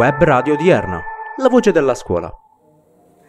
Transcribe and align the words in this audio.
Web 0.00 0.22
Radio 0.22 0.54
Odierna, 0.54 1.02
la 1.36 1.48
voce 1.50 1.72
della 1.72 1.94
scuola. 1.94 2.34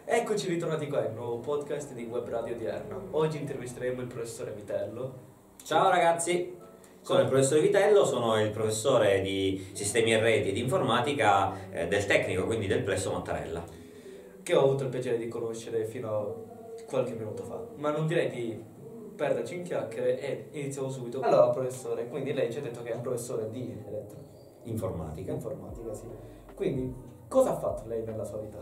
Eccoci 0.06 0.48
ritornati 0.48 0.88
qua 0.88 1.04
al 1.04 1.12
nuovo 1.12 1.36
podcast 1.40 1.92
di 1.92 2.04
Web 2.04 2.26
Radio 2.30 2.54
Odierna. 2.54 2.98
Oggi 3.10 3.36
intervisteremo 3.36 4.00
il 4.00 4.06
professore 4.06 4.52
Vitello. 4.52 5.12
Ciao 5.62 5.90
ragazzi, 5.90 6.56
sono 7.02 7.20
il 7.20 7.26
professore 7.26 7.60
Vitello, 7.60 8.06
sono 8.06 8.40
il 8.40 8.50
professore 8.52 9.20
di 9.20 9.62
sistemi 9.74 10.14
e 10.14 10.20
reti 10.20 10.48
e 10.48 10.52
di 10.52 10.60
informatica 10.60 11.52
eh, 11.70 11.88
del 11.88 12.06
tecnico, 12.06 12.46
quindi 12.46 12.66
del 12.66 12.82
Plesso 12.84 13.12
Mattarella. 13.12 13.62
Che 14.42 14.54
ho 14.54 14.64
avuto 14.64 14.84
il 14.84 14.88
piacere 14.88 15.18
di 15.18 15.28
conoscere 15.28 15.84
fino 15.84 16.08
a 16.08 16.34
qualche 16.86 17.12
minuto 17.12 17.42
fa. 17.42 17.62
Ma 17.76 17.90
non 17.90 18.06
direi 18.06 18.30
di 18.30 18.58
perderci 19.14 19.56
in 19.56 19.62
chiacchiere 19.64 20.18
e 20.18 20.48
iniziamo 20.52 20.88
subito. 20.88 21.20
Allora, 21.20 21.50
professore, 21.50 22.08
quindi 22.08 22.32
lei 22.32 22.50
ci 22.50 22.56
ha 22.56 22.62
detto 22.62 22.82
che 22.82 22.92
è 22.92 22.94
un 22.94 23.02
professore 23.02 23.50
di 23.50 23.78
elettro- 23.86 24.20
Informatica. 24.64 25.32
informatica, 25.32 25.92
sì. 25.92 26.06
Quindi, 26.62 26.94
cosa 27.26 27.50
ha 27.50 27.56
fatto 27.56 27.88
lei 27.88 28.04
nella 28.04 28.22
sua 28.22 28.38
vita? 28.38 28.58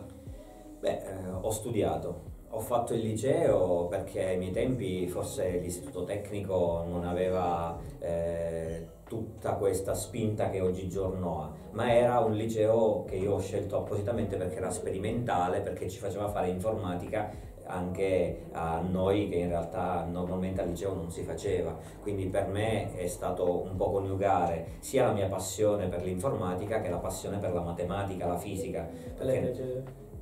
Beh, 0.79 1.03
eh, 1.03 1.31
ho 1.39 1.51
studiato, 1.51 2.23
ho 2.49 2.59
fatto 2.59 2.95
il 2.95 3.01
liceo 3.01 3.89
perché 3.89 4.25
ai 4.25 4.39
miei 4.39 4.53
tempi 4.53 5.07
forse 5.07 5.59
l'istituto 5.59 6.05
tecnico 6.05 6.83
non 6.89 7.05
aveva 7.05 7.79
eh, 7.99 8.87
tutta 9.05 9.53
questa 9.57 9.93
spinta 9.93 10.49
che 10.49 10.63
oggigiorno 10.63 11.43
ha, 11.43 11.53
ma 11.73 11.93
era 11.93 12.21
un 12.21 12.33
liceo 12.33 13.05
che 13.05 13.17
io 13.17 13.35
ho 13.35 13.39
scelto 13.39 13.77
appositamente 13.77 14.39
perché 14.39 14.57
era 14.57 14.71
sperimentale, 14.71 15.61
perché 15.61 15.91
ci 15.91 15.99
faceva 15.99 16.27
fare 16.29 16.49
informatica 16.49 17.31
anche 17.71 18.47
a 18.53 18.81
noi 18.81 19.29
che 19.29 19.37
in 19.37 19.49
realtà 19.49 20.05
normalmente 20.11 20.61
al 20.61 20.69
liceo 20.69 20.95
non 20.95 21.11
si 21.11 21.23
faceva, 21.23 21.77
quindi 22.03 22.27
per 22.27 22.49
me 22.49 22.95
è 22.97 23.07
stato 23.07 23.63
un 23.63 23.77
po' 23.77 23.91
coniugare 23.91 24.67
sia 24.81 25.07
la 25.07 25.13
mia 25.13 25.29
passione 25.29 25.89
per 25.89 26.03
l'informatica 26.03 26.81
che 26.81 26.89
la 26.91 26.99
passione 26.99 27.39
per 27.39 27.53
la 27.53 27.61
matematica, 27.63 28.27
la 28.27 28.37
fisica. 28.37 28.89
Perché- 29.17 29.55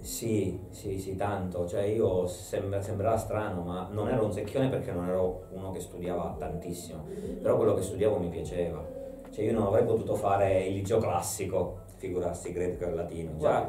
sì, 0.01 0.67
sì, 0.71 0.99
sì, 0.99 1.17
tanto, 1.17 1.67
cioè 1.67 1.83
io 1.83 2.27
sembra, 2.27 2.81
sembrerà 2.81 3.17
strano, 3.17 3.63
ma 3.63 3.89
non 3.91 4.09
ero 4.09 4.25
un 4.25 4.33
secchione 4.33 4.69
perché 4.69 4.93
non 4.93 5.09
ero 5.09 5.47
uno 5.51 5.73
che 5.73 5.81
studiava 5.81 6.37
tantissimo, 6.39 7.05
però 7.41 7.57
quello 7.57 7.75
che 7.75 7.83
studiavo 7.83 8.19
mi 8.19 8.29
piaceva, 8.29 8.87
cioè 9.31 9.45
io 9.45 9.53
non 9.53 9.67
avrei 9.67 9.85
potuto 9.85 10.15
fare 10.15 10.65
il 10.67 10.75
liceo 10.75 10.99
classico, 10.99 11.81
figurarsi 11.97 12.53
greco 12.53 12.85
e 12.85 12.95
latino, 12.95 13.37
già, 13.39 13.69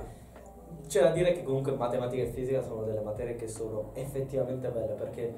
C'è 0.89 1.01
da 1.03 1.11
dire 1.11 1.33
che 1.33 1.43
comunque 1.43 1.71
matematica 1.73 2.23
e 2.23 2.25
fisica 2.25 2.63
sono 2.63 2.81
delle 2.81 3.01
materie 3.01 3.35
che 3.35 3.47
sono 3.47 3.91
effettivamente 3.93 4.69
belle 4.69 4.93
perché 4.93 5.31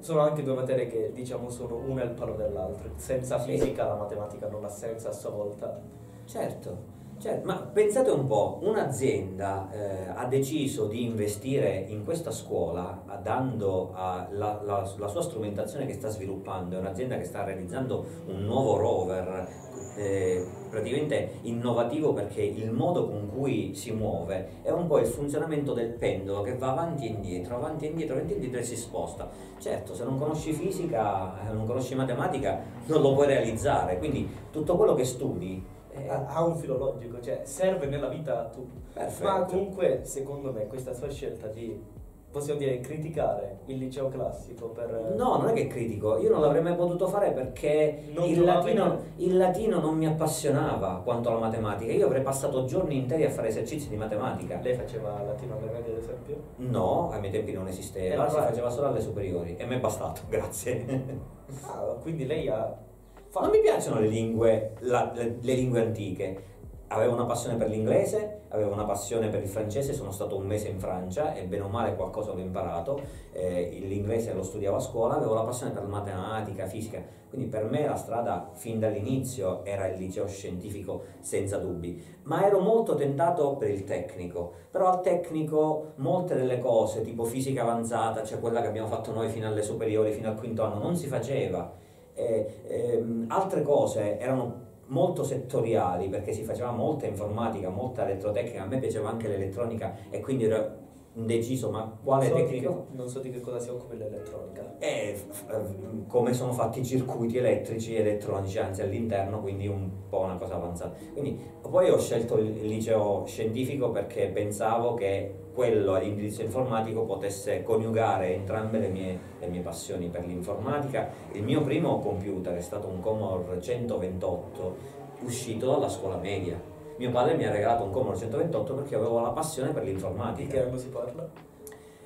sono 0.00 0.18
anche 0.18 0.42
due 0.42 0.54
materie 0.54 0.88
che 0.88 1.12
diciamo 1.12 1.48
sono 1.48 1.76
una 1.76 2.02
al 2.02 2.10
palo 2.10 2.34
dell'altra. 2.34 2.90
Senza 2.96 3.38
Sì. 3.38 3.52
fisica 3.52 3.86
la 3.86 3.94
matematica 3.94 4.48
non 4.48 4.64
ha 4.64 4.68
senso 4.68 5.06
a 5.08 5.12
sua 5.12 5.30
volta. 5.30 5.80
certo, 6.24 6.76
certo, 7.20 7.46
ma 7.46 7.56
pensate 7.56 8.10
un 8.10 8.26
po', 8.26 8.58
un'azienda 8.62 9.68
eh, 9.70 10.08
ha 10.14 10.24
deciso 10.26 10.86
di 10.86 11.04
investire 11.04 11.84
in 11.88 12.02
questa 12.04 12.30
scuola 12.30 13.02
dando 13.22 13.92
a- 13.94 14.26
la, 14.30 14.60
la- 14.64 14.90
la 14.96 15.08
sua 15.08 15.20
strumentazione 15.22 15.86
che 15.86 15.92
sta 15.92 16.08
sviluppando, 16.08 16.76
è 16.76 16.78
un'azienda 16.78 17.18
che 17.18 17.24
sta 17.24 17.44
realizzando 17.44 18.04
un 18.26 18.44
nuovo 18.44 18.78
rover 18.78 19.48
eh, 19.96 20.46
praticamente 20.70 21.32
innovativo 21.42 22.12
perché 22.12 22.42
il 22.42 22.70
modo 22.70 23.08
con 23.08 23.28
cui 23.28 23.74
si 23.74 23.92
muove 23.92 24.60
è 24.62 24.70
un 24.70 24.86
po' 24.86 24.98
il 24.98 25.06
funzionamento 25.06 25.74
del 25.74 25.90
pendolo 25.90 26.42
che 26.42 26.56
va 26.56 26.70
avanti 26.70 27.04
e 27.04 27.08
indietro, 27.08 27.56
avanti 27.56 27.84
e 27.84 27.88
indietro, 27.88 28.14
avanti 28.14 28.32
e 28.32 28.36
indietro 28.36 28.60
e 28.60 28.64
si 28.64 28.76
sposta. 28.76 29.28
Certo, 29.58 29.94
se 29.94 30.04
non 30.04 30.18
conosci 30.18 30.52
fisica, 30.52 31.48
eh, 31.48 31.52
non 31.52 31.66
conosci 31.66 31.94
matematica, 31.94 32.62
non 32.86 33.02
lo 33.02 33.12
puoi 33.12 33.26
realizzare, 33.26 33.98
quindi 33.98 34.26
tutto 34.50 34.76
quello 34.76 34.94
che 34.94 35.04
studi 35.04 35.62
Ha 36.08 36.26
ha 36.26 36.44
un 36.44 36.56
filo 36.56 36.76
logico, 36.76 37.20
cioè 37.20 37.40
serve 37.44 37.86
nella 37.86 38.08
vita 38.08 38.40
a 38.40 38.44
tutti. 38.48 38.80
perfetto. 38.92 39.28
Ma 39.28 39.44
comunque, 39.44 40.00
secondo 40.04 40.52
me, 40.52 40.66
questa 40.66 40.92
sua 40.92 41.08
scelta 41.10 41.46
di, 41.48 41.98
possiamo 42.30 42.58
dire, 42.58 42.78
criticare 42.80 43.58
il 43.66 43.78
liceo 43.78 44.08
classico 44.08 44.68
per... 44.68 45.14
No, 45.16 45.36
non 45.38 45.48
è 45.48 45.52
che 45.52 45.66
critico, 45.66 46.18
io 46.18 46.30
non 46.30 46.40
l'avrei 46.40 46.62
mai 46.62 46.74
potuto 46.76 47.06
fare 47.08 47.32
perché 47.32 48.04
il 48.24 48.42
latino, 48.44 48.98
il 49.16 49.36
latino 49.36 49.80
non 49.80 49.96
mi 49.96 50.06
appassionava 50.06 51.00
quanto 51.04 51.28
alla 51.28 51.38
matematica, 51.40 51.92
io 51.92 52.06
avrei 52.06 52.22
passato 52.22 52.64
giorni 52.64 52.96
interi 52.98 53.24
a 53.24 53.30
fare 53.30 53.48
esercizi 53.48 53.88
di 53.88 53.96
matematica. 53.96 54.60
Lei 54.62 54.74
faceva 54.74 55.22
latino 55.24 55.56
alle 55.56 55.70
medie, 55.72 55.92
ad 55.94 55.98
esempio? 55.98 56.36
No, 56.56 57.10
ai 57.10 57.20
miei 57.20 57.32
tempi 57.32 57.52
non 57.52 57.66
esisteva, 57.66 58.26
Eh, 58.26 58.30
si 58.30 58.36
faceva 58.36 58.70
solo 58.70 58.86
alle 58.88 59.00
superiori 59.00 59.56
e 59.56 59.66
mi 59.66 59.74
è 59.76 59.80
bastato, 59.80 60.20
grazie. 60.30 61.18
Ah, 61.66 61.96
quindi 62.00 62.26
lei 62.26 62.48
ha... 62.48 62.88
Non 63.32 63.50
mi 63.50 63.60
piacciono 63.60 64.00
le 64.00 64.08
lingue, 64.08 64.72
la- 64.80 65.12
le, 65.14 65.36
le 65.40 65.54
lingue 65.54 65.80
antiche. 65.80 66.44
Avevo 66.88 67.14
una 67.14 67.24
passione 67.26 67.54
per 67.56 67.68
l'inglese, 67.68 68.40
avevo 68.48 68.72
una 68.72 68.82
passione 68.84 69.28
per 69.28 69.40
il 69.40 69.48
francese, 69.48 69.92
sono 69.92 70.10
stato 70.10 70.36
un 70.36 70.44
mese 70.44 70.66
in 70.66 70.80
Francia 70.80 71.34
e 71.34 71.44
bene 71.44 71.62
o 71.62 71.68
male 71.68 71.94
qualcosa 71.94 72.32
l'ho 72.32 72.40
imparato. 72.40 73.00
Eh, 73.32 73.78
l'inglese 73.82 74.32
lo 74.32 74.42
studiavo 74.42 74.76
a 74.76 74.80
scuola, 74.80 75.14
avevo 75.14 75.34
la 75.34 75.42
passione 75.44 75.70
per 75.70 75.84
matematica, 75.84 76.66
fisica, 76.66 77.00
quindi 77.28 77.46
per 77.46 77.66
me 77.70 77.86
la 77.86 77.94
strada 77.94 78.50
fin 78.54 78.80
dall'inizio 78.80 79.64
era 79.64 79.86
il 79.86 79.96
liceo 79.96 80.26
scientifico 80.26 81.04
senza 81.20 81.58
dubbi, 81.58 82.02
ma 82.24 82.44
ero 82.44 82.58
molto 82.58 82.96
tentato 82.96 83.54
per 83.54 83.70
il 83.70 83.84
tecnico, 83.84 84.52
però 84.72 84.88
al 84.88 85.02
tecnico 85.02 85.92
molte 85.98 86.34
delle 86.34 86.58
cose 86.58 87.02
tipo 87.02 87.22
fisica 87.22 87.62
avanzata, 87.62 88.24
cioè 88.24 88.40
quella 88.40 88.60
che 88.60 88.66
abbiamo 88.66 88.88
fatto 88.88 89.12
noi 89.12 89.28
fino 89.28 89.46
alle 89.46 89.62
superiori, 89.62 90.10
fino 90.10 90.28
al 90.28 90.36
quinto 90.36 90.64
anno, 90.64 90.80
non 90.82 90.96
si 90.96 91.06
faceva. 91.06 91.78
Eh, 92.14 92.62
ehm, 92.66 93.26
altre 93.28 93.62
cose 93.62 94.18
erano 94.18 94.68
molto 94.86 95.22
settoriali 95.22 96.08
perché 96.08 96.32
si 96.32 96.42
faceva 96.42 96.70
molta 96.70 97.06
informatica, 97.06 97.68
molta 97.68 98.04
elettrotecnica, 98.04 98.62
a 98.62 98.66
me 98.66 98.78
piaceva 98.78 99.08
anche 99.08 99.28
l'elettronica 99.28 99.94
e 100.10 100.20
quindi 100.20 100.44
ero 100.44 100.79
indeciso 101.14 101.70
ma 101.70 101.96
quale 102.02 102.28
so 102.28 102.34
di 102.34 102.42
tecnico? 102.42 102.86
che- 102.88 102.96
non 102.96 103.08
so 103.08 103.18
di 103.18 103.30
che 103.30 103.40
cosa 103.40 103.58
si 103.58 103.68
occupa 103.68 103.94
l'elettronica. 103.94 104.76
E 104.78 105.14
f- 105.16 105.46
f- 105.46 105.74
come 106.06 106.32
sono 106.32 106.52
fatti 106.52 106.80
i 106.80 106.84
circuiti 106.84 107.38
elettrici 107.38 107.94
e 107.96 108.00
elettronici, 108.00 108.58
anzi 108.58 108.82
all'interno, 108.82 109.40
quindi 109.40 109.66
un 109.66 109.90
po' 110.08 110.20
una 110.20 110.36
cosa 110.36 110.54
avanzata. 110.54 110.94
Quindi, 111.12 111.38
poi 111.60 111.90
ho 111.90 111.98
scelto 111.98 112.38
il 112.38 112.66
liceo 112.66 113.24
scientifico 113.26 113.90
perché 113.90 114.28
pensavo 114.28 114.94
che 114.94 115.34
quello 115.52 115.94
ad 115.94 116.04
indirizzo 116.04 116.42
informatico 116.42 117.02
potesse 117.04 117.62
coniugare 117.62 118.34
entrambe 118.34 118.78
le 118.78 118.88
mie, 118.88 119.18
le 119.40 119.46
mie 119.48 119.60
passioni 119.60 120.08
per 120.08 120.24
l'informatica. 120.24 121.10
Il 121.32 121.42
mio 121.42 121.60
primo 121.62 121.98
computer 121.98 122.56
è 122.56 122.60
stato 122.60 122.86
un 122.86 123.00
Commodore 123.00 123.60
128 123.60 124.76
uscito 125.22 125.66
dalla 125.66 125.88
scuola 125.88 126.16
media. 126.16 126.69
Mio 127.00 127.10
padre 127.12 127.34
mi 127.34 127.46
ha 127.46 127.50
regalato 127.50 127.84
un 127.84 127.92
Commodore 127.92 128.18
128 128.18 128.74
perché 128.74 128.94
avevo 128.94 129.20
la 129.20 129.30
passione 129.30 129.72
per 129.72 129.84
Di 129.84 129.88
l'informatica. 129.92 130.52
che 130.52 130.62
anno 130.64 130.76
si 130.76 130.88
parla? 130.88 131.26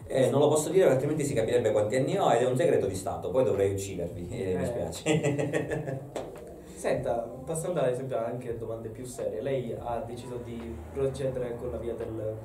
Eh, 0.06 0.30
non 0.30 0.38
lo 0.38 0.46
posso 0.46 0.68
dire 0.68 0.82
perché 0.82 0.92
altrimenti 0.94 1.24
si 1.24 1.34
capirebbe 1.34 1.72
quanti 1.72 1.96
anni 1.96 2.16
ho 2.16 2.30
ed 2.32 2.42
è 2.42 2.46
un 2.46 2.56
segreto 2.56 2.86
di 2.86 2.94
Stato, 2.94 3.32
poi 3.32 3.42
dovrei 3.42 3.72
uccidervi, 3.72 4.28
eh, 4.30 4.54
mi 4.54 4.62
Eh. 4.62 4.66
spiace. 4.66 6.00
Senta, 6.76 7.28
passando 7.44 7.80
ad 7.80 7.88
esempio 7.88 8.18
anche 8.24 8.50
a 8.50 8.54
domande 8.54 8.88
più 8.88 9.04
serie, 9.04 9.40
lei 9.42 9.74
ha 9.76 9.98
deciso 10.06 10.36
di 10.44 10.76
procedere 10.92 11.56
con 11.56 11.72
la 11.72 11.78
via 11.78 11.94
del... 11.94 12.36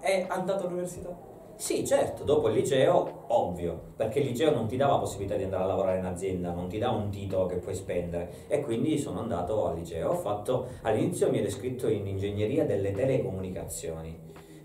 È 0.00 0.24
andato 0.30 0.64
all'università? 0.66 1.14
Sì, 1.56 1.86
certo, 1.86 2.24
dopo 2.24 2.48
il 2.48 2.54
liceo, 2.54 3.24
ovvio, 3.28 3.92
perché 3.96 4.20
il 4.20 4.26
liceo 4.26 4.52
non 4.52 4.66
ti 4.66 4.76
dava 4.76 4.92
la 4.92 4.98
possibilità 4.98 5.36
di 5.36 5.44
andare 5.44 5.64
a 5.64 5.66
lavorare 5.66 5.98
in 5.98 6.04
azienda, 6.04 6.52
non 6.52 6.68
ti 6.68 6.78
dà 6.78 6.90
un 6.90 7.10
titolo 7.10 7.46
che 7.46 7.56
puoi 7.56 7.74
spendere 7.74 8.46
e 8.48 8.60
quindi 8.60 8.98
sono 8.98 9.20
andato 9.20 9.66
al 9.66 9.76
liceo. 9.76 10.10
Ho 10.10 10.14
fatto, 10.16 10.66
all'inizio 10.82 11.30
mi 11.30 11.38
ero 11.38 11.46
iscritto 11.46 11.88
in 11.88 12.06
ingegneria 12.06 12.64
delle 12.66 12.92
telecomunicazioni, 12.92 14.18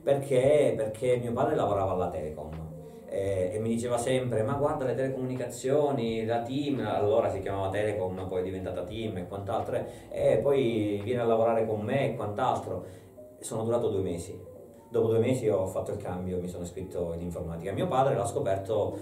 perché, 0.03 0.73
perché 0.75 1.17
mio 1.17 1.31
padre 1.33 1.55
lavorava 1.55 1.93
alla 1.93 2.09
Telecom. 2.09 2.69
eh, 3.07 3.51
E, 3.53 3.59
mi 3.59 3.69
diceva 3.69 3.97
sempre: 3.97 4.43
Ma 4.43 4.53
guarda 4.53 4.85
le 4.85 4.95
telecomunicazioni, 4.95 6.25
la 6.25 6.41
team, 6.41 6.79
allora 6.85 7.29
si 7.29 7.39
chiamava 7.39 7.69
Telecom, 7.69 8.27
poi 8.27 8.41
è 8.41 8.43
diventata 8.43 8.83
team 8.83 9.17
e 9.17 9.27
quant'altro, 9.27 9.85
e 10.09 10.37
poi 10.37 11.01
viene 11.03 11.21
a 11.21 11.25
lavorare 11.25 11.65
con 11.65 11.81
me 11.81 12.11
e 12.11 12.15
quant'altro. 12.15 12.85
Sono 13.39 13.63
durato 13.63 13.89
due 13.89 14.01
mesi. 14.01 14.49
Dopo 14.91 15.07
due 15.07 15.19
mesi 15.19 15.47
ho 15.47 15.65
fatto 15.67 15.91
il 15.91 15.97
cambio, 15.97 16.37
mi 16.41 16.49
sono 16.49 16.63
iscritto 16.65 17.13
in 17.13 17.21
informatica. 17.21 17.71
Mio 17.71 17.87
padre 17.87 18.13
l'ha 18.13 18.25
scoperto 18.25 18.97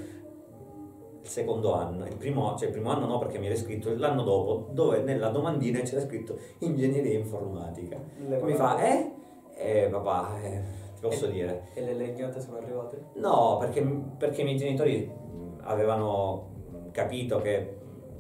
il 1.21 1.27
secondo 1.27 1.73
anno, 1.73 2.05
il 2.05 2.15
primo, 2.15 2.55
cioè 2.55 2.67
il 2.67 2.73
primo 2.73 2.91
anno 2.91 3.07
no 3.07 3.17
perché 3.17 3.39
mi 3.39 3.47
ero 3.47 3.55
iscritto 3.55 3.91
l'anno 3.95 4.21
dopo, 4.21 4.67
dove 4.71 4.99
nella 5.01 5.29
domandina 5.29 5.79
c'era 5.79 6.01
scritto 6.01 6.37
ingegneria 6.59 7.17
informatica. 7.17 7.97
Le 8.27 8.39
Mi 8.43 8.53
fa, 8.53 8.79
eh? 8.85 9.11
Eh 9.55 9.87
papà, 9.91 10.39
eh, 10.43 10.61
ti 10.93 11.01
posso 11.01 11.25
Eh. 11.25 11.31
dire? 11.31 11.69
E 11.73 11.81
le 11.83 11.93
legnate 11.93 12.39
sono 12.39 12.57
arrivate? 12.57 13.05
No, 13.15 13.57
perché, 13.59 13.81
perché 14.17 14.41
i 14.41 14.43
miei 14.43 14.57
genitori 14.57 15.11
avevano 15.61 16.47
capito 16.91 17.41
che 17.41 17.77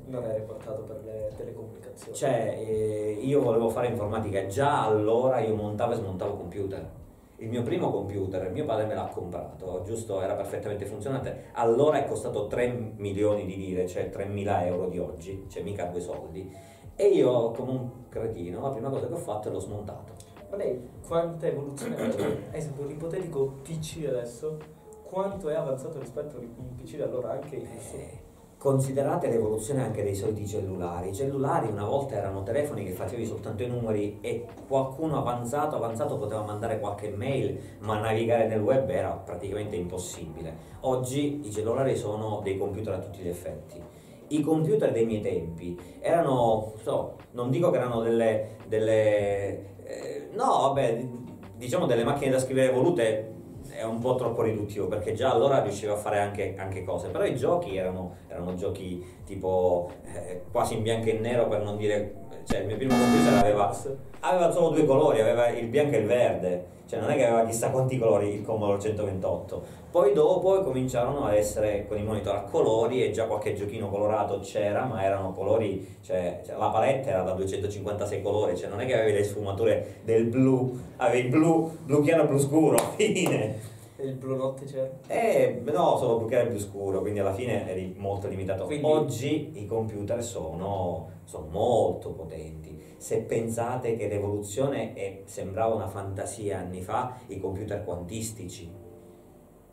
Non 0.07 0.23
eri 0.23 0.41
portato 0.41 0.81
per 0.81 1.01
le 1.05 1.31
telecomunicazioni? 1.37 2.17
Cioè, 2.17 2.57
eh, 2.57 3.19
io 3.21 3.41
volevo 3.43 3.69
fare 3.69 3.87
informatica, 3.89 4.47
già 4.47 4.85
allora 4.85 5.39
io 5.39 5.53
montavo 5.53 5.93
e 5.93 5.97
smontavo 5.97 6.35
computer. 6.35 6.97
Il 7.39 7.47
mio 7.47 7.63
primo 7.63 7.89
computer, 7.89 8.51
mio 8.51 8.65
padre 8.65 8.85
me 8.85 8.95
l'ha 8.95 9.07
comprato, 9.07 9.81
giusto? 9.85 10.21
Era 10.21 10.33
perfettamente 10.33 10.85
funzionante. 10.85 11.45
Allora 11.53 12.03
è 12.03 12.05
costato 12.05 12.47
3 12.47 12.95
milioni 12.97 13.45
di 13.45 13.55
lire, 13.55 13.87
cioè 13.87 14.09
3.000 14.13 14.65
euro 14.65 14.89
di 14.89 14.99
oggi, 14.99 15.45
cioè 15.49 15.63
mica 15.63 15.85
due 15.85 16.01
soldi. 16.01 16.53
E 16.95 17.07
io, 17.07 17.51
come 17.51 17.71
un 17.71 17.89
cretino, 18.09 18.59
la 18.59 18.71
prima 18.71 18.89
cosa 18.89 19.07
che 19.07 19.13
ho 19.13 19.17
fatto 19.17 19.47
è 19.47 19.51
l'ho 19.53 19.59
smontato. 19.59 20.13
Ma 20.49 20.57
lei 20.57 20.81
quanta 21.07 21.47
evoluzione 21.47 21.95
ha? 21.95 22.05
Ad 22.07 22.37
esempio, 22.51 22.85
l'ipotetico 22.85 23.53
PC 23.63 24.05
adesso, 24.05 24.57
quanto 25.03 25.47
è 25.47 25.55
avanzato 25.55 25.97
rispetto 25.97 26.35
a 26.35 26.39
un 26.39 26.75
PC 26.75 26.95
di 26.95 27.01
allora 27.01 27.31
anche? 27.31 27.55
Eh, 27.55 28.27
Considerate 28.59 29.29
l'evoluzione 29.29 29.81
anche 29.81 30.03
dei 30.03 30.13
soliti 30.13 30.45
cellulari. 30.45 31.11
I 31.11 31.15
cellulari 31.15 31.69
una 31.69 31.85
volta 31.85 32.15
erano 32.15 32.43
telefoni 32.43 32.83
che 32.83 32.91
facevi 32.91 33.25
soltanto 33.25 33.63
i 33.63 33.69
numeri 33.69 34.17
e 34.19 34.47
qualcuno 34.67 35.17
avanzato, 35.17 35.77
avanzato 35.77 36.17
poteva 36.17 36.41
mandare 36.41 36.77
qualche 36.81 37.07
mail, 37.09 37.57
ma 37.79 37.97
navigare 38.01 38.47
nel 38.47 38.59
web 38.59 38.89
era 38.89 39.11
praticamente 39.11 39.77
impossibile. 39.77 40.53
Oggi 40.81 41.39
i 41.47 41.51
cellulari 41.53 41.95
sono 41.95 42.41
dei 42.43 42.57
computer 42.57 42.95
a 42.95 42.99
tutti 42.99 43.19
gli 43.19 43.29
effetti. 43.29 43.81
I 44.27 44.41
computer 44.41 44.91
dei 44.91 45.05
miei 45.05 45.21
tempi 45.21 45.79
erano, 46.01 46.73
so, 46.81 47.15
non 47.31 47.49
dico 47.49 47.69
che 47.69 47.77
erano 47.77 48.01
delle, 48.01 48.57
delle 48.67 49.77
eh, 49.85 50.27
no, 50.33 50.73
vabbè, 50.73 51.07
diciamo 51.55 51.85
delle 51.85 52.03
macchine 52.03 52.31
da 52.31 52.39
scrivere 52.39 52.71
evolute 52.71 53.37
è 53.79 53.83
un 53.85 53.99
po' 53.99 54.15
troppo 54.15 54.41
riduttivo 54.41 54.87
perché 54.87 55.13
già 55.13 55.31
allora 55.31 55.61
riusciva 55.61 55.93
a 55.93 55.95
fare 55.95 56.19
anche, 56.19 56.53
anche 56.57 56.83
cose, 56.83 57.07
però 57.07 57.23
i 57.23 57.35
giochi 57.35 57.77
erano, 57.77 58.17
erano 58.27 58.53
giochi 58.55 59.01
tipo 59.25 59.89
eh, 60.03 60.41
quasi 60.51 60.75
in 60.75 60.83
bianco 60.83 61.07
e 61.07 61.13
nero 61.13 61.47
per 61.47 61.63
non 61.63 61.77
dire, 61.77 62.13
cioè 62.45 62.59
il 62.59 62.65
mio 62.65 62.75
primo 62.75 62.93
computer 62.97 63.33
aveva, 63.35 63.73
aveva 64.19 64.51
solo 64.51 64.69
due 64.71 64.85
colori, 64.85 65.21
aveva 65.21 65.47
il 65.47 65.67
bianco 65.67 65.95
e 65.95 65.99
il 65.99 66.07
verde, 66.07 66.65
cioè 66.89 66.99
non 66.99 67.09
è 67.11 67.15
che 67.15 67.25
aveva 67.25 67.45
chissà 67.45 67.69
quanti 67.69 67.97
colori 67.97 68.33
il 68.33 68.43
Commodore 68.43 68.79
128. 68.79 69.77
Poi 69.91 70.13
dopo 70.13 70.61
cominciarono 70.61 71.25
ad 71.25 71.33
essere 71.33 71.87
con 71.87 71.97
i 71.97 72.03
monitor 72.03 72.35
a 72.35 72.41
colori 72.41 73.03
e 73.03 73.11
già 73.11 73.25
qualche 73.25 73.55
giochino 73.55 73.89
colorato 73.89 74.39
c'era, 74.39 74.85
ma 74.85 75.03
erano 75.03 75.31
colori, 75.31 75.97
cioè, 76.03 76.41
cioè, 76.45 76.57
la 76.57 76.67
palette 76.67 77.09
era 77.09 77.23
da 77.23 77.31
256 77.31 78.21
colori, 78.21 78.55
cioè 78.55 78.69
non 78.69 78.81
è 78.81 78.85
che 78.85 78.93
avevi 78.93 79.13
le 79.13 79.23
sfumature 79.23 80.01
del 80.03 80.25
blu, 80.25 80.79
avevi 80.97 81.29
blu, 81.29 81.75
blu 81.85 82.03
chiaro, 82.03 82.25
blu 82.25 82.37
scuro, 82.37 82.77
fine. 82.97 83.68
E 84.01 84.05
il 84.05 84.15
blu 84.15 84.37
notte 84.37 84.63
c'era? 84.63 84.89
Eh, 85.07 85.61
no, 85.65 85.97
solo 85.97 86.19
blu 86.19 86.27
chiaro 86.27 86.47
e 86.47 86.49
blu 86.51 86.59
scuro, 86.59 87.01
quindi 87.01 87.19
alla 87.19 87.33
fine 87.33 87.69
eri 87.69 87.93
molto 87.97 88.29
limitato. 88.29 88.63
Quindi- 88.65 88.85
Oggi 88.85 89.51
i 89.61 89.65
computer 89.65 90.23
sono, 90.23 91.09
sono 91.25 91.47
molto 91.51 92.11
potenti. 92.13 92.81
Se 92.95 93.19
pensate 93.23 93.97
che 93.97 94.07
l'evoluzione 94.07 94.93
è- 94.93 95.21
sembrava 95.25 95.75
una 95.75 95.87
fantasia 95.87 96.59
anni 96.59 96.81
fa, 96.81 97.17
i 97.27 97.39
computer 97.39 97.83
quantistici, 97.83 98.71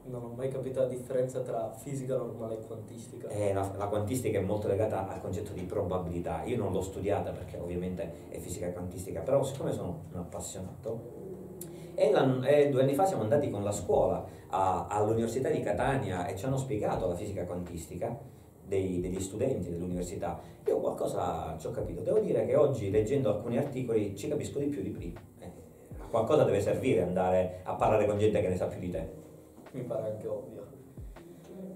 Non 0.08 0.22
ho 0.22 0.32
mai 0.36 0.48
capito 0.48 0.78
la 0.78 0.86
differenza 0.86 1.40
tra 1.40 1.72
fisica 1.72 2.16
normale 2.16 2.58
e 2.60 2.64
quantistica. 2.64 3.26
Eh, 3.26 3.52
la, 3.52 3.68
la 3.76 3.88
quantistica 3.88 4.38
è 4.38 4.40
molto 4.40 4.68
legata 4.68 5.08
al 5.08 5.20
concetto 5.20 5.52
di 5.52 5.62
probabilità. 5.62 6.44
Io 6.44 6.56
non 6.58 6.70
l'ho 6.72 6.80
studiata 6.80 7.32
perché 7.32 7.58
ovviamente 7.58 8.28
è 8.28 8.38
fisica 8.38 8.70
quantistica, 8.70 9.22
però 9.22 9.42
siccome 9.42 9.72
sono 9.72 10.04
un 10.12 10.18
appassionato, 10.20 11.15
e, 11.96 12.12
e 12.44 12.68
due 12.70 12.82
anni 12.82 12.94
fa 12.94 13.04
siamo 13.06 13.22
andati 13.22 13.50
con 13.50 13.64
la 13.64 13.72
scuola 13.72 14.24
a- 14.50 14.86
all'Università 14.88 15.48
di 15.48 15.60
Catania 15.60 16.26
e 16.26 16.36
ci 16.36 16.44
hanno 16.44 16.56
spiegato 16.58 17.08
la 17.08 17.14
fisica 17.14 17.44
quantistica 17.44 18.16
dei- 18.64 19.00
degli 19.00 19.20
studenti 19.20 19.70
dell'università. 19.70 20.38
Io 20.66 20.78
qualcosa 20.78 21.56
ci 21.58 21.66
ho 21.66 21.70
capito. 21.70 22.02
Devo 22.02 22.18
dire 22.20 22.44
che 22.46 22.54
oggi 22.56 22.90
leggendo 22.90 23.30
alcuni 23.30 23.58
articoli 23.58 24.14
ci 24.16 24.28
capisco 24.28 24.58
di 24.58 24.66
più 24.66 24.82
di 24.82 24.90
prima. 24.90 25.20
Eh, 25.40 25.50
a 25.98 26.06
qualcosa 26.08 26.44
deve 26.44 26.60
servire 26.60 27.02
andare 27.02 27.60
a 27.64 27.74
parlare 27.74 28.06
con 28.06 28.18
gente 28.18 28.40
che 28.40 28.48
ne 28.48 28.56
sa 28.56 28.66
più 28.66 28.78
di 28.78 28.90
te. 28.90 29.08
Mi 29.72 29.82
pare 29.82 30.10
anche 30.10 30.26
ovvio. 30.28 30.64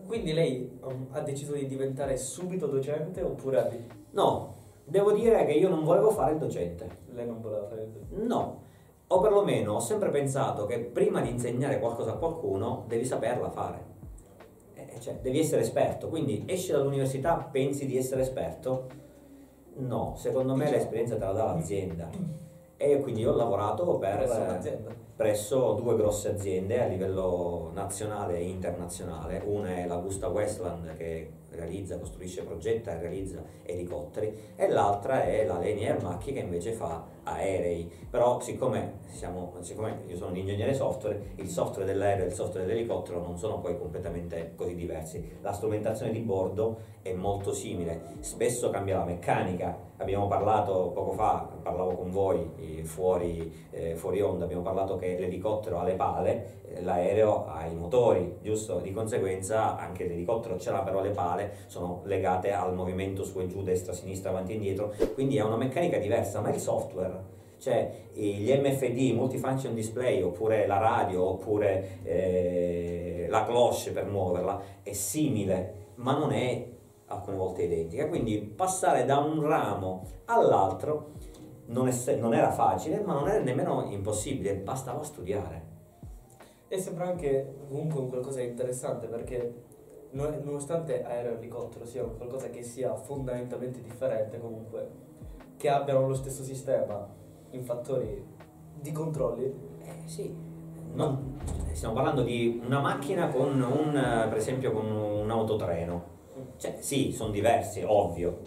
Quindi 0.06 0.32
lei 0.32 0.78
um, 0.82 1.06
ha 1.12 1.20
deciso 1.20 1.52
di 1.54 1.66
diventare 1.66 2.16
subito 2.16 2.66
docente 2.66 3.22
oppure 3.22 3.86
No, 4.10 4.54
devo 4.84 5.12
dire 5.12 5.44
che 5.46 5.52
io 5.52 5.68
non 5.68 5.84
volevo 5.84 6.10
fare 6.10 6.32
il 6.32 6.38
docente. 6.38 6.88
lei 7.12 7.26
non 7.26 7.40
voleva 7.40 7.66
fare 7.68 7.82
il 7.82 7.88
docente? 7.90 8.24
No, 8.24 8.62
o 9.12 9.20
perlomeno 9.20 9.74
ho 9.74 9.80
sempre 9.80 10.10
pensato 10.10 10.66
che 10.66 10.78
prima 10.78 11.20
di 11.20 11.30
insegnare 11.30 11.80
qualcosa 11.80 12.12
a 12.12 12.16
qualcuno 12.16 12.84
devi 12.86 13.04
saperla 13.04 13.50
fare. 13.50 13.88
Eh, 14.74 15.00
cioè, 15.00 15.18
devi 15.20 15.40
essere 15.40 15.62
esperto, 15.62 16.08
quindi 16.08 16.44
esci 16.46 16.70
dall'università, 16.70 17.48
pensi 17.50 17.86
di 17.86 17.96
essere 17.96 18.22
esperto? 18.22 18.86
No, 19.78 20.14
secondo 20.16 20.54
me 20.54 20.70
l'esperienza 20.70 21.16
te 21.16 21.24
la 21.24 21.32
dà 21.32 21.44
l'azienda. 21.44 22.08
E 22.76 23.00
quindi 23.00 23.22
io 23.22 23.32
ho 23.32 23.36
lavorato 23.36 23.98
per, 23.98 24.98
Presso 25.16 25.74
due 25.74 25.96
grosse 25.96 26.30
aziende 26.30 26.82
a 26.82 26.86
livello 26.86 27.70
nazionale 27.74 28.38
e 28.38 28.48
internazionale. 28.48 29.42
Una 29.44 29.76
è 29.76 29.86
l'Augusta 29.86 30.28
Westland 30.28 30.96
che 30.96 31.30
realizza, 31.50 31.98
costruisce, 31.98 32.42
progetta 32.42 32.92
e 32.92 33.00
realizza 33.00 33.42
elicotteri 33.62 34.34
e 34.56 34.68
l'altra 34.68 35.24
è 35.24 35.44
la 35.44 35.58
Lenier 35.58 36.02
Macchi 36.02 36.32
che 36.32 36.40
invece 36.40 36.72
fa 36.72 37.04
aerei. 37.22 37.90
Però 38.08 38.40
siccome, 38.40 38.98
siamo, 39.08 39.54
siccome 39.60 40.02
io 40.06 40.16
sono 40.16 40.30
un 40.30 40.36
ingegnere 40.36 40.74
software, 40.74 41.32
il 41.36 41.48
software 41.48 41.86
dell'aereo 41.86 42.24
e 42.24 42.28
il 42.28 42.34
software 42.34 42.66
dell'elicottero 42.66 43.20
non 43.20 43.38
sono 43.38 43.60
poi 43.60 43.78
completamente 43.78 44.52
così 44.56 44.74
diversi. 44.74 45.38
La 45.40 45.52
strumentazione 45.52 46.12
di 46.12 46.20
bordo 46.20 46.98
è 47.02 47.12
molto 47.12 47.52
simile, 47.52 48.16
spesso 48.20 48.70
cambia 48.70 48.98
la 48.98 49.04
meccanica. 49.04 49.88
Abbiamo 49.96 50.28
parlato 50.28 50.92
poco 50.94 51.12
fa, 51.12 51.46
parlavo 51.62 51.94
con 51.94 52.10
voi 52.10 52.50
eh, 52.56 52.84
fuori, 52.84 53.52
eh, 53.70 53.96
fuori 53.96 54.22
onda, 54.22 54.44
abbiamo 54.44 54.62
parlato 54.62 54.96
che 54.96 55.18
l'elicottero 55.18 55.78
ha 55.78 55.84
le 55.84 55.94
pale, 55.94 56.60
eh, 56.64 56.82
l'aereo 56.82 57.46
ha 57.46 57.66
i 57.66 57.74
motori, 57.74 58.38
giusto? 58.40 58.78
Di 58.78 58.92
conseguenza 58.92 59.76
anche 59.76 60.06
l'elicottero 60.06 60.58
ce 60.58 60.70
l'ha 60.70 60.80
però 60.80 61.02
le 61.02 61.10
pale 61.10 61.49
sono 61.66 62.02
legate 62.04 62.52
al 62.52 62.74
movimento 62.74 63.24
su 63.24 63.40
e 63.40 63.46
giù, 63.46 63.62
destra, 63.62 63.92
sinistra, 63.92 64.30
avanti 64.30 64.52
e 64.52 64.54
indietro, 64.56 64.92
quindi 65.14 65.38
ha 65.38 65.46
una 65.46 65.56
meccanica 65.56 65.98
diversa, 65.98 66.40
ma 66.40 66.50
il 66.50 66.60
software, 66.60 67.38
cioè 67.58 67.90
gli 68.12 68.50
MFD, 68.52 69.14
multifunction 69.14 69.74
display, 69.74 70.22
oppure 70.22 70.66
la 70.66 70.78
radio, 70.78 71.28
oppure 71.28 72.00
eh, 72.02 73.26
la 73.28 73.44
cloche 73.44 73.90
per 73.92 74.06
muoverla, 74.06 74.62
è 74.82 74.92
simile, 74.92 75.88
ma 75.96 76.16
non 76.16 76.32
è 76.32 76.66
alcune 77.06 77.36
volte 77.36 77.62
identica. 77.64 78.08
Quindi 78.08 78.38
passare 78.38 79.04
da 79.04 79.18
un 79.18 79.42
ramo 79.42 80.04
all'altro 80.26 81.12
non, 81.66 81.88
è 81.88 82.14
non 82.16 82.34
era 82.34 82.50
facile, 82.50 83.00
ma 83.00 83.14
non 83.14 83.28
era 83.28 83.42
nemmeno 83.42 83.86
impossibile, 83.90 84.56
bastava 84.56 85.02
studiare. 85.02 85.68
E 86.68 86.78
sembra 86.78 87.06
anche 87.06 87.54
comunque 87.68 88.00
un 88.00 88.08
qualcosa 88.08 88.40
di 88.40 88.46
interessante 88.46 89.06
perché 89.06 89.54
nonostante 90.12 91.04
aereo 91.04 91.32
e 91.32 91.36
elicottero 91.36 91.84
siano 91.84 92.10
qualcosa 92.10 92.48
che 92.50 92.62
sia 92.62 92.94
fondamentalmente 92.94 93.80
differente 93.82 94.40
comunque, 94.40 94.88
che 95.56 95.68
abbiano 95.68 96.08
lo 96.08 96.14
stesso 96.14 96.42
sistema 96.42 97.06
in 97.50 97.62
fattori 97.64 98.24
di 98.80 98.92
controlli, 98.92 99.68
Eh, 99.82 100.06
sì, 100.08 100.32
non- 100.94 101.38
stiamo 101.72 101.94
parlando 101.94 102.22
di 102.22 102.60
una 102.64 102.80
macchina 102.80 103.28
con 103.28 103.60
un, 103.60 103.92
per 103.92 104.36
esempio, 104.36 104.72
con 104.72 104.86
un 104.90 105.28
autotreno. 105.30 106.18
Cioè, 106.56 106.76
sì, 106.80 107.10
sono 107.12 107.30
diversi, 107.30 107.82
ovvio, 107.84 108.38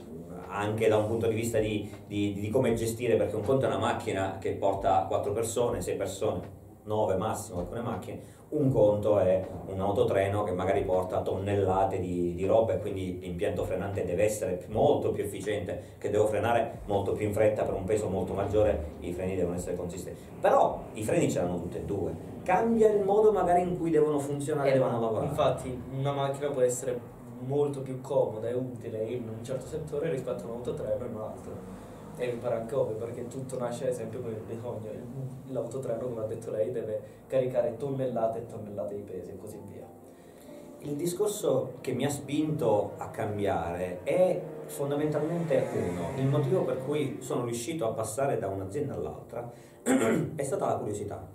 anche 0.47 0.87
da 0.87 0.97
un 0.97 1.07
punto 1.07 1.27
di 1.27 1.35
vista 1.35 1.59
di, 1.59 1.89
di- 2.07 2.33
di 2.33 2.49
come 2.49 2.73
gestire, 2.75 3.15
perché 3.17 3.35
un 3.35 3.43
conto 3.43 3.65
è 3.65 3.67
una 3.67 3.77
macchina 3.79 4.37
che 4.39 4.53
porta 4.53 5.05
4 5.07 5.31
persone, 5.33 5.81
6 5.81 5.95
persone, 5.97 6.41
9 6.83 7.17
massimo 7.17 7.59
alcune 7.59 7.81
macchine, 7.81 8.21
un 8.53 8.71
conto 8.71 9.17
è 9.17 9.45
un 9.67 9.79
autotreno 9.79 10.43
che 10.43 10.51
magari 10.51 10.83
porta 10.83 11.21
tonnellate 11.21 11.99
di, 11.99 12.35
di 12.35 12.45
roba 12.45 12.73
e 12.73 12.79
quindi 12.79 13.19
l'impianto 13.19 13.63
frenante 13.63 14.05
deve 14.05 14.23
essere 14.23 14.65
molto 14.69 15.11
più 15.11 15.23
efficiente, 15.23 15.95
che 15.97 16.09
devo 16.09 16.27
frenare 16.27 16.81
molto 16.85 17.13
più 17.13 17.25
in 17.25 17.33
fretta 17.33 17.63
per 17.63 17.73
un 17.73 17.83
peso 17.83 18.07
molto 18.07 18.33
maggiore, 18.33 18.91
i 18.99 19.11
freni 19.11 19.35
devono 19.35 19.55
essere 19.55 19.75
consistenti. 19.75 20.21
Però 20.39 20.81
i 20.93 21.03
freni 21.03 21.31
ce 21.31 21.39
l'hanno 21.39 21.57
tutti 21.57 21.77
e 21.77 21.81
due, 21.81 22.13
cambia 22.43 22.91
il 22.91 23.03
modo 23.03 23.31
magari 23.31 23.63
in 23.63 23.77
cui 23.77 23.89
devono 23.89 24.19
funzionare, 24.19 24.69
Eh, 24.69 24.73
devono 24.73 24.99
lavorare. 24.99 25.27
Infatti 25.27 25.81
una 25.97 26.11
macchina 26.11 26.49
può 26.49 26.61
essere 26.61 26.99
molto 27.39 27.81
più 27.81 27.99
comoda 28.01 28.47
e 28.47 28.53
utile 28.53 29.03
in 29.03 29.27
un 29.27 29.43
certo 29.43 29.65
settore 29.65 30.11
rispetto 30.11 30.43
a 30.43 30.47
un 30.47 30.51
autotreno 30.57 31.05
in 31.05 31.15
un 31.15 31.21
altro. 31.21 31.51
E 32.17 32.37
anche 32.43 32.75
ovvio 32.75 32.95
perché 32.95 33.27
tutto 33.27 33.57
nasce 33.57 33.85
ad 33.85 33.89
esempio 33.89 34.19
il 34.19 34.41
bisogno. 34.45 34.89
L'autotreno, 35.47 36.07
come 36.07 36.21
ha 36.21 36.27
detto 36.27 36.51
lei, 36.51 36.71
deve 36.71 37.01
caricare 37.27 37.75
tonnellate 37.77 38.39
e 38.39 38.45
tonnellate 38.45 38.95
di 38.95 39.01
pesi 39.01 39.31
e 39.31 39.37
così 39.37 39.59
via. 39.67 39.87
Il 40.79 40.95
discorso 40.95 41.75
che 41.81 41.93
mi 41.93 42.05
ha 42.05 42.09
spinto 42.09 42.91
a 42.97 43.07
cambiare 43.07 44.03
è 44.03 44.41
fondamentalmente 44.65 45.65
uno, 45.73 46.09
il 46.17 46.27
motivo 46.27 46.63
per 46.63 46.83
cui 46.83 47.19
sono 47.21 47.45
riuscito 47.45 47.87
a 47.87 47.93
passare 47.93 48.37
da 48.37 48.47
un'azienda 48.47 48.93
all'altra 48.93 49.49
è 50.35 50.43
stata 50.43 50.65
la 50.67 50.75
curiosità. 50.75 51.25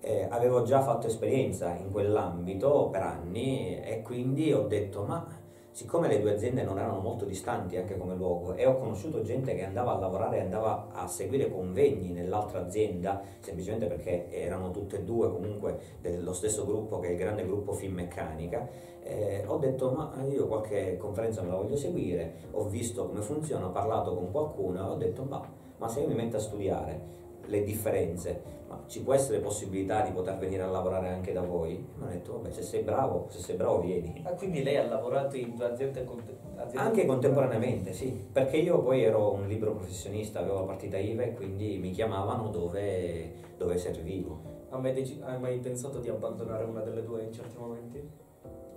Eh, 0.00 0.26
avevo 0.30 0.62
già 0.62 0.80
fatto 0.80 1.06
esperienza 1.06 1.74
in 1.74 1.90
quell'ambito 1.90 2.88
per 2.90 3.02
anni 3.02 3.78
e 3.82 4.00
quindi 4.00 4.50
ho 4.50 4.66
detto 4.66 5.02
ma 5.02 5.26
siccome 5.72 6.08
le 6.08 6.20
due 6.20 6.34
aziende 6.34 6.62
non 6.62 6.78
erano 6.78 7.00
molto 7.00 7.24
distanti 7.24 7.76
anche 7.76 7.96
come 7.96 8.14
luogo 8.14 8.54
e 8.54 8.66
ho 8.66 8.76
conosciuto 8.78 9.22
gente 9.22 9.54
che 9.54 9.64
andava 9.64 9.94
a 9.94 9.98
lavorare 9.98 10.38
e 10.38 10.40
andava 10.40 10.88
a 10.92 11.06
seguire 11.06 11.50
convegni 11.50 12.10
nell'altra 12.10 12.64
azienda 12.64 13.22
semplicemente 13.38 13.86
perché 13.86 14.30
erano 14.30 14.70
tutte 14.70 14.98
e 14.98 15.04
due 15.04 15.30
comunque 15.30 15.78
dello 16.00 16.32
stesso 16.32 16.64
gruppo 16.66 16.98
che 16.98 17.08
è 17.08 17.10
il 17.12 17.18
grande 17.18 17.44
gruppo 17.44 17.72
Finmeccanica 17.72 18.68
eh, 19.02 19.44
ho 19.46 19.58
detto 19.58 19.90
ma 19.90 20.12
io 20.24 20.46
qualche 20.46 20.96
conferenza 20.96 21.42
me 21.42 21.48
la 21.48 21.56
voglio 21.56 21.76
seguire 21.76 22.34
ho 22.50 22.64
visto 22.64 23.06
come 23.06 23.22
funziona 23.22 23.66
ho 23.66 23.70
parlato 23.70 24.14
con 24.14 24.30
qualcuno 24.30 24.78
e 24.78 24.90
ho 24.90 24.96
detto 24.96 25.22
ma, 25.22 25.40
ma 25.76 25.88
se 25.88 26.00
io 26.00 26.08
mi 26.08 26.14
metto 26.14 26.36
a 26.36 26.40
studiare 26.40 27.18
le 27.50 27.64
differenze, 27.64 28.42
ma 28.68 28.82
ci 28.86 29.02
può 29.02 29.12
essere 29.12 29.40
possibilità 29.40 30.02
di 30.02 30.12
poter 30.12 30.38
venire 30.38 30.62
a 30.62 30.68
lavorare 30.68 31.08
anche 31.08 31.32
da 31.32 31.42
voi? 31.42 31.74
Mi 31.74 32.02
hanno 32.02 32.12
detto, 32.12 32.32
vabbè, 32.34 32.50
se 32.52 32.62
sei 32.62 32.82
bravo, 32.82 33.26
se 33.28 33.40
sei 33.40 33.56
bravo 33.56 33.80
vieni. 33.80 34.22
Ah, 34.24 34.30
quindi 34.32 34.62
lei 34.62 34.76
ha 34.76 34.86
lavorato 34.86 35.36
in 35.36 35.56
due 35.56 35.66
aziende, 35.66 36.04
conte- 36.04 36.38
aziende 36.56 36.78
Anche 36.88 37.04
contemporaneamente, 37.06 37.92
sì, 37.92 38.24
perché 38.32 38.56
io 38.56 38.80
poi 38.80 39.02
ero 39.02 39.32
un 39.32 39.46
libero 39.46 39.72
professionista, 39.72 40.38
avevo 40.38 40.60
la 40.60 40.66
partita 40.66 40.96
IVA 40.96 41.22
e 41.24 41.34
quindi 41.34 41.78
mi 41.78 41.90
chiamavano 41.90 42.48
dove, 42.48 43.32
dove 43.56 43.76
servivo. 43.76 44.58
Ha 44.70 44.78
mai, 44.78 44.92
deci- 44.92 45.20
ha 45.22 45.36
mai 45.36 45.58
pensato 45.58 45.98
di 45.98 46.08
abbandonare 46.08 46.64
una 46.64 46.80
delle 46.80 47.02
due 47.02 47.22
in 47.22 47.32
certi 47.32 47.56
momenti? 47.58 48.08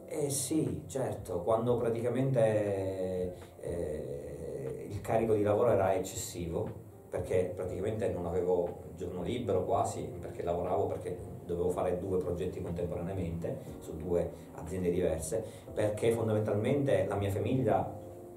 Eh 0.08 0.30
sì, 0.30 0.84
certo, 0.88 1.42
quando 1.42 1.78
praticamente 1.78 3.36
eh, 3.62 4.88
il 4.90 5.02
carico 5.02 5.34
di 5.34 5.44
lavoro 5.44 5.72
era 5.72 5.94
eccessivo, 5.94 6.92
perché 7.14 7.54
praticamente 7.56 8.08
non 8.10 8.26
avevo 8.26 8.86
giorno 8.96 9.22
libero 9.22 9.64
quasi, 9.66 10.02
perché 10.20 10.42
lavoravo, 10.42 10.88
perché 10.88 11.16
dovevo 11.46 11.70
fare 11.70 12.00
due 12.00 12.18
progetti 12.18 12.60
contemporaneamente 12.60 13.56
su 13.82 13.96
due 13.96 14.28
aziende 14.56 14.90
diverse, 14.90 15.46
perché 15.76 16.12
fondamentalmente 16.12 17.06
la 17.08 17.14
mia 17.14 17.30
famiglia 17.30 17.88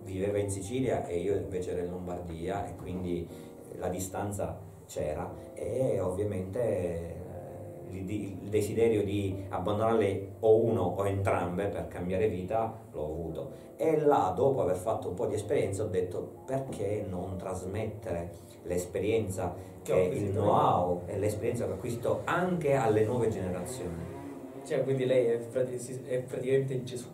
viveva 0.02 0.36
in 0.36 0.50
Sicilia 0.50 1.06
e 1.06 1.20
io 1.20 1.36
invece 1.36 1.70
ero 1.70 1.84
in 1.84 1.90
Lombardia 1.90 2.66
e 2.66 2.76
quindi 2.76 3.26
la 3.78 3.88
distanza 3.88 4.60
c'era 4.86 5.32
e 5.54 5.98
ovviamente 5.98 7.15
il, 7.90 8.48
desiderio 8.48 9.04
di 9.04 9.44
abbandonarle 9.48 10.36
o 10.40 10.56
uno 10.56 10.82
o 10.82 11.06
entrambe 11.06 11.66
per 11.66 11.88
cambiare 11.88 12.28
vita 12.28 12.72
l'ho 12.92 13.04
avuto 13.04 13.50
e 13.76 13.98
là 13.98 14.32
dopo 14.34 14.62
aver 14.62 14.76
fatto 14.76 15.08
un 15.08 15.14
po' 15.14 15.26
di 15.26 15.34
esperienza 15.34 15.82
ho 15.82 15.88
detto 15.88 16.42
perché 16.46 17.04
non 17.08 17.36
trasmettere 17.36 18.30
l'esperienza 18.62 19.54
Che 19.82 19.92
ho 19.92 20.12
il 20.12 20.30
know-how 20.30 21.02
e 21.06 21.18
l'esperienza 21.18 21.66
che 21.66 21.72
acquisto 21.72 22.22
anche 22.24 22.74
alle 22.74 23.04
nuove 23.04 23.28
generazioni 23.28 24.14
Cioè, 24.66 24.82
quindi 24.82 25.06
lei 25.06 25.26
è, 25.26 25.38
praticamente 25.38 26.82
Gesù. 26.82 27.06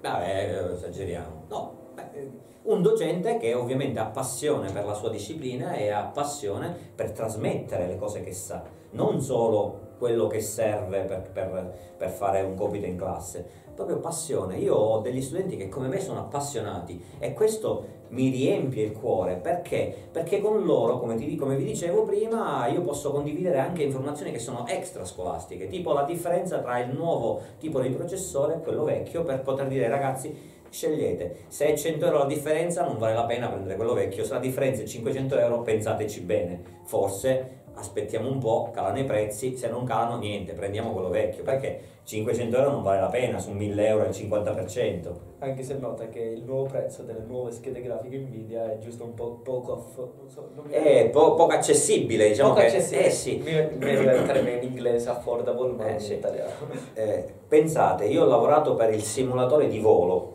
Vabbè, 0.00 0.24
eh, 0.24 0.72
esageriamo. 0.72 1.44
No, 1.48 1.74
beh, 1.94 2.50
un 2.62 2.80
docente 2.80 3.38
che 3.38 3.54
ovviamente 3.54 3.98
ha 3.98 4.06
passione 4.06 4.70
per 4.70 4.84
la 4.84 4.94
sua 4.94 5.10
disciplina 5.10 5.72
e 5.72 5.90
ha 5.90 6.04
passione 6.04 6.72
per 6.94 7.10
trasmettere 7.10 7.88
le 7.88 7.96
cose 7.96 8.22
che 8.22 8.32
sa, 8.32 8.62
non 8.90 9.20
solo 9.20 9.81
quello 10.02 10.26
che 10.26 10.40
serve 10.40 11.02
per, 11.02 11.30
per- 11.32 11.72
per 11.96 12.10
fare 12.10 12.40
un 12.40 12.56
compito 12.56 12.86
in 12.86 12.96
classe, 12.96 13.46
proprio 13.72 14.00
passione. 14.00 14.56
Io 14.56 14.74
ho 14.74 14.98
degli 14.98 15.22
studenti 15.22 15.56
che 15.56 15.68
come 15.68 15.86
me 15.86 16.00
sono 16.00 16.18
appassionati 16.18 17.00
e 17.20 17.32
questo 17.34 18.00
mi 18.08 18.28
riempie 18.28 18.82
il 18.82 18.90
cuore. 18.90 19.36
Perché? 19.36 19.94
Perché 20.10 20.40
con 20.40 20.64
loro, 20.64 20.98
come, 20.98 21.14
ti- 21.14 21.36
come 21.36 21.54
vi 21.54 21.62
dicevo 21.62 22.02
prima, 22.02 22.66
io 22.66 22.80
posso 22.80 23.12
condividere 23.12 23.60
anche 23.60 23.84
informazioni 23.84 24.32
che 24.32 24.40
sono 24.40 24.66
extrascolastiche, 24.66 25.68
tipo 25.68 25.92
la 25.92 26.02
differenza 26.02 26.58
tra 26.58 26.80
il 26.80 26.92
nuovo 26.92 27.40
tipo 27.60 27.78
di 27.78 27.90
processore 27.90 28.54
e 28.56 28.60
quello 28.60 28.82
vecchio 28.82 29.22
per 29.22 29.42
poter 29.42 29.68
dire 29.68 29.86
ragazzi 29.86 30.36
scegliete, 30.68 31.44
se 31.46 31.66
è 31.66 31.76
100 31.76 32.06
euro 32.06 32.18
la 32.18 32.24
differenza 32.24 32.82
non 32.84 32.98
vale 32.98 33.14
la 33.14 33.24
pena 33.26 33.48
prendere 33.48 33.76
quello 33.76 33.92
vecchio, 33.92 34.24
se 34.24 34.32
la 34.32 34.40
differenza 34.40 34.82
è 34.82 34.86
500 34.86 35.38
euro 35.38 35.60
pensateci 35.60 36.22
bene, 36.22 36.62
forse 36.82 37.60
aspettiamo 37.74 38.28
un 38.30 38.38
po', 38.38 38.70
calano 38.72 38.98
i 38.98 39.04
prezzi, 39.04 39.56
se 39.56 39.68
non 39.68 39.84
calano 39.84 40.18
niente, 40.18 40.52
prendiamo 40.52 40.92
quello 40.92 41.08
vecchio, 41.08 41.42
perché 41.42 41.80
500 42.04 42.56
euro 42.56 42.70
non 42.70 42.82
vale 42.82 43.00
la 43.00 43.06
pena, 43.06 43.38
su 43.38 43.50
1000 43.52 43.86
euro 43.86 44.04
è 44.04 44.08
il 44.08 44.14
50%. 44.14 45.10
Anche 45.38 45.62
se 45.62 45.76
nota 45.78 46.08
che 46.08 46.20
il 46.20 46.42
nuovo 46.44 46.64
prezzo 46.64 47.02
delle 47.02 47.24
nuove 47.26 47.50
schede 47.50 47.80
grafiche 47.80 48.16
Nvidia 48.18 48.72
è 48.72 48.78
giusto 48.78 49.04
un 49.04 49.14
po' 49.14 49.40
poco 49.42 49.72
aff- 49.74 49.96
non 50.18 50.28
so, 50.28 50.50
non 50.54 50.64
mi 50.66 50.72
È 50.72 51.08
po- 51.10 51.34
poco 51.34 51.52
accessibile, 51.52 52.28
diciamo 52.28 52.50
poco 52.50 52.60
che... 52.60 52.66
accessibile. 52.68 53.06
Eh 53.06 53.10
sì, 53.10 53.36
Mi 53.38 53.52
mi 53.78 53.90
arriva 53.94 54.12
il 54.12 54.26
termine 54.26 54.56
in 54.58 54.70
inglese 54.70 55.08
affordable, 55.10 55.72
ma 55.72 55.86
Eh, 55.86 55.90
non 55.92 56.00
sì. 56.00 56.12
in 56.12 56.18
italiano. 56.18 56.50
Eh, 56.94 57.24
pensate, 57.48 58.04
io 58.04 58.22
ho 58.22 58.26
lavorato 58.26 58.74
per 58.74 58.92
il 58.92 59.02
simulatore 59.02 59.66
di 59.68 59.78
volo, 59.80 60.30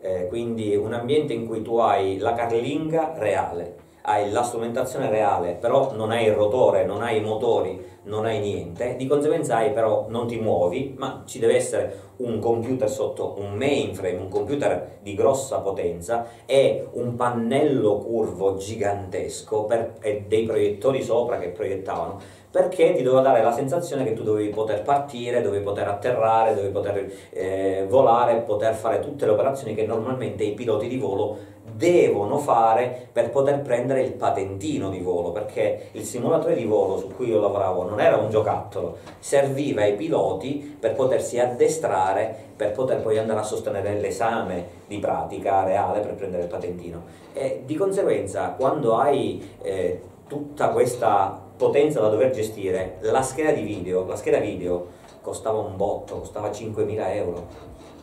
eh, 0.00 0.26
quindi 0.28 0.76
un 0.76 0.92
ambiente 0.92 1.32
in 1.32 1.46
cui 1.46 1.62
tu 1.62 1.78
hai 1.78 2.18
la 2.18 2.34
carlinga 2.34 3.14
reale, 3.16 3.74
hai 4.06 4.30
la 4.30 4.42
strumentazione 4.42 5.08
reale, 5.08 5.52
però 5.52 5.94
non 5.94 6.10
hai 6.10 6.26
il 6.26 6.34
rotore, 6.34 6.84
non 6.84 7.00
hai 7.00 7.18
i 7.18 7.20
motori, 7.22 7.92
non 8.02 8.26
hai 8.26 8.38
niente, 8.38 8.96
di 8.96 9.06
conseguenza 9.06 9.56
hai 9.56 9.70
però 9.72 10.06
non 10.08 10.26
ti 10.26 10.38
muovi, 10.38 10.94
ma 10.98 11.22
ci 11.24 11.38
deve 11.38 11.56
essere 11.56 12.00
un 12.16 12.38
computer 12.38 12.88
sotto 12.88 13.36
un 13.38 13.54
mainframe, 13.54 14.18
un 14.18 14.28
computer 14.28 14.98
di 15.00 15.14
grossa 15.14 15.60
potenza 15.60 16.26
e 16.44 16.86
un 16.92 17.14
pannello 17.16 17.96
curvo 17.96 18.56
gigantesco 18.56 19.64
per- 19.64 19.94
e 20.00 20.24
dei 20.28 20.44
proiettori 20.44 21.02
sopra 21.02 21.38
che 21.38 21.48
proiettavano 21.48 22.42
perché 22.54 22.94
ti 22.94 23.02
doveva 23.02 23.20
dare 23.20 23.42
la 23.42 23.50
sensazione 23.50 24.04
che 24.04 24.12
tu 24.12 24.22
dovevi 24.22 24.50
poter 24.50 24.82
partire, 24.82 25.42
dovevi 25.42 25.64
poter 25.64 25.88
atterrare, 25.88 26.54
dovevi 26.54 26.72
poter 26.72 27.12
eh, 27.30 27.84
volare, 27.88 28.42
poter 28.42 28.74
fare 28.74 29.00
tutte 29.00 29.26
le 29.26 29.32
operazioni 29.32 29.74
che 29.74 29.84
normalmente 29.86 30.44
i 30.44 30.52
piloti 30.52 30.86
di 30.86 30.96
volo 30.96 31.36
devono 31.72 32.38
fare 32.38 33.08
per 33.10 33.30
poter 33.30 33.62
prendere 33.62 34.02
il 34.02 34.12
patentino 34.12 34.90
di 34.90 35.00
volo, 35.00 35.32
perché 35.32 35.88
il 35.92 36.04
simulatore 36.04 36.54
di 36.54 36.64
volo 36.64 36.98
su 36.98 37.08
cui 37.14 37.28
io 37.28 37.40
lavoravo 37.40 37.88
non 37.88 38.00
era 38.00 38.16
un 38.16 38.28
giocattolo, 38.28 38.98
serviva 39.18 39.82
ai 39.82 39.94
piloti 39.94 40.76
per 40.78 40.94
potersi 40.94 41.38
addestrare, 41.38 42.52
per 42.54 42.72
poter 42.72 43.00
poi 43.00 43.18
andare 43.18 43.40
a 43.40 43.44
sostenere 43.44 43.98
l'esame 43.98 44.82
di 44.86 44.98
pratica 44.98 45.64
reale 45.64 46.00
per 46.00 46.14
prendere 46.14 46.42
il 46.42 46.48
patentino. 46.48 47.02
E 47.32 47.62
di 47.64 47.74
conseguenza, 47.74 48.50
quando 48.50 48.96
hai 48.96 49.56
eh, 49.62 50.00
tutta 50.28 50.68
questa 50.68 51.40
potenza 51.56 52.00
da 52.00 52.08
dover 52.08 52.30
gestire, 52.30 52.98
la 53.00 53.22
scheda 53.22 53.52
di 53.52 53.62
video, 53.62 54.06
la 54.06 54.16
scheda 54.16 54.38
video 54.38 55.02
costava 55.22 55.58
un 55.58 55.76
botto, 55.76 56.18
costava 56.18 56.50
5.000 56.50 57.14
euro. 57.14 57.46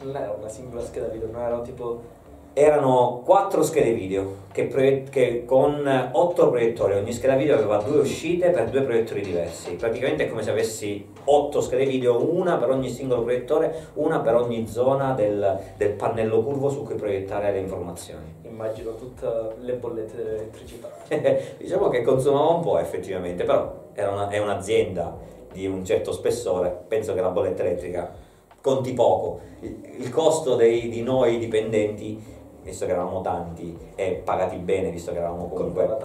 Non 0.01 0.15
era 0.15 0.35
una 0.35 0.49
singola 0.49 0.83
scheda 0.83 1.07
video, 1.07 1.29
non 1.31 1.41
erano 1.41 1.61
tipo 1.61 2.19
Erano 2.53 3.21
quattro 3.23 3.63
schede 3.63 3.93
video 3.93 4.39
che, 4.51 4.65
proie- 4.65 5.03
che 5.03 5.45
con 5.45 6.09
otto 6.11 6.49
proiettori, 6.49 6.95
ogni 6.95 7.13
scheda 7.13 7.35
video 7.37 7.55
aveva 7.55 7.77
due 7.77 7.99
uscite 8.01 8.49
per 8.49 8.69
due 8.69 8.81
proiettori 8.81 9.21
diversi. 9.21 9.75
Praticamente 9.75 10.25
è 10.25 10.29
come 10.29 10.43
se 10.43 10.49
avessi 10.51 11.07
otto 11.23 11.61
schede 11.61 11.85
video, 11.85 12.29
una 12.29 12.57
per 12.57 12.69
ogni 12.71 12.89
singolo 12.89 13.21
proiettore, 13.21 13.87
una 13.93 14.19
per 14.19 14.35
ogni 14.35 14.67
zona 14.67 15.13
del, 15.13 15.59
del 15.77 15.91
pannello 15.91 16.43
curvo 16.43 16.67
su 16.69 16.83
cui 16.83 16.95
proiettare 16.95 17.53
le 17.53 17.59
informazioni. 17.59 18.39
immagino 18.43 18.95
tutte 18.95 19.25
le 19.61 19.73
bollette 19.75 20.17
dell'elettricità. 20.17 20.89
diciamo 21.57 21.87
che 21.87 22.01
consumava 22.01 22.49
un 22.49 22.61
po' 22.61 22.77
effettivamente, 22.79 23.45
però 23.45 23.73
era 23.93 24.11
una- 24.11 24.27
è 24.27 24.39
un'azienda 24.39 25.17
di 25.53 25.67
un 25.67 25.85
certo 25.85 26.11
spessore, 26.11 26.77
penso 26.85 27.13
che 27.13 27.21
la 27.21 27.29
bolletta 27.29 27.63
elettrica 27.63 28.11
conti 28.59 28.91
poco. 28.91 29.39
Il, 29.61 29.79
il 29.99 30.09
costo 30.09 30.55
dei- 30.55 30.89
di 30.89 31.01
noi 31.01 31.37
dipendenti, 31.39 32.39
visto 32.63 32.85
che 32.85 32.91
eravamo 32.91 33.21
tanti 33.21 33.77
e 33.95 34.21
pagati 34.23 34.55
bene, 34.57 34.91
visto 34.91 35.11
che 35.11 35.17
eravamo 35.17 35.49
comunque 35.49 35.97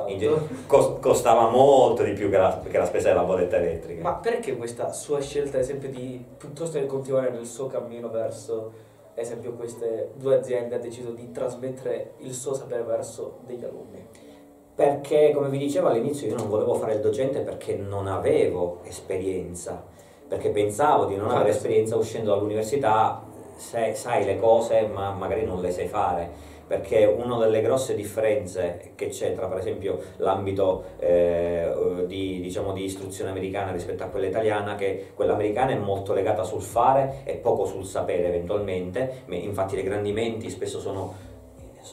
cos- 0.66 0.98
costava 1.00 1.48
molto 1.50 2.02
di 2.02 2.12
più 2.12 2.30
che 2.30 2.38
la, 2.38 2.60
che 2.68 2.78
la 2.78 2.86
spesa 2.86 3.08
della 3.08 3.24
bolletta 3.24 3.56
elettrica. 3.56 4.02
Ma 4.02 4.14
perché 4.14 4.56
questa 4.56 4.92
sua 4.92 5.20
scelta, 5.20 5.58
ad 5.58 5.62
esempio, 5.62 5.90
di 5.90 6.24
piuttosto 6.36 6.78
che 6.78 6.86
continuare 6.86 7.30
nel 7.30 7.46
suo 7.46 7.66
cammino 7.66 8.08
verso, 8.08 8.72
ad 9.12 9.18
esempio, 9.18 9.52
queste 9.52 10.12
due 10.14 10.36
aziende, 10.36 10.76
ha 10.76 10.78
deciso 10.78 11.10
di 11.10 11.30
trasmettere 11.30 12.12
il 12.18 12.32
suo 12.32 12.54
sapere 12.54 12.82
verso 12.82 13.38
degli 13.44 13.64
alunni? 13.64 14.06
Perché, 14.74 15.32
come 15.34 15.48
vi 15.48 15.58
dicevo 15.58 15.88
all'inizio, 15.88 16.26
io 16.26 16.36
non 16.36 16.48
volevo 16.48 16.74
fare 16.74 16.94
il 16.94 17.00
docente 17.00 17.40
perché 17.40 17.76
non 17.76 18.06
avevo 18.06 18.80
esperienza, 18.82 19.82
perché 20.28 20.50
pensavo 20.50 21.06
di 21.06 21.16
non 21.16 21.30
avere 21.30 21.50
esperienza 21.50 21.96
uscendo 21.96 22.34
dall'università, 22.34 23.22
sai, 23.56 23.94
sai 23.94 24.24
le 24.24 24.38
cose 24.38 24.86
ma 24.92 25.10
magari 25.12 25.44
non 25.44 25.60
le 25.60 25.70
sai 25.70 25.88
fare. 25.88 26.54
Perché 26.66 27.04
una 27.04 27.38
delle 27.38 27.60
grosse 27.60 27.94
differenze 27.94 28.90
che 28.96 29.08
c'è 29.08 29.34
tra 29.34 29.46
per 29.46 29.58
esempio 29.58 30.00
l'ambito 30.16 30.82
eh, 30.98 32.04
di, 32.06 32.40
diciamo, 32.40 32.72
di 32.72 32.82
istruzione 32.82 33.30
americana 33.30 33.70
rispetto 33.70 34.02
a 34.02 34.08
quella 34.08 34.26
italiana, 34.26 34.74
che 34.74 35.12
quella 35.14 35.34
americana 35.34 35.70
è 35.70 35.76
molto 35.76 36.12
legata 36.12 36.42
sul 36.42 36.62
fare 36.62 37.22
e 37.22 37.34
poco 37.34 37.66
sul 37.66 37.84
sapere 37.84 38.26
eventualmente, 38.26 39.22
Me- 39.26 39.36
infatti 39.36 39.76
le 39.76 39.84
grandi 39.84 40.10
menti 40.12 40.50
spesso 40.50 40.80
sono 40.80 41.14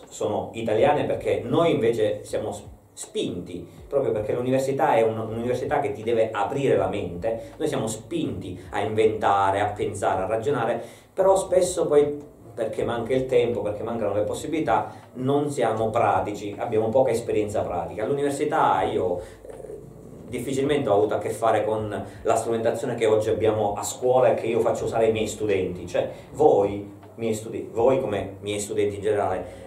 sono 0.09 0.49
italiane 0.53 1.05
perché 1.05 1.41
noi 1.45 1.71
invece 1.71 2.23
siamo 2.23 2.51
spinti, 2.93 3.67
proprio 3.87 4.11
perché 4.11 4.33
l'università 4.33 4.95
è 4.95 5.01
un- 5.01 5.17
un'università 5.17 5.79
che 5.79 5.91
ti 5.91 6.03
deve 6.03 6.29
aprire 6.31 6.77
la 6.77 6.87
mente, 6.87 7.53
noi 7.57 7.67
siamo 7.67 7.87
spinti 7.87 8.59
a 8.69 8.81
inventare, 8.81 9.59
a 9.61 9.71
pensare, 9.71 10.23
a 10.23 10.27
ragionare, 10.27 10.83
però 11.13 11.35
spesso 11.35 11.85
poi 11.87 12.31
perché 12.53 12.83
manca 12.83 13.13
il 13.13 13.25
tempo, 13.25 13.61
perché 13.61 13.83
mancano 13.83 14.13
le 14.13 14.21
possibilità, 14.21 14.91
non 15.13 15.49
siamo 15.49 15.89
pratici, 15.89 16.55
abbiamo 16.57 16.89
poca 16.89 17.11
esperienza 17.11 17.61
pratica. 17.61 18.03
All'università 18.03 18.81
io 18.83 19.19
eh, 19.47 19.79
difficilmente 20.27 20.89
ho 20.89 20.95
avuto 20.95 21.15
a 21.15 21.17
che 21.17 21.29
fare 21.29 21.65
con 21.65 22.05
la 22.21 22.35
strumentazione 22.35 22.95
che 22.95 23.07
oggi 23.07 23.29
abbiamo 23.29 23.73
a 23.73 23.83
scuola 23.83 24.31
e 24.31 24.33
che 24.35 24.45
io 24.47 24.59
faccio 24.59 24.85
usare 24.85 25.05
ai 25.05 25.11
miei 25.11 25.27
studenti, 25.27 25.87
cioè 25.87 26.09
voi, 26.33 26.91
miei 27.15 27.33
studi- 27.33 27.69
voi 27.71 27.99
come 27.99 28.37
miei 28.41 28.59
studenti 28.59 28.95
in 28.95 29.01
generale, 29.01 29.61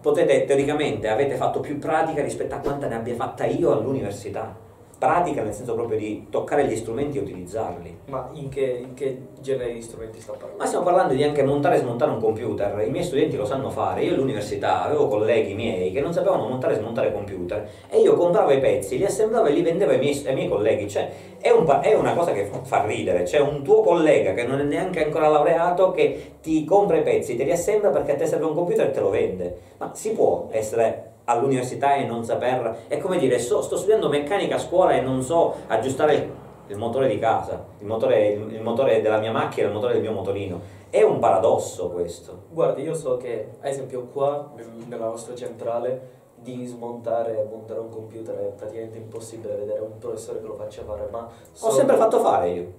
potete 0.00 0.44
teoricamente 0.44 1.08
avete 1.08 1.36
fatto 1.36 1.60
più 1.60 1.78
pratica 1.78 2.22
rispetto 2.22 2.56
a 2.56 2.58
quanta 2.58 2.88
ne 2.88 2.96
abbia 2.96 3.14
fatta 3.14 3.44
io 3.44 3.70
all'università. 3.70 4.63
Pratica 5.04 5.42
nel 5.42 5.52
senso 5.52 5.74
proprio 5.74 5.98
di 5.98 6.26
toccare 6.30 6.66
gli 6.66 6.76
strumenti 6.76 7.18
e 7.18 7.20
utilizzarli. 7.20 7.98
Ma 8.06 8.30
in 8.32 8.48
che, 8.48 8.80
in 8.82 8.94
che 8.94 9.18
genere 9.40 9.74
di 9.74 9.82
strumenti 9.82 10.18
sta 10.18 10.32
parlando? 10.32 10.56
Ma 10.56 10.66
stiamo 10.66 10.84
parlando 10.84 11.12
di 11.12 11.22
anche 11.22 11.42
montare 11.42 11.76
e 11.76 11.80
smontare 11.80 12.10
un 12.10 12.20
computer. 12.20 12.82
I 12.86 12.90
miei 12.90 13.04
studenti 13.04 13.36
lo 13.36 13.44
sanno 13.44 13.68
fare. 13.68 14.02
Io 14.02 14.14
all'università 14.14 14.82
avevo 14.82 15.08
colleghi 15.08 15.52
miei 15.52 15.92
che 15.92 16.00
non 16.00 16.14
sapevano 16.14 16.48
montare 16.48 16.74
e 16.74 16.76
smontare 16.78 17.12
computer 17.12 17.68
e 17.90 18.00
io 18.00 18.14
compravo 18.14 18.50
i 18.52 18.60
pezzi, 18.60 18.96
li 18.96 19.04
assemblavo 19.04 19.46
e 19.46 19.52
li 19.52 19.62
vendevo 19.62 19.92
ai 19.92 19.98
miei, 19.98 20.26
ai 20.26 20.34
miei 20.34 20.48
colleghi. 20.48 20.88
Cioè, 20.88 21.10
è, 21.38 21.50
un, 21.50 21.66
è, 21.82 21.94
una 21.94 22.14
cosa 22.14 22.32
che 22.32 22.50
fa 22.62 22.86
ridere. 22.86 23.24
C'è 23.24 23.40
un 23.40 23.62
tuo 23.62 23.82
collega 23.82 24.32
che 24.32 24.44
non 24.44 24.60
è 24.60 24.62
neanche 24.62 25.04
ancora 25.04 25.28
laureato 25.28 25.90
che 25.90 26.32
ti 26.40 26.64
compra 26.64 26.96
i 26.96 27.02
pezzi, 27.02 27.36
te 27.36 27.44
li 27.44 27.52
assembla 27.52 27.90
perché 27.90 28.12
a 28.12 28.16
te 28.16 28.26
serve 28.26 28.46
un 28.46 28.54
computer 28.54 28.86
e 28.86 28.90
te 28.90 29.00
lo 29.00 29.10
vende. 29.10 29.56
Ma 29.76 29.90
si 29.94 30.12
può 30.12 30.48
essere 30.50 31.12
all'università 31.24 31.94
e 31.94 32.04
non 32.04 32.24
saper... 32.24 32.84
È 32.88 32.98
come 32.98 33.18
dire, 33.18 33.38
so, 33.38 33.62
sto 33.62 33.76
studiando 33.76 34.08
meccanica 34.08 34.56
a 34.56 34.58
scuola 34.58 34.92
e 34.92 35.00
non 35.00 35.22
so 35.22 35.54
aggiustare 35.66 36.14
il, 36.14 36.30
il 36.68 36.76
motore 36.76 37.08
di 37.08 37.18
casa, 37.18 37.64
il 37.78 37.86
motore, 37.86 38.28
il, 38.28 38.54
il 38.54 38.62
motore 38.62 39.00
della 39.00 39.18
mia 39.18 39.32
macchina, 39.32 39.68
il 39.68 39.72
motore 39.72 39.94
del 39.94 40.02
mio 40.02 40.12
motorino. 40.12 40.60
È 40.90 41.02
un 41.02 41.18
paradosso 41.18 41.90
questo. 41.90 42.44
Guarda, 42.50 42.80
io 42.80 42.94
so 42.94 43.16
che, 43.16 43.48
ad 43.60 43.70
esempio, 43.70 44.06
qua 44.12 44.52
nella 44.86 45.06
nostra 45.06 45.34
centrale 45.34 46.22
di 46.36 46.66
smontare 46.66 47.40
e 47.40 47.44
montare 47.44 47.80
un 47.80 47.88
computer 47.88 48.36
è 48.36 48.52
praticamente 48.52 48.98
impossibile 48.98 49.54
vedere 49.54 49.80
un 49.80 49.98
professore 49.98 50.40
che 50.40 50.46
lo 50.46 50.54
faccia 50.54 50.82
fare, 50.82 51.08
ma... 51.10 51.28
Ho 51.60 51.70
sempre 51.70 51.96
fatto 51.96 52.20
fare 52.20 52.50
io. 52.50 52.72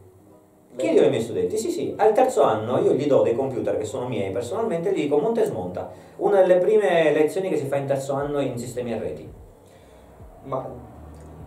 Chiedo 0.76 1.02
ai 1.02 1.10
miei 1.10 1.22
studenti, 1.22 1.58
sì 1.58 1.72
sì, 1.72 1.94
al 1.98 2.12
terzo 2.12 2.44
anno 2.44 2.80
io 2.80 2.94
gli 2.94 3.08
do 3.08 3.22
dei 3.22 3.34
computer 3.34 3.78
che 3.78 3.86
sono 3.86 4.08
miei 4.08 4.32
personalmente 4.32 4.92
gli 4.92 5.04
dico 5.04 5.18
monta 5.18 5.42
e 5.42 5.46
smonta. 5.46 5.90
Una 6.18 6.42
delle 6.42 6.58
prime 6.58 7.14
lezioni 7.14 7.50
che 7.50 7.58
si 7.58 7.66
fa 7.66 7.78
in 7.78 7.86
terzo 7.86 8.14
anno 8.14 8.40
in 8.42 8.58
sistemi 8.58 8.94
a 8.94 9.00
reti. 9.00 9.28
Ma 10.44 10.68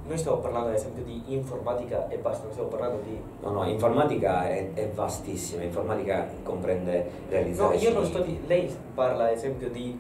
noi 0.08 0.16
stiamo 0.16 0.38
parlando 0.38 0.70
ad 0.70 0.74
esempio 0.74 1.02
di 1.04 1.22
informatica 1.26 2.08
e 2.08 2.16
basta, 2.16 2.44
non 2.44 2.52
stiamo 2.52 2.70
parlando 2.70 3.02
di... 3.02 3.20
No, 3.42 3.50
no, 3.50 3.68
informatica 3.68 4.48
è, 4.48 4.72
è 4.72 4.88
vastissima, 4.88 5.62
informatica 5.62 6.26
comprende 6.42 7.10
realizzare... 7.28 7.76
No, 7.76 7.80
io 7.82 7.92
non 7.92 8.06
sto 8.06 8.20
di... 8.20 8.40
Lei 8.46 8.74
parla 8.94 9.24
ad 9.24 9.32
esempio 9.32 9.68
di 9.68 9.98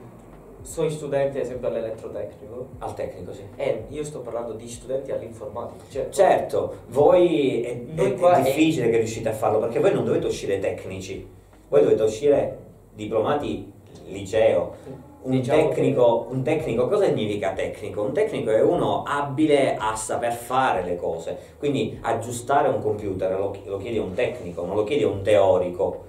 sono 0.62 0.88
studenti 0.88 1.38
ad 1.38 1.44
esempio 1.44 1.68
all'elettrotecnico. 1.68 2.68
Al 2.78 2.94
tecnico, 2.94 3.32
sì. 3.32 3.42
Eh, 3.56 3.84
io 3.88 4.04
sto 4.04 4.20
parlando 4.20 4.52
di 4.52 4.68
studenti 4.68 5.12
all'informatica. 5.12 5.84
Cioè, 5.88 6.08
certo, 6.10 6.76
voi 6.88 7.62
è, 7.62 7.84
è, 7.94 8.14
è 8.14 8.42
difficile 8.42 8.86
è... 8.86 8.90
che 8.90 8.96
riuscite 8.98 9.28
a 9.28 9.32
farlo 9.32 9.58
perché 9.60 9.80
voi 9.80 9.92
non 9.92 10.04
dovete 10.04 10.26
uscire 10.26 10.58
tecnici, 10.58 11.26
voi 11.68 11.82
dovete 11.82 12.02
uscire 12.02 12.58
diplomati 12.94 13.72
liceo. 14.06 15.06
Un, 15.20 15.32
diciamo 15.32 15.68
tecnico, 15.68 16.26
che... 16.26 16.34
un 16.34 16.42
tecnico, 16.42 16.88
cosa 16.88 17.06
significa 17.06 17.52
tecnico? 17.52 18.02
Un 18.02 18.12
tecnico 18.12 18.50
è 18.50 18.62
uno 18.62 19.02
abile 19.02 19.76
a 19.76 19.94
saper 19.94 20.32
fare 20.32 20.84
le 20.84 20.96
cose, 20.96 21.36
quindi 21.58 21.98
aggiustare 22.00 22.68
un 22.68 22.80
computer 22.80 23.36
lo, 23.38 23.54
lo 23.64 23.76
chiede 23.78 23.98
un 23.98 24.14
tecnico, 24.14 24.64
non 24.64 24.76
lo 24.76 24.84
chiede 24.84 25.04
un 25.04 25.22
teorico 25.22 26.06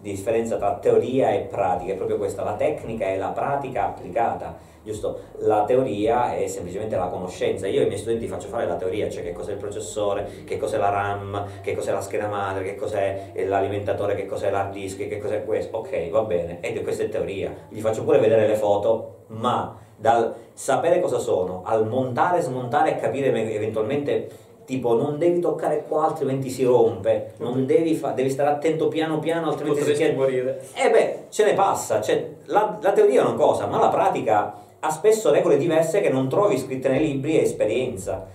di 0.00 0.10
differenza 0.10 0.56
tra 0.56 0.78
teoria 0.78 1.30
e 1.30 1.40
pratica, 1.40 1.92
è 1.92 1.96
proprio 1.96 2.16
questa, 2.16 2.42
la 2.42 2.54
tecnica 2.54 3.06
è 3.06 3.16
la 3.16 3.28
pratica 3.28 3.86
applicata, 3.86 4.56
giusto? 4.82 5.20
La 5.40 5.64
teoria 5.64 6.34
è 6.34 6.46
semplicemente 6.46 6.96
la 6.96 7.08
conoscenza, 7.08 7.66
io 7.66 7.80
ai 7.80 7.86
miei 7.86 7.98
studenti 7.98 8.26
faccio 8.26 8.48
fare 8.48 8.66
la 8.66 8.76
teoria, 8.76 9.10
cioè 9.10 9.22
che 9.22 9.32
cos'è 9.32 9.52
il 9.52 9.58
processore, 9.58 10.44
che 10.44 10.56
cos'è 10.56 10.78
la 10.78 10.88
RAM, 10.88 11.46
che 11.60 11.74
cos'è 11.74 11.92
la 11.92 12.00
scheda 12.00 12.28
madre, 12.28 12.64
che 12.64 12.76
cos'è 12.76 13.32
l'alimentatore, 13.44 14.14
che 14.14 14.26
cos'è 14.26 14.50
l'hard 14.50 14.72
disk, 14.72 15.06
che 15.06 15.18
cos'è 15.18 15.44
questo, 15.44 15.76
ok, 15.76 16.08
va 16.08 16.22
bene, 16.22 16.60
e 16.60 16.80
questa 16.82 17.02
è 17.02 17.08
teoria, 17.08 17.54
gli 17.68 17.80
faccio 17.80 18.04
pure 18.04 18.18
vedere 18.18 18.46
le 18.46 18.56
foto, 18.56 19.24
ma 19.28 19.76
dal 19.96 20.34
sapere 20.54 20.98
cosa 21.00 21.18
sono, 21.18 21.60
al 21.64 21.86
montare, 21.86 22.40
smontare 22.40 22.92
e 22.92 23.00
capire 23.00 23.28
eventualmente 23.28 24.48
tipo 24.70 24.94
non 24.94 25.18
devi 25.18 25.40
toccare 25.40 25.84
qua 25.86 26.06
altrimenti 26.06 26.48
si 26.48 26.62
rompe, 26.64 27.32
non 27.38 27.66
devi, 27.66 27.96
fa- 27.96 28.12
devi 28.12 28.30
stare 28.30 28.50
attento 28.50 28.86
piano 28.86 29.18
piano 29.18 29.48
altrimenti 29.48 29.80
Potresti 29.80 30.04
si 30.04 30.12
morire. 30.12 30.62
Eh 30.74 30.90
beh, 30.90 31.24
ce 31.28 31.44
ne 31.44 31.54
passa, 31.54 32.00
cioè, 32.00 32.30
la, 32.44 32.78
la 32.80 32.92
teoria 32.92 33.22
è 33.22 33.26
una 33.26 33.34
cosa, 33.34 33.66
ma 33.66 33.80
la 33.80 33.88
pratica 33.88 34.54
ha 34.78 34.90
spesso 34.90 35.32
regole 35.32 35.56
diverse 35.56 36.00
che 36.00 36.08
non 36.08 36.28
trovi 36.28 36.56
scritte 36.56 36.88
nei 36.88 37.00
libri 37.00 37.38
e 37.38 37.42
esperienza. 37.42 38.28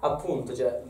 Appunto, 0.00 0.54
cioè, 0.54 0.80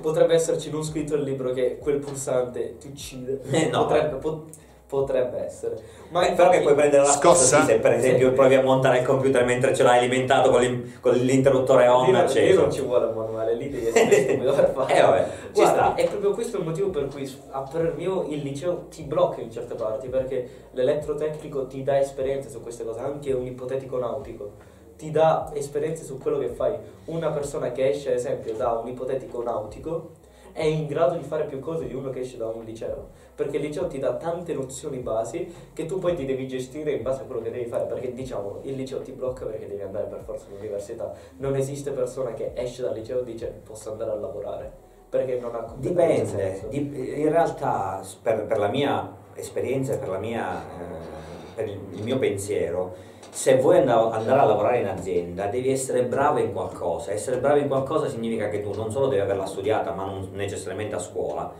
potrebbe 0.00 0.34
esserci 0.34 0.70
non 0.70 0.84
scritto 0.84 1.16
nel 1.16 1.24
libro 1.24 1.52
che 1.52 1.78
quel 1.78 1.98
pulsante 1.98 2.76
ti 2.78 2.88
uccide. 2.88 3.40
Eh 3.50 3.68
no. 3.68 3.86
Potrebbe, 3.86 4.16
pot- 4.16 4.50
Potrebbe 4.88 5.44
essere. 5.44 5.76
Ma 6.10 6.20
Beh, 6.20 6.32
però 6.32 6.50
che 6.50 6.60
puoi 6.60 6.74
prendere 6.74 7.02
la 7.02 7.08
scossa 7.08 7.64
se 7.64 7.80
per 7.80 7.94
esempio 7.94 8.28
sì. 8.28 8.34
provi 8.34 8.54
a 8.54 8.62
montare 8.62 8.98
il 8.98 9.04
computer 9.04 9.44
mentre 9.44 9.74
ce 9.74 9.82
l'hai 9.82 9.98
alimentato 9.98 10.50
con, 10.50 10.92
con 11.00 11.12
l'interruttore 11.14 11.88
on 11.88 12.12
lì 12.12 12.16
acceso. 12.16 12.54
Lì 12.54 12.54
non 12.54 12.72
ci 12.72 12.80
vuole 12.82 13.06
un 13.06 13.14
manuale, 13.14 13.54
lì 13.54 13.68
devi 13.68 13.88
essere 13.88 14.12
stupido 14.22 14.52
per 14.52 14.70
fare. 14.72 14.94
Eh 14.94 15.02
vabbè, 15.02 15.26
Guarda, 15.52 15.94
è 15.96 16.06
proprio 16.06 16.30
questo 16.30 16.58
il 16.58 16.64
motivo 16.64 16.90
per 16.90 17.08
cui 17.08 17.28
a 17.50 17.62
parer 17.62 17.94
mio 17.96 18.26
il 18.28 18.42
liceo 18.42 18.86
ti 18.88 19.02
blocca 19.02 19.40
in 19.40 19.50
certe 19.50 19.74
parti, 19.74 20.08
perché 20.08 20.48
l'elettrotecnico 20.70 21.66
ti 21.66 21.82
dà 21.82 21.98
esperienze 21.98 22.48
su 22.48 22.62
queste 22.62 22.84
cose, 22.84 23.00
anche 23.00 23.32
un 23.32 23.44
ipotetico 23.44 23.98
nautico 23.98 24.74
ti 24.96 25.10
dà 25.10 25.50
esperienze 25.52 26.04
su 26.04 26.18
quello 26.18 26.38
che 26.38 26.48
fai. 26.48 26.74
Una 27.06 27.30
persona 27.30 27.70
che 27.70 27.90
esce, 27.90 28.10
ad 28.10 28.14
esempio, 28.14 28.54
da 28.54 28.72
un 28.72 28.88
ipotetico 28.88 29.42
nautico 29.42 30.10
è 30.56 30.64
in 30.64 30.86
grado 30.86 31.16
di 31.16 31.22
fare 31.22 31.44
più 31.44 31.60
cose 31.60 31.86
di 31.86 31.92
uno 31.92 32.08
che 32.08 32.20
esce 32.20 32.38
da 32.38 32.46
un 32.46 32.64
liceo, 32.64 33.10
perché 33.34 33.58
il 33.58 33.64
liceo 33.64 33.88
ti 33.88 33.98
dà 33.98 34.14
tante 34.14 34.54
nozioni 34.54 34.96
basi 35.00 35.52
che 35.74 35.84
tu 35.84 35.98
poi 35.98 36.16
ti 36.16 36.24
devi 36.24 36.48
gestire 36.48 36.92
in 36.92 37.02
base 37.02 37.20
a 37.20 37.24
quello 37.24 37.42
che 37.42 37.50
devi 37.50 37.66
fare, 37.66 37.84
perché 37.84 38.14
diciamo 38.14 38.60
il 38.62 38.74
liceo 38.74 39.02
ti 39.02 39.12
blocca 39.12 39.44
perché 39.44 39.66
devi 39.66 39.82
andare 39.82 40.06
per 40.06 40.22
forza 40.24 40.46
all'università, 40.48 41.12
non 41.36 41.54
esiste 41.56 41.90
persona 41.90 42.32
che 42.32 42.52
esce 42.54 42.80
dal 42.80 42.94
liceo 42.94 43.20
e 43.20 43.24
dice 43.24 43.60
posso 43.64 43.92
andare 43.92 44.12
a 44.12 44.14
lavorare, 44.14 44.72
perché 45.10 45.38
non 45.38 45.54
ha 45.54 45.74
Dipende, 45.76 46.64
Dip- 46.70 46.96
in 46.96 47.28
realtà 47.28 48.02
per, 48.22 48.46
per, 48.46 48.58
la 48.58 48.68
mia 48.68 49.14
esperienza 49.34 49.92
e 49.92 49.98
per, 49.98 50.08
la 50.08 50.18
mia, 50.18 50.62
eh, 50.62 51.25
per 51.56 51.66
il 51.66 52.02
mio 52.02 52.18
pensiero, 52.18 52.94
se 53.30 53.56
vuoi 53.56 53.78
andare 53.78 54.38
a 54.38 54.44
lavorare 54.44 54.80
in 54.80 54.86
azienda 54.86 55.46
devi 55.46 55.70
essere 55.70 56.04
bravo 56.04 56.38
in 56.38 56.52
qualcosa. 56.52 57.10
Essere 57.12 57.38
bravo 57.38 57.58
in 57.58 57.66
qualcosa 57.68 58.08
significa 58.08 58.48
che 58.48 58.62
tu 58.62 58.72
non 58.74 58.90
solo 58.90 59.08
devi 59.08 59.22
averla 59.22 59.46
studiata, 59.46 59.92
ma 59.92 60.04
non 60.04 60.28
necessariamente 60.32 60.94
a 60.94 60.98
scuola, 60.98 61.52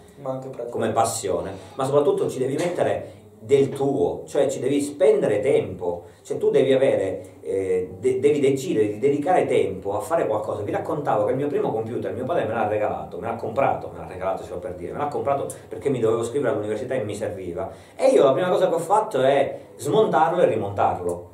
come 0.71 0.91
passione, 0.91 1.53
ma 1.75 1.85
soprattutto 1.85 2.29
ci 2.29 2.39
devi 2.39 2.57
mettere 2.57 3.13
del 3.39 3.71
tuo, 3.71 4.25
cioè 4.27 4.49
ci 4.49 4.61
devi 4.61 4.81
spendere 4.81 5.41
tempo, 5.41 6.05
cioè 6.27 6.39
tu 6.39 6.51
devi 6.51 6.73
avere, 6.73 7.37
eh, 7.41 7.95
de- 8.01 8.19
devi 8.19 8.41
decidere 8.41 8.89
di 8.89 8.99
dedicare 8.99 9.47
tempo 9.47 9.97
a 9.97 10.01
fare 10.01 10.27
qualcosa. 10.27 10.63
Vi 10.63 10.73
raccontavo 10.73 11.25
che 11.25 11.31
il 11.31 11.37
mio 11.37 11.47
primo 11.47 11.71
computer 11.71 12.13
mio 12.13 12.25
padre 12.25 12.47
me 12.47 12.53
l'ha 12.53 12.67
regalato, 12.67 13.21
me 13.21 13.29
l'ha 13.29 13.37
comprato, 13.37 13.93
me 13.93 13.99
l'ha 14.01 14.09
regalato 14.09 14.43
cioè 14.43 14.59
per 14.59 14.75
dire, 14.75 14.91
me 14.91 14.99
l'ha 14.99 15.07
comprato 15.07 15.47
perché 15.69 15.89
mi 15.89 16.01
dovevo 16.01 16.25
scrivere 16.25 16.51
all'università 16.51 16.95
e 16.95 17.05
mi 17.05 17.15
serviva. 17.15 17.71
E 17.95 18.09
io 18.09 18.25
la 18.25 18.33
prima 18.33 18.49
cosa 18.49 18.69
che 18.69 18.75
ho 18.75 18.81
fatto 18.81 19.23
è 19.23 19.57
smontarlo 19.77 20.43
e 20.43 20.47
rimontarlo 20.47 21.31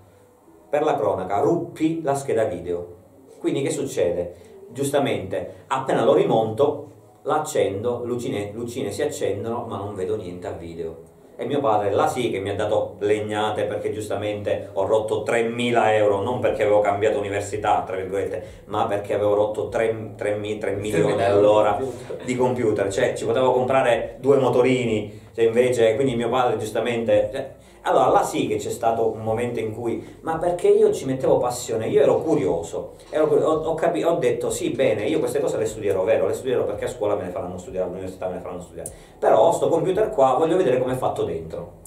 per 0.68 0.83
la 0.83 0.94
cronaca, 0.94 1.38
ruppi 1.38 2.02
la 2.02 2.14
scheda 2.14 2.44
video. 2.44 2.96
Quindi 3.38 3.62
che 3.62 3.70
succede? 3.70 4.35
Giustamente, 4.72 5.64
appena 5.68 6.05
lo 6.05 6.12
rimonto, 6.12 6.90
l'accendo, 7.22 8.05
lucine, 8.05 8.50
lucine 8.52 8.90
si 8.90 9.00
accendono, 9.00 9.64
ma 9.66 9.78
non 9.78 9.94
vedo 9.94 10.16
niente 10.16 10.46
a 10.48 10.52
video. 10.52 11.12
E 11.42 11.44
mio 11.44 11.59
padre 11.59 11.90
là 11.90 12.07
sì 12.07 12.31
che 12.31 12.38
mi 12.38 12.50
ha 12.50 12.55
dato 12.55 12.94
legnate 13.00 13.64
perché 13.64 13.92
giustamente 13.92 14.68
ho 14.74 14.87
rotto 14.87 15.24
3.000 15.26 15.92
euro, 15.94 16.22
non 16.22 16.38
perché 16.38 16.62
avevo 16.62 16.78
cambiato 16.78 17.18
università, 17.18 17.83
tra 17.85 17.96
virgolette, 17.96 18.44
ma 18.66 18.87
perché 18.87 19.12
avevo 19.14 19.35
rotto 19.35 19.68
3, 19.68 20.12
3, 20.16 20.59
3 20.59 20.70
milioni 20.76 21.20
all'ora 21.20 21.81
di 22.24 22.37
computer. 22.37 22.92
Cioè 22.92 23.14
ci 23.14 23.24
potevo 23.24 23.50
comprare 23.50 24.18
due 24.20 24.37
motorini, 24.37 25.20
cioè 25.35 25.46
invece, 25.46 25.96
quindi 25.96 26.14
mio 26.14 26.28
padre 26.28 26.59
giustamente... 26.59 27.28
Cioè, 27.33 27.50
allora 27.83 28.09
là 28.09 28.23
sì 28.23 28.47
che 28.47 28.57
c'è 28.57 28.71
stato 28.71 29.11
un 29.11 29.23
momento 29.23 29.59
in 29.59 29.73
cui, 29.75 30.18
ma 30.21 30.38
perché 30.38 30.68
io 30.68 30.92
ci 30.92 31.05
mettevo 31.05 31.38
passione, 31.38 31.88
io 31.88 32.03
ero 32.03 32.21
curioso, 32.21 32.92
ero, 33.11 33.27
ho, 33.27 33.53
ho, 33.64 33.75
capi, 33.75 34.03
ho, 34.05 34.16
detto 34.16 34.51
sì 34.51 34.71
bene, 34.71 35.05
io 35.07 35.18
queste 35.18 35.40
cose 35.40 35.57
le 35.57 35.66
studierò, 35.66 36.05
vero, 36.05 36.27
le 36.27 36.35
studierò 36.35 36.64
perché 36.64 36.85
a 36.85 36.88
scuola 36.88 37.16
me 37.16 37.25
ne 37.25 37.31
faranno 37.31 37.59
studiare, 37.59 37.87
all'università 37.87 38.29
me 38.29 38.35
ne 38.35 38.40
faranno 38.40 38.61
studiare, 38.61 38.90
però 39.18 39.53
sto 39.53 39.68
computer 39.68 40.11
qua 40.11 40.35
voglio 40.35 40.57
vedere 40.57 40.79
come 40.79 40.92
è 40.92 40.97
fatto 40.97 41.25
dentro. 41.25 41.81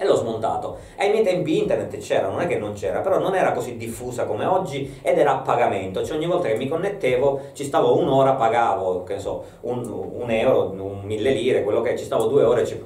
E 0.00 0.06
l'ho 0.06 0.14
smontato. 0.14 0.76
Ai 0.96 1.10
miei 1.10 1.24
tempi 1.24 1.58
internet 1.58 1.98
c'era, 1.98 2.28
non 2.28 2.40
è 2.40 2.46
che 2.46 2.56
non 2.56 2.72
c'era, 2.72 3.00
però 3.00 3.18
non 3.18 3.34
era 3.34 3.50
così 3.50 3.76
diffusa 3.76 4.26
come 4.26 4.44
oggi 4.44 5.00
ed 5.02 5.18
era 5.18 5.32
a 5.32 5.38
pagamento. 5.38 6.04
Cioè 6.04 6.16
ogni 6.16 6.26
volta 6.26 6.46
che 6.46 6.54
mi 6.54 6.68
connettevo 6.68 7.40
ci 7.52 7.64
stavo 7.64 7.98
un'ora, 7.98 8.34
pagavo, 8.34 9.02
che 9.02 9.18
so, 9.18 9.42
un, 9.62 9.84
un 9.88 10.30
euro, 10.30 10.70
un 10.70 11.00
mille 11.02 11.32
lire, 11.32 11.64
quello 11.64 11.80
che 11.80 11.98
ci 11.98 12.04
stavo 12.04 12.26
due 12.26 12.44
ore, 12.44 12.64
ci 12.64 12.80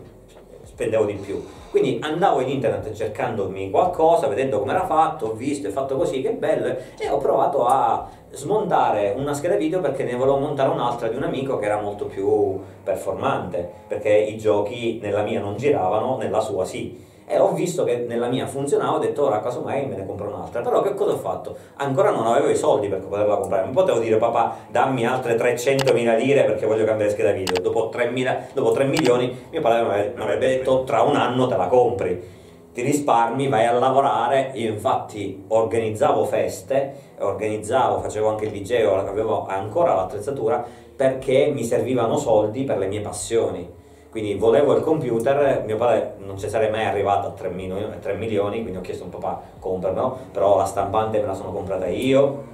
spendevo 0.83 1.05
di 1.05 1.15
più. 1.15 1.45
Quindi 1.71 1.99
andavo 2.03 2.41
in 2.41 2.49
internet 2.49 2.93
cercandomi 2.93 3.71
qualcosa, 3.71 4.27
vedendo 4.27 4.59
come 4.59 4.73
era 4.73 4.85
fatto, 4.85 5.27
ho 5.27 5.33
visto, 5.33 5.69
e 5.69 5.71
fatto 5.71 5.97
così, 5.97 6.21
che 6.21 6.33
bello, 6.33 6.67
e 6.99 7.09
ho 7.09 7.17
provato 7.17 7.65
a 7.65 8.09
smontare 8.33 9.15
una 9.17 9.33
scheda 9.33 9.57
video 9.57 9.81
perché 9.81 10.05
ne 10.05 10.15
volevo 10.15 10.39
montare 10.39 10.71
un'altra 10.71 11.09
di 11.09 11.17
un 11.17 11.23
amico 11.23 11.59
che 11.59 11.67
era 11.67 11.81
molto 11.81 12.07
più 12.07 12.59
performante, 12.83 13.71
perché 13.89 14.11
i 14.11 14.37
giochi 14.37 14.99
nella 15.01 15.23
mia 15.23 15.41
non 15.41 15.57
giravano, 15.57 16.19
nella 16.19 16.41
sua 16.41 16.65
sì. 16.65 17.11
E 17.27 17.39
ho 17.39 17.53
visto 17.53 17.85
che 17.85 18.05
nella 18.09 18.29
mia 18.29 18.47
funzionava, 18.47 18.97
ho 18.97 18.99
detto 18.99 19.25
ora 19.25 19.41
casomai 19.41 19.87
me 19.87 19.97
ne 19.97 20.07
compro 20.07 20.29
un'altra, 20.29 20.61
però 20.61 20.83
che 20.83 20.95
cosa 20.95 21.13
ho 21.13 21.19
fatto? 21.19 21.57
Ancora 21.77 22.11
non 22.11 22.27
avevo 22.27 22.49
i 22.49 22.57
soldi 22.57 22.89
per 22.89 23.01
poterla 23.01 23.37
comprare, 23.37 23.65
non 23.65 23.73
potevo 23.73 23.99
dire 23.99 24.17
papà 24.17 24.57
dammi 24.71 25.07
altre 25.07 25.35
300 25.35 25.93
mila 25.93 26.15
lire 26.15 26.45
perché 26.45 26.67
voglio 26.67 26.85
cambiare 26.85 27.11
scheda 27.11 27.33
video, 27.33 27.61
dopo 27.61 27.89
3, 27.89 28.11
mila, 28.11 28.39
dopo 28.53 28.73
3 28.73 28.85
milioni 28.85 29.47
mio 29.51 29.61
padre 29.61 30.13
mi 30.15 30.23
avrebbe 30.23 30.47
detto 30.49 30.85
tra 30.85 31.03
un 31.03 31.17
anno 31.17 31.47
te 31.47 31.57
la 31.57 31.67
compri 31.67 32.41
ti 32.73 32.81
risparmi, 32.81 33.49
vai 33.49 33.67
a 33.67 33.73
lavorare. 33.73 34.53
Io 34.55 34.71
infatti 34.71 35.45
organizzavo 35.49 36.25
feste, 36.25 36.95
organizzavo, 37.19 38.01
facevo 38.01 38.29
anche 38.29 38.47
il 38.47 38.53
liceo, 38.53 38.95
avevo 38.95 39.47
ancora 39.47 39.95
l'attrezzatura 39.95 40.65
perché 40.97 41.51
mi 41.53 41.65
servivano 41.65 42.17
soldi 42.17 42.65
per 42.65 42.79
le 42.79 42.87
mie 42.87 43.01
passioni. 43.01 43.81
Quindi 44.13 44.35
volevo 44.35 44.77
il 44.77 44.83
computer, 44.83 45.65
mio 45.65 45.77
padre 45.77 46.17
non 46.19 46.39
ci 46.39 46.47
sarei 46.47 46.71
mai 46.71 46.85
arrivato 46.85 47.29
a 47.29 47.31
3 47.31 47.49
milioni, 47.49 47.87
3 47.99 48.13
milioni 48.13 48.61
quindi 48.61 48.77
ho 48.77 48.83
chiesto 48.83 49.05
a 49.05 49.09
papà 49.09 49.41
comprarmelo, 49.59 50.19
però 50.31 50.59
la 50.59 50.67
stampante 50.67 51.19
me 51.19 51.25
la 51.25 51.33
sono 51.33 51.51
comprata 51.51 51.87
io, 51.87 52.45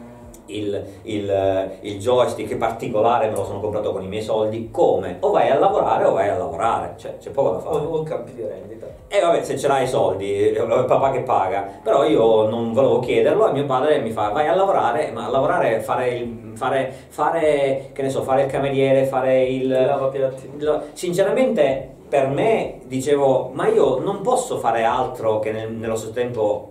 il, 0.48 0.84
il, 1.02 1.70
il, 1.80 1.98
joystick 1.98 2.56
particolare 2.56 3.28
me 3.28 3.36
lo 3.36 3.44
sono 3.44 3.60
comprato 3.60 3.92
con 3.92 4.02
i 4.02 4.08
miei 4.08 4.22
soldi, 4.22 4.70
come? 4.70 5.16
O 5.20 5.30
vai 5.30 5.50
a 5.50 5.58
lavorare 5.58 6.04
o 6.04 6.12
vai 6.12 6.28
a 6.28 6.36
lavorare, 6.36 6.94
cioè 6.96 7.16
c'è 7.18 7.30
poco 7.30 7.52
da 7.52 7.58
fare. 7.58 7.76
O, 7.76 7.98
o 7.98 8.02
campi 8.02 8.34
di 8.34 8.42
rendita. 8.42 8.86
E 9.08 9.20
vabbè, 9.20 9.42
se 9.42 9.58
ce 9.58 9.68
l'hai 9.68 9.84
i 9.84 9.88
soldi, 9.88 10.48
è 10.48 10.62
papà 10.62 11.10
che 11.10 11.20
paga, 11.20 11.66
però 11.82 12.04
io 12.04 12.48
non 12.48 12.72
volevo 12.72 12.98
chiederlo 13.00 13.48
e 13.48 13.52
mio 13.52 13.64
padre 13.64 14.00
mi 14.00 14.10
fa 14.10 14.28
vai 14.28 14.48
a 14.48 14.54
lavorare, 14.54 15.10
ma 15.12 15.26
a 15.26 15.30
lavorare 15.30 15.80
fare 15.80 16.08
il, 16.10 16.52
fare, 16.54 16.92
fare, 17.08 17.90
che 17.92 18.02
ne 18.02 18.10
so, 18.10 18.22
fare 18.22 18.42
il 18.42 18.50
cameriere, 18.50 19.04
fare 19.06 19.44
il... 19.44 19.68
Lavapiatti. 19.68 20.50
Sinceramente 20.92 21.96
per 22.08 22.28
me 22.28 22.80
dicevo, 22.84 23.50
ma 23.52 23.68
io 23.68 23.98
non 23.98 24.22
posso 24.22 24.58
fare 24.58 24.82
altro 24.84 25.38
che 25.38 25.52
nel, 25.52 25.72
nello 25.72 25.96
stesso 25.96 26.12
tempo 26.12 26.68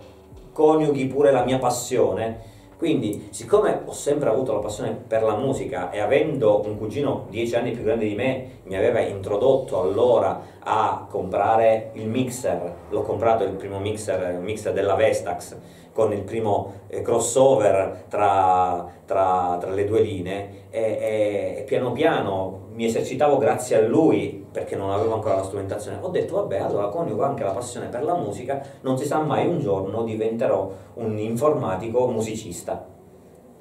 coniughi 0.51 1.05
pure 1.05 1.31
la 1.31 1.43
mia 1.43 1.59
passione 1.59 2.55
quindi, 2.77 3.29
siccome 3.31 3.81
ho 3.85 3.91
sempre 3.91 4.29
avuto 4.29 4.53
la 4.53 4.59
passione 4.59 4.91
per 4.91 5.23
la 5.23 5.35
musica 5.35 5.89
e 5.89 5.99
avendo 5.99 6.61
un 6.63 6.77
cugino 6.77 7.25
dieci 7.29 7.55
anni 7.55 7.71
più 7.71 7.83
grande 7.83 8.07
di 8.07 8.13
me, 8.13 8.59
mi 8.65 8.77
aveva 8.77 8.99
introdotto 8.99 9.81
allora 9.81 10.39
a 10.59 11.07
comprare 11.09 11.89
il 11.93 12.07
mixer, 12.07 12.75
l'ho 12.89 13.01
comprato 13.01 13.43
il 13.43 13.53
primo 13.53 13.79
mixer, 13.79 14.35
il 14.35 14.41
mixer 14.41 14.73
della 14.73 14.93
Vestax, 14.93 15.57
con 15.97 16.13
il 16.13 16.21
primo 16.21 16.73
eh, 16.89 17.01
crossover 17.01 18.03
tra, 18.07 18.85
tra, 19.03 19.57
tra, 19.59 19.71
le 19.71 19.83
due 19.85 20.01
linee 20.01 20.65
e, 20.69 20.79
e, 20.79 21.55
e, 21.57 21.63
piano 21.63 21.91
piano 21.91 22.67
mi 22.73 22.85
esercitavo 22.85 23.39
grazie 23.39 23.77
a 23.77 23.81
lui 23.81 24.45
perché 24.51 24.75
non 24.75 24.91
avevo 24.91 25.15
ancora 25.15 25.37
la 25.37 25.43
strumentazione. 25.43 25.97
Ho 25.99 26.09
detto 26.09 26.35
vabbè 26.35 26.59
allora 26.59 26.89
coniugo 26.89 27.23
anche 27.23 27.43
la 27.43 27.49
passione 27.49 27.87
per 27.87 28.03
la 28.03 28.13
musica, 28.13 28.61
non 28.81 28.95
si 28.95 29.07
sa 29.07 29.21
mai 29.21 29.47
un 29.47 29.57
giorno 29.57 30.03
diventerò 30.03 30.71
un 30.93 31.17
informatico 31.17 32.05
musicista. 32.05 32.85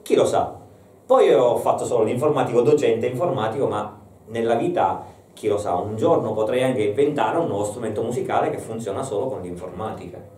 Chi 0.03 0.15
lo 0.15 0.27
sa? 0.27 0.61
Poi 1.07 1.33
ho 1.33 1.57
fatto 1.57 1.87
solo 1.87 2.05
l'informatico 2.05 2.61
docente 2.61 3.07
informatico 3.07 3.67
ma 3.67 3.99
nella 4.27 4.57
vita 4.57 5.07
chi 5.33 5.49
lo 5.49 5.57
sa, 5.57 5.77
un 5.77 5.97
giorno 5.97 6.35
potrei 6.35 6.63
anche 6.63 6.83
inventare 6.83 7.39
un 7.39 7.47
nuovo 7.47 7.65
strumento 7.65 8.03
musicale 8.03 8.51
che 8.51 8.59
funziona 8.59 9.03
solo 9.03 9.29
con 9.29 9.41
l'informatica. 9.41 10.36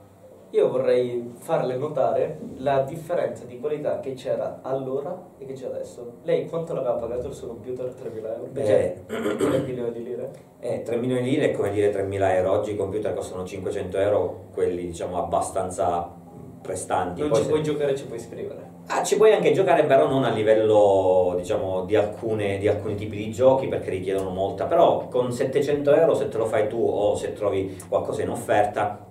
Io 0.50 0.70
vorrei 0.70 1.30
farle 1.36 1.76
notare 1.76 2.38
la 2.56 2.80
differenza 2.80 3.44
di 3.44 3.60
qualità 3.60 4.00
che 4.00 4.14
c'era 4.14 4.60
allora 4.62 5.14
e 5.36 5.44
che 5.44 5.52
c'è 5.52 5.66
adesso. 5.66 6.14
Lei 6.22 6.48
quanto 6.48 6.72
l'aveva 6.72 6.94
pagato 6.94 7.26
il 7.26 7.34
suo 7.34 7.48
computer? 7.48 7.86
3.000 7.86 8.16
euro? 8.16 8.48
Beh, 8.50 9.04
3 9.06 9.58
milioni 9.66 9.92
di 9.92 10.02
lire? 10.02 10.30
Eh, 10.60 10.82
3 10.82 10.96
milioni 10.96 11.22
di 11.22 11.30
lire 11.30 11.50
è 11.50 11.52
come 11.54 11.70
dire 11.70 11.92
3.000 11.92 12.34
euro. 12.36 12.52
Oggi 12.52 12.72
i 12.72 12.76
computer 12.76 13.12
costano 13.12 13.44
500 13.44 13.98
euro, 13.98 14.44
quelli 14.54 14.86
diciamo 14.86 15.18
abbastanza 15.18 16.14
prestanti. 16.62 17.20
Non 17.20 17.28
Poi 17.28 17.38
ci 17.38 17.44
se... 17.44 17.50
puoi 17.50 17.62
giocare, 17.62 17.94
ci 17.94 18.06
puoi 18.06 18.18
scrivere. 18.18 18.76
Ah, 18.86 19.02
ci 19.02 19.16
puoi 19.16 19.34
anche 19.34 19.52
giocare, 19.52 19.84
però 19.84 20.08
non 20.08 20.24
a 20.24 20.30
livello 20.30 21.34
diciamo 21.36 21.84
di, 21.84 21.94
alcune, 21.94 22.56
di 22.56 22.68
alcuni 22.68 22.94
tipi 22.94 23.16
di 23.16 23.30
giochi 23.30 23.68
perché 23.68 23.90
richiedono 23.90 24.30
molta. 24.30 24.64
Però 24.64 25.08
con 25.08 25.30
700 25.30 25.94
euro, 25.94 26.14
se 26.14 26.30
te 26.30 26.38
lo 26.38 26.46
fai 26.46 26.68
tu 26.68 26.82
o 26.82 27.14
se 27.14 27.34
trovi 27.34 27.76
qualcosa 27.86 28.22
in 28.22 28.30
offerta, 28.30 29.07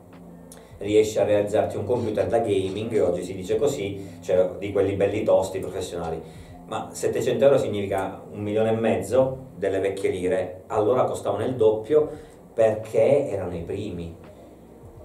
riesci 0.80 1.20
a 1.20 1.24
realizzarti 1.24 1.78
un 1.78 1.86
computer 1.86 2.28
da 2.28 2.40
gaming, 2.40 3.00
oggi 3.02 3.24
si 3.24 3.34
dice 3.34 3.58
così, 3.58 4.20
cioè 4.22 4.52
di 4.58 4.72
quelli 4.72 4.94
belli 4.94 5.24
tosti, 5.24 5.60
professionali. 5.60 6.22
Ma 6.68 6.90
700 6.92 7.44
euro 7.46 7.58
significa 7.58 8.22
un 8.32 8.42
milione 8.42 8.72
e 8.72 8.76
mezzo 8.76 9.46
delle 9.56 9.80
vecchie 9.80 10.10
lire, 10.10 10.64
allora 10.68 11.06
costavano 11.06 11.46
il 11.46 11.56
doppio 11.56 12.10
perché 12.54 13.30
erano 13.30 13.56
i 13.56 13.62
primi. 13.62 14.16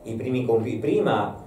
I 0.05 0.15
primi 0.15 0.45
computer, 0.45 0.81
prima 0.81 1.42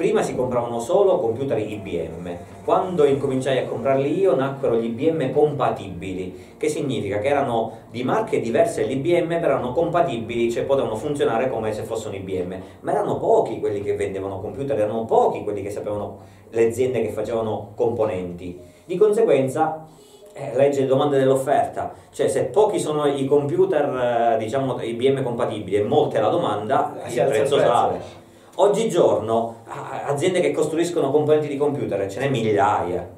Prima 0.00 0.22
si 0.22 0.34
compravano 0.34 0.80
solo 0.80 1.18
computer 1.18 1.58
IBM. 1.58 2.34
Quando 2.64 3.04
incominciai 3.04 3.58
a 3.58 3.66
comprarli 3.66 4.18
io 4.18 4.34
nacquero 4.34 4.76
gli 4.76 4.86
IBM 4.86 5.30
compatibili, 5.30 6.54
che 6.56 6.70
significa 6.70 7.18
che 7.18 7.28
erano 7.28 7.80
di 7.90 8.02
marche 8.02 8.40
diverse 8.40 8.84
l'IBM, 8.84 9.28
però 9.28 9.56
erano 9.56 9.72
compatibili, 9.72 10.50
cioè 10.50 10.62
potevano 10.62 10.96
funzionare 10.96 11.50
come 11.50 11.74
se 11.74 11.82
fossero 11.82 12.16
IBM. 12.16 12.62
Ma 12.80 12.92
erano 12.92 13.18
pochi 13.18 13.60
quelli 13.60 13.82
che 13.82 13.94
vendevano 13.94 14.40
computer, 14.40 14.78
erano 14.78 15.04
pochi 15.04 15.42
quelli 15.42 15.60
che 15.60 15.68
sapevano 15.68 16.20
le 16.48 16.68
aziende 16.68 17.02
che 17.02 17.10
facevano 17.10 17.72
componenti. 17.74 18.58
Di 18.86 18.96
conseguenza 18.96 19.86
eh, 20.32 20.56
legge 20.56 20.80
le 20.80 20.86
domande 20.86 21.18
dell'offerta, 21.18 21.92
cioè 22.10 22.26
se 22.26 22.44
pochi 22.44 22.80
sono 22.80 23.04
i 23.04 23.26
computer 23.26 24.32
eh, 24.32 24.38
diciamo 24.38 24.80
IBM 24.80 25.22
compatibili 25.22 25.76
e 25.76 25.82
molte 25.82 26.20
la 26.20 26.30
domanda, 26.30 26.94
il 27.06 27.24
prezzo 27.24 27.58
sale. 27.58 28.19
Oggigiorno 28.62 29.62
aziende 30.04 30.40
che 30.40 30.52
costruiscono 30.52 31.10
componenti 31.10 31.48
di 31.48 31.56
computer 31.56 32.10
ce 32.10 32.20
n'è 32.20 32.28
migliaia. 32.28 33.08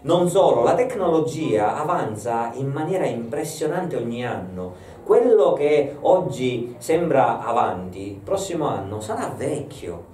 Non 0.00 0.28
solo, 0.28 0.64
la 0.64 0.74
tecnologia 0.74 1.76
avanza 1.76 2.50
in 2.54 2.66
maniera 2.66 3.06
impressionante 3.06 3.94
ogni 3.94 4.26
anno. 4.26 4.74
Quello 5.04 5.52
che 5.52 5.98
oggi 6.00 6.74
sembra 6.78 7.44
avanti, 7.44 8.20
prossimo 8.22 8.66
anno 8.66 9.00
sarà 9.00 9.32
vecchio. 9.36 10.04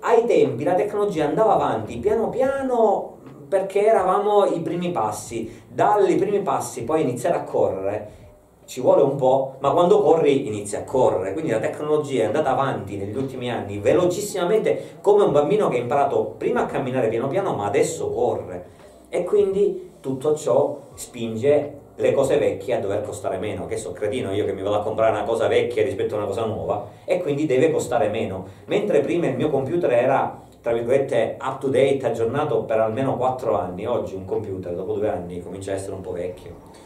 Ai 0.00 0.26
tempi 0.26 0.62
la 0.62 0.74
tecnologia 0.74 1.24
andava 1.24 1.54
avanti 1.54 1.96
piano 1.96 2.28
piano 2.28 3.16
perché 3.48 3.86
eravamo 3.86 4.44
i 4.44 4.60
primi 4.60 4.90
passi. 4.90 5.62
Dai 5.66 6.16
primi 6.16 6.42
passi 6.42 6.84
poi 6.84 7.00
iniziare 7.00 7.36
a 7.36 7.42
correre 7.44 8.25
ci 8.66 8.80
vuole 8.80 9.02
un 9.02 9.16
po', 9.16 9.54
ma 9.60 9.70
quando 9.70 10.00
corri 10.02 10.46
inizi 10.46 10.76
a 10.76 10.84
correre. 10.84 11.32
Quindi 11.32 11.50
la 11.50 11.58
tecnologia 11.58 12.22
è 12.22 12.26
andata 12.26 12.50
avanti 12.50 12.96
negli 12.96 13.16
ultimi 13.16 13.50
anni 13.50 13.78
velocissimamente 13.78 14.98
come 15.00 15.24
un 15.24 15.32
bambino 15.32 15.68
che 15.68 15.76
ha 15.76 15.80
imparato 15.80 16.34
prima 16.36 16.62
a 16.62 16.66
camminare 16.66 17.08
piano 17.08 17.28
piano, 17.28 17.54
ma 17.54 17.66
adesso 17.66 18.10
corre. 18.10 18.74
E 19.08 19.24
quindi 19.24 19.92
tutto 20.00 20.34
ciò 20.34 20.78
spinge 20.94 21.84
le 21.94 22.12
cose 22.12 22.36
vecchie 22.36 22.74
a 22.74 22.80
dover 22.80 23.02
costare 23.02 23.38
meno. 23.38 23.66
Che 23.66 23.76
so 23.76 23.92
cretino 23.92 24.32
io 24.32 24.44
che 24.44 24.52
mi 24.52 24.62
vado 24.62 24.76
a 24.76 24.82
comprare 24.82 25.12
una 25.12 25.24
cosa 25.24 25.46
vecchia 25.46 25.82
rispetto 25.82 26.14
a 26.14 26.18
una 26.18 26.26
cosa 26.26 26.44
nuova 26.44 26.88
e 27.04 27.22
quindi 27.22 27.46
deve 27.46 27.70
costare 27.70 28.08
meno. 28.08 28.46
Mentre 28.66 29.00
prima 29.00 29.26
il 29.28 29.36
mio 29.36 29.48
computer 29.48 29.90
era 29.92 30.42
tra 30.60 30.74
virgolette 30.74 31.36
up 31.40 31.60
to 31.60 31.68
date, 31.68 32.04
aggiornato 32.04 32.64
per 32.64 32.80
almeno 32.80 33.16
4 33.16 33.56
anni, 33.56 33.86
oggi 33.86 34.16
un 34.16 34.24
computer 34.24 34.74
dopo 34.74 34.94
due 34.94 35.08
anni 35.08 35.40
comincia 35.40 35.70
a 35.70 35.74
essere 35.76 35.94
un 35.94 36.00
po' 36.00 36.10
vecchio. 36.10 36.85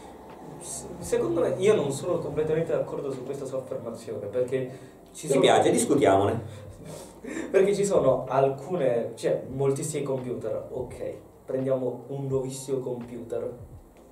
Secondo 0.61 1.41
me, 1.41 1.55
io 1.57 1.75
non 1.75 1.91
sono 1.91 2.19
completamente 2.19 2.71
d'accordo 2.71 3.11
su 3.11 3.25
questa 3.25 3.45
sua 3.45 3.57
affermazione 3.57 4.27
perché 4.27 4.69
ci 5.11 5.27
sono... 5.27 5.39
Mi 5.39 5.45
piace, 5.47 5.71
discutiamone. 5.71 6.69
perché 7.51 7.73
ci 7.73 7.85
sono 7.85 8.25
alcune, 8.27 9.11
cioè 9.15 9.43
moltissimi 9.49 10.03
computer, 10.03 10.67
ok, 10.69 11.13
prendiamo 11.45 12.03
un 12.07 12.27
nuovissimo 12.27 12.79
computer, 12.79 13.51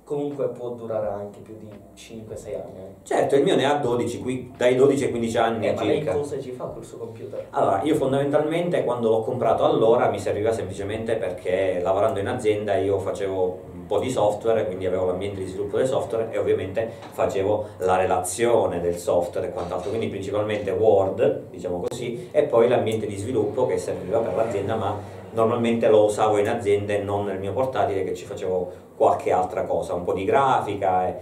comunque 0.04 0.48
può 0.48 0.70
durare 0.70 1.06
anche 1.06 1.38
più 1.38 1.56
di 1.56 1.68
5-6 1.68 2.46
anni. 2.54 2.78
Eh. 2.78 2.94
Certo, 3.04 3.36
il 3.36 3.44
mio 3.44 3.54
ne 3.54 3.64
ha 3.64 3.76
12, 3.76 4.20
qui, 4.20 4.52
dai 4.56 4.74
12 4.74 5.04
ai 5.04 5.10
15 5.10 5.38
anni 5.38 5.68
eh, 5.68 5.72
ma 5.72 5.84
lei 5.84 6.04
cosa 6.04 6.40
ci 6.40 6.50
fa 6.50 6.64
col 6.64 6.84
suo 6.84 6.98
computer? 6.98 7.46
Allora, 7.50 7.82
io 7.82 7.94
fondamentalmente 7.94 8.82
quando 8.82 9.08
l'ho 9.08 9.22
comprato 9.22 9.64
allora 9.64 10.08
mi 10.08 10.18
serviva 10.18 10.52
semplicemente 10.52 11.14
perché 11.14 11.80
lavorando 11.80 12.18
in 12.18 12.26
azienda 12.26 12.76
io 12.76 12.98
facevo 12.98 13.69
po' 13.90 13.98
di 13.98 14.08
software, 14.08 14.66
quindi 14.66 14.86
avevo 14.86 15.06
l'ambiente 15.06 15.40
di 15.40 15.46
sviluppo 15.48 15.76
del 15.76 15.88
software 15.88 16.30
e 16.30 16.38
ovviamente 16.38 16.88
facevo 17.10 17.70
la 17.78 17.96
relazione 17.96 18.80
del 18.80 18.96
software 18.96 19.48
e 19.48 19.50
quant'altro, 19.50 19.88
quindi 19.88 20.06
principalmente 20.06 20.70
Word, 20.70 21.48
diciamo 21.50 21.82
così, 21.88 22.28
e 22.30 22.44
poi 22.44 22.68
l'ambiente 22.68 23.08
di 23.08 23.16
sviluppo 23.16 23.66
che 23.66 23.78
serviva 23.78 24.20
per 24.20 24.36
l'azienda, 24.36 24.76
ma 24.76 24.96
normalmente 25.32 25.88
lo 25.88 26.04
usavo 26.04 26.38
in 26.38 26.48
azienda 26.48 26.92
e 26.92 26.98
non 26.98 27.24
nel 27.24 27.40
mio 27.40 27.52
portatile 27.52 28.04
che 28.04 28.14
ci 28.14 28.24
facevo 28.26 28.70
qualche 28.96 29.32
altra 29.32 29.64
cosa, 29.64 29.94
un 29.94 30.04
po' 30.04 30.12
di 30.12 30.24
grafica, 30.24 31.08
eh. 31.08 31.16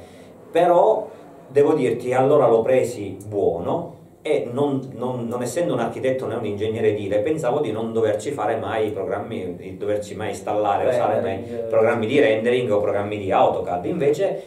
però 0.50 1.08
devo 1.48 1.72
dirti 1.72 2.12
allora 2.12 2.46
l'ho 2.46 2.60
presi 2.60 3.16
buono 3.26 3.97
e 4.20 4.48
non, 4.52 4.90
non, 4.94 5.26
non, 5.28 5.42
essendo 5.42 5.74
un 5.74 5.80
architetto 5.80 6.26
né 6.26 6.34
un 6.34 6.44
ingegnere 6.44 6.88
edile 6.88 7.20
pensavo 7.20 7.60
di 7.60 7.70
non 7.70 7.92
doverci 7.92 8.32
fare 8.32 8.56
mai 8.56 8.90
programmi, 8.90 9.54
di 9.56 9.76
doverci 9.76 10.14
mai 10.14 10.30
installare 10.30 10.86
o 10.86 10.88
usare 10.88 11.20
mai 11.20 11.38
programmi 11.68 12.06
di 12.06 12.18
rendering 12.18 12.70
o 12.70 12.80
programmi 12.80 13.16
di 13.16 13.30
AutoCAD, 13.30 13.84
invece 13.84 14.42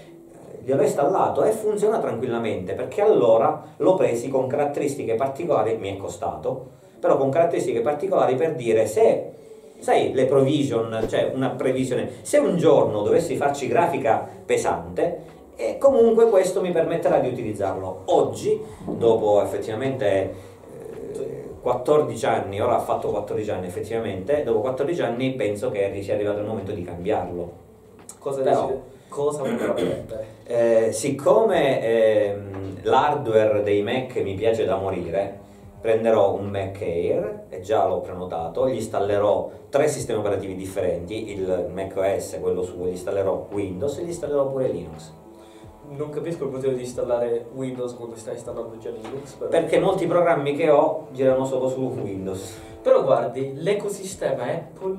gliel'ho 0.63 0.83
installato 0.83 1.43
e 1.43 1.51
funziona 1.51 1.99
tranquillamente 1.99 2.73
perché 2.73 3.01
allora 3.01 3.63
l'ho 3.77 3.95
presi 3.95 4.29
con 4.29 4.47
caratteristiche 4.47 5.15
particolari, 5.15 5.77
mi 5.77 5.95
è 5.95 5.97
costato, 5.97 6.69
però 6.99 7.17
con 7.17 7.29
caratteristiche 7.29 7.81
particolari 7.81 8.35
per 8.35 8.55
dire 8.55 8.85
se, 8.85 9.31
sai, 9.79 10.13
le 10.13 10.25
provision, 10.25 11.05
cioè 11.09 11.31
una 11.33 11.49
previsione, 11.49 12.09
se 12.21 12.37
un 12.37 12.57
giorno 12.57 13.01
dovessi 13.01 13.35
farci 13.35 13.67
grafica 13.67 14.27
pesante, 14.45 15.39
e 15.61 15.77
comunque 15.77 16.27
questo 16.29 16.59
mi 16.59 16.71
permetterà 16.71 17.19
di 17.19 17.27
utilizzarlo. 17.27 18.01
Oggi, 18.05 18.59
dopo 18.83 19.43
effettivamente 19.43 20.33
eh, 21.13 21.45
14 21.61 22.25
anni, 22.25 22.59
ora 22.59 22.77
ha 22.77 22.79
fatto 22.79 23.09
14 23.09 23.51
anni 23.51 23.67
effettivamente, 23.67 24.43
dopo 24.43 24.61
14 24.61 25.01
anni 25.03 25.33
penso 25.33 25.69
che 25.69 25.99
sia 26.01 26.15
arrivato 26.15 26.39
il 26.39 26.47
momento 26.47 26.71
di 26.71 26.83
cambiarlo. 26.83 27.51
Cosa 28.17 28.41
Però- 28.41 28.61
decide? 28.65 28.89
Cosa 29.07 29.41
prendere? 29.43 30.25
Eh, 30.45 30.91
siccome 30.93 31.81
ehm, 31.81 32.77
l'hardware 32.83 33.61
dei 33.61 33.83
Mac 33.83 34.15
mi 34.17 34.33
piace 34.35 34.65
da 34.65 34.77
morire, 34.77 35.37
prenderò 35.79 36.33
un 36.33 36.47
Mac 36.47 36.81
Air, 36.81 37.43
e 37.49 37.59
già 37.59 37.85
l'ho 37.85 37.99
prenotato, 37.99 38.67
gli 38.69 38.75
installerò 38.75 39.51
tre 39.69 39.87
sistemi 39.89 40.19
operativi 40.19 40.55
differenti, 40.55 41.31
il 41.31 41.69
Mac 41.73 41.95
OS, 41.97 42.37
quello 42.41 42.63
su 42.63 42.77
cui 42.77 42.87
gli 42.87 42.93
installerò 42.93 43.47
Windows 43.51 43.97
e 43.97 44.03
gli 44.03 44.07
installerò 44.07 44.47
pure 44.47 44.69
Linux. 44.69 45.19
Non 45.95 46.09
capisco 46.09 46.45
il 46.45 46.51
motivo 46.51 46.71
di 46.73 46.81
installare 46.81 47.47
Windows 47.53 47.93
quando 47.95 48.15
stai 48.15 48.35
installando 48.35 48.77
già 48.77 48.89
Linux. 48.89 49.33
Però, 49.33 49.49
Perché 49.49 49.79
molti 49.79 50.07
programmi 50.07 50.55
che 50.55 50.69
ho 50.69 51.07
girano 51.11 51.45
solo 51.45 51.67
su 51.67 51.81
Windows. 51.81 52.57
però 52.81 53.03
guardi, 53.03 53.53
l'ecosistema 53.55 54.43
Apple 54.45 54.97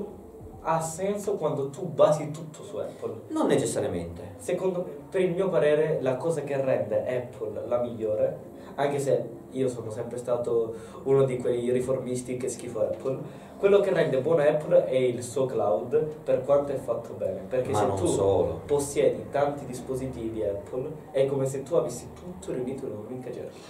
ha 0.64 0.80
senso 0.80 1.36
quando 1.36 1.70
tu 1.70 1.86
basi 1.88 2.30
tutto 2.30 2.62
su 2.62 2.76
Apple. 2.76 3.22
Non 3.28 3.46
necessariamente. 3.46 4.34
Secondo 4.36 4.84
me, 4.86 4.92
per 5.10 5.22
il 5.22 5.32
mio 5.32 5.48
parere, 5.48 5.98
la 6.02 6.16
cosa 6.16 6.42
che 6.42 6.60
rende 6.60 6.98
Apple 7.06 7.66
la 7.66 7.78
migliore, 7.78 8.38
anche 8.76 8.98
se 8.98 9.28
io 9.52 9.68
sono 9.68 9.90
sempre 9.90 10.18
stato 10.18 10.74
uno 11.04 11.24
di 11.24 11.38
quei 11.38 11.70
riformisti 11.70 12.36
che 12.36 12.48
schifo 12.48 12.80
Apple, 12.80 13.18
quello 13.58 13.80
che 13.80 13.92
rende 13.92 14.18
buona 14.20 14.48
Apple 14.48 14.84
è 14.86 14.96
il 14.96 15.22
suo 15.22 15.46
cloud 15.46 16.04
per 16.24 16.42
quanto 16.44 16.72
è 16.72 16.76
fatto 16.76 17.14
bene. 17.16 17.42
Perché 17.48 17.70
Ma 17.70 17.78
se 17.78 17.86
tu 17.94 18.06
solo. 18.06 18.60
possiedi 18.66 19.26
tanti 19.30 19.64
dispositivi 19.66 20.42
Apple, 20.42 20.90
è 21.12 21.26
come 21.26 21.46
se 21.46 21.62
tu 21.62 21.74
avessi 21.76 22.08
tutto 22.14 22.52
riunito 22.52 22.86
in 22.86 22.92
un'unica 22.92 23.30
cerchia. 23.32 23.60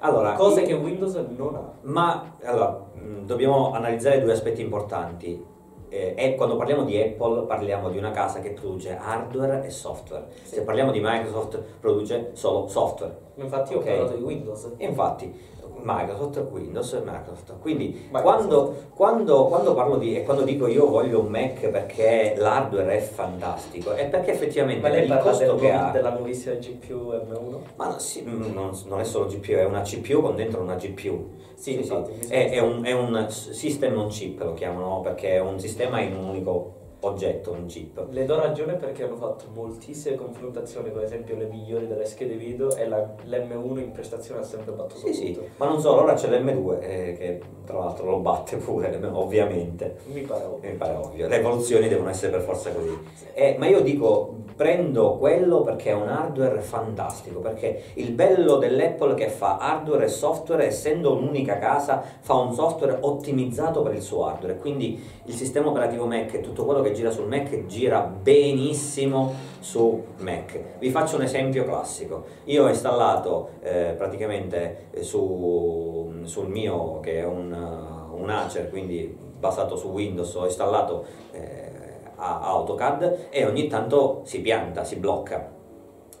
Allora, 0.00 0.32
Cosa 0.32 0.60
io- 0.60 0.66
che 0.66 0.72
Windows 0.74 1.14
non 1.36 1.54
ha. 1.54 1.72
Ma 1.82 2.34
allora, 2.42 2.84
mh, 2.94 3.24
dobbiamo 3.24 3.70
analizzare 3.72 4.20
due 4.20 4.32
aspetti 4.32 4.60
importanti. 4.60 5.50
Eh, 5.94 6.34
quando 6.36 6.56
parliamo 6.56 6.84
di 6.84 6.98
Apple 6.98 7.42
parliamo 7.42 7.90
di 7.90 7.98
una 7.98 8.12
casa 8.12 8.40
che 8.40 8.50
produce 8.52 8.96
hardware 8.98 9.62
e 9.66 9.68
software. 9.70 10.24
Se 10.42 10.62
parliamo 10.62 10.90
di 10.90 11.00
Microsoft 11.02 11.62
produce 11.80 12.30
solo 12.32 12.66
software. 12.66 13.14
Infatti 13.34 13.72
io 13.74 13.80
Ok. 13.80 13.84
ho 13.86 13.90
parlato 13.90 14.16
di 14.16 14.22
Windows. 14.22 14.70
Infatti 14.78 15.38
Microsoft, 15.80 16.46
Windows 16.50 16.92
e 16.92 17.02
Microsoft. 17.04 17.54
Quindi 17.60 18.08
Microsoft. 18.10 18.22
quando, 18.22 18.74
quando- 18.94 19.46
quando 19.46 19.74
parlo 19.74 19.96
di 19.96 20.16
e 20.16 20.22
quando 20.24 20.42
dico 20.44 20.66
io 20.66 20.88
voglio 20.88 21.20
un 21.20 21.26
Mac 21.28 21.68
perché 21.68 22.34
l'hardware 22.36 22.96
è 22.96 23.00
fantastico, 23.00 23.92
è 23.92 24.06
perché 24.08 24.32
effettivamente 24.32 24.80
Ma 24.82 24.88
lei 24.88 25.06
il 25.06 25.18
costo 25.22 25.52
del 25.52 25.60
che 25.60 25.72
ha. 25.72 25.90
della 25.90 26.10
nuovissima 26.10 26.54
GPU 26.56 27.12
M1? 27.12 27.58
Ma 27.76 27.86
no, 27.88 27.98
sì, 27.98 28.22
mm, 28.26 28.52
non, 28.52 28.70
non 28.86 29.00
è 29.00 29.04
solo 29.04 29.26
GPU, 29.26 29.52
è 29.52 29.64
una 29.64 29.80
CPU 29.82 30.20
con 30.20 30.36
dentro 30.36 30.60
una 30.60 30.74
GPU. 30.76 31.30
Sì, 31.54 31.74
infatti, 31.76 32.12
mi 32.12 32.26
È, 32.26 32.50
è 32.50 32.58
un, 32.60 32.84
è 32.84 32.92
un 32.92 33.26
system 33.28 33.96
on 33.98 34.08
chip, 34.08 34.40
lo 34.42 34.54
chiamano, 34.54 35.00
perché 35.00 35.34
è 35.34 35.40
un 35.40 35.58
sistema 35.60 36.00
in 36.00 36.14
un 36.16 36.24
unico 36.28 36.80
oggetto, 37.04 37.52
un 37.52 37.66
chip. 37.66 38.04
Le 38.10 38.24
do 38.24 38.36
ragione 38.36 38.74
perché 38.74 39.04
hanno 39.04 39.16
fatto 39.16 39.44
moltissime 39.54 40.16
confrontazioni, 40.16 40.90
per 40.90 41.02
esempio 41.02 41.36
le 41.36 41.46
migliori 41.46 41.86
delle 41.86 42.04
schede 42.04 42.34
video 42.34 42.74
e 42.76 42.86
la- 42.88 43.06
l'M1 43.24 43.78
in 43.78 43.92
prestazione 43.92 44.40
ha 44.40 44.44
sempre 44.44 44.72
battuto 44.72 45.06
Sì, 45.06 45.12
sì, 45.14 45.32
tutto. 45.32 45.46
ma 45.56 45.66
non 45.66 45.80
solo, 45.80 46.02
ora 46.02 46.14
c'è 46.14 46.28
l'M2 46.28 46.78
eh, 46.80 47.16
che 47.18 47.40
tra 47.64 47.78
l'altro 47.78 48.10
lo 48.10 48.18
batte 48.18 48.56
pure, 48.56 48.98
ovviamente. 49.12 49.96
Mi 50.06 50.22
pare 50.22 50.44
ovvio. 50.44 50.70
Mi 50.70 50.76
pare 50.76 50.94
ovvio, 50.94 51.28
le 51.28 51.36
evoluzioni 51.38 51.88
devono 51.88 52.08
essere 52.10 52.32
per 52.32 52.40
forza 52.42 52.70
così. 52.72 52.96
Eh, 53.34 53.56
ma 53.58 53.66
io 53.66 53.80
dico, 53.80 54.34
prendo 54.56 55.16
quello 55.16 55.62
perché 55.62 55.90
è 55.90 55.94
un 55.94 56.08
hardware 56.08 56.60
fantastico, 56.60 57.40
perché 57.40 57.82
il 57.94 58.12
bello 58.12 58.56
dell'Apple 58.56 59.14
che 59.14 59.28
fa 59.28 59.58
hardware 59.58 60.04
e 60.04 60.08
software, 60.08 60.66
essendo 60.66 61.14
un'unica 61.16 61.58
casa, 61.58 62.02
fa 62.20 62.34
un 62.34 62.52
software 62.52 62.98
ottimizzato 63.00 63.82
per 63.82 63.94
il 63.94 64.02
suo 64.02 64.26
hardware, 64.26 64.56
quindi 64.58 65.00
il 65.24 65.34
sistema 65.34 65.68
operativo 65.68 66.06
Mac 66.06 66.34
e 66.34 66.40
tutto 66.40 66.64
quello 66.64 66.80
che 66.82 66.91
gira 66.92 67.10
sul 67.10 67.26
Mac 67.26 67.66
gira 67.66 68.00
benissimo 68.00 69.50
su 69.60 70.04
Mac. 70.18 70.78
Vi 70.78 70.90
faccio 70.90 71.16
un 71.16 71.22
esempio 71.22 71.64
classico. 71.64 72.24
Io 72.44 72.64
ho 72.64 72.68
installato 72.68 73.50
eh, 73.60 73.94
praticamente 73.96 74.88
eh, 74.90 75.02
su, 75.02 76.12
sul 76.24 76.48
mio, 76.48 77.00
che 77.00 77.20
è 77.20 77.24
un, 77.24 77.52
uh, 77.52 78.20
un 78.20 78.30
Acer, 78.30 78.68
quindi 78.70 79.16
basato 79.38 79.76
su 79.76 79.88
Windows, 79.88 80.34
ho 80.34 80.44
installato 80.44 81.04
eh, 81.32 81.70
AutoCAD 82.16 83.28
e 83.30 83.44
ogni 83.44 83.66
tanto 83.66 84.22
si 84.24 84.40
pianta, 84.40 84.84
si 84.84 84.96
blocca. 84.96 85.50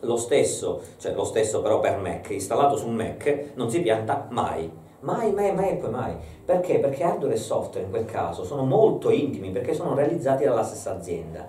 Lo 0.00 0.16
stesso, 0.16 0.80
cioè 0.98 1.12
lo 1.12 1.24
stesso 1.24 1.62
però 1.62 1.78
per 1.78 1.98
Mac, 1.98 2.30
installato 2.30 2.76
su 2.76 2.88
Mac, 2.88 3.52
non 3.54 3.70
si 3.70 3.80
pianta 3.80 4.26
mai. 4.30 4.81
Mai, 5.02 5.32
mai, 5.32 5.52
mai 5.52 5.70
e 5.70 5.74
poi 5.74 5.90
mai. 5.90 6.14
Perché? 6.44 6.78
Perché 6.78 7.02
hardware 7.02 7.34
e 7.34 7.36
software 7.36 7.86
in 7.86 7.90
quel 7.90 8.04
caso 8.04 8.44
sono 8.44 8.64
molto 8.64 9.10
intimi 9.10 9.50
perché 9.50 9.74
sono 9.74 9.94
realizzati 9.94 10.44
dalla 10.44 10.62
stessa 10.62 10.94
azienda. 10.96 11.48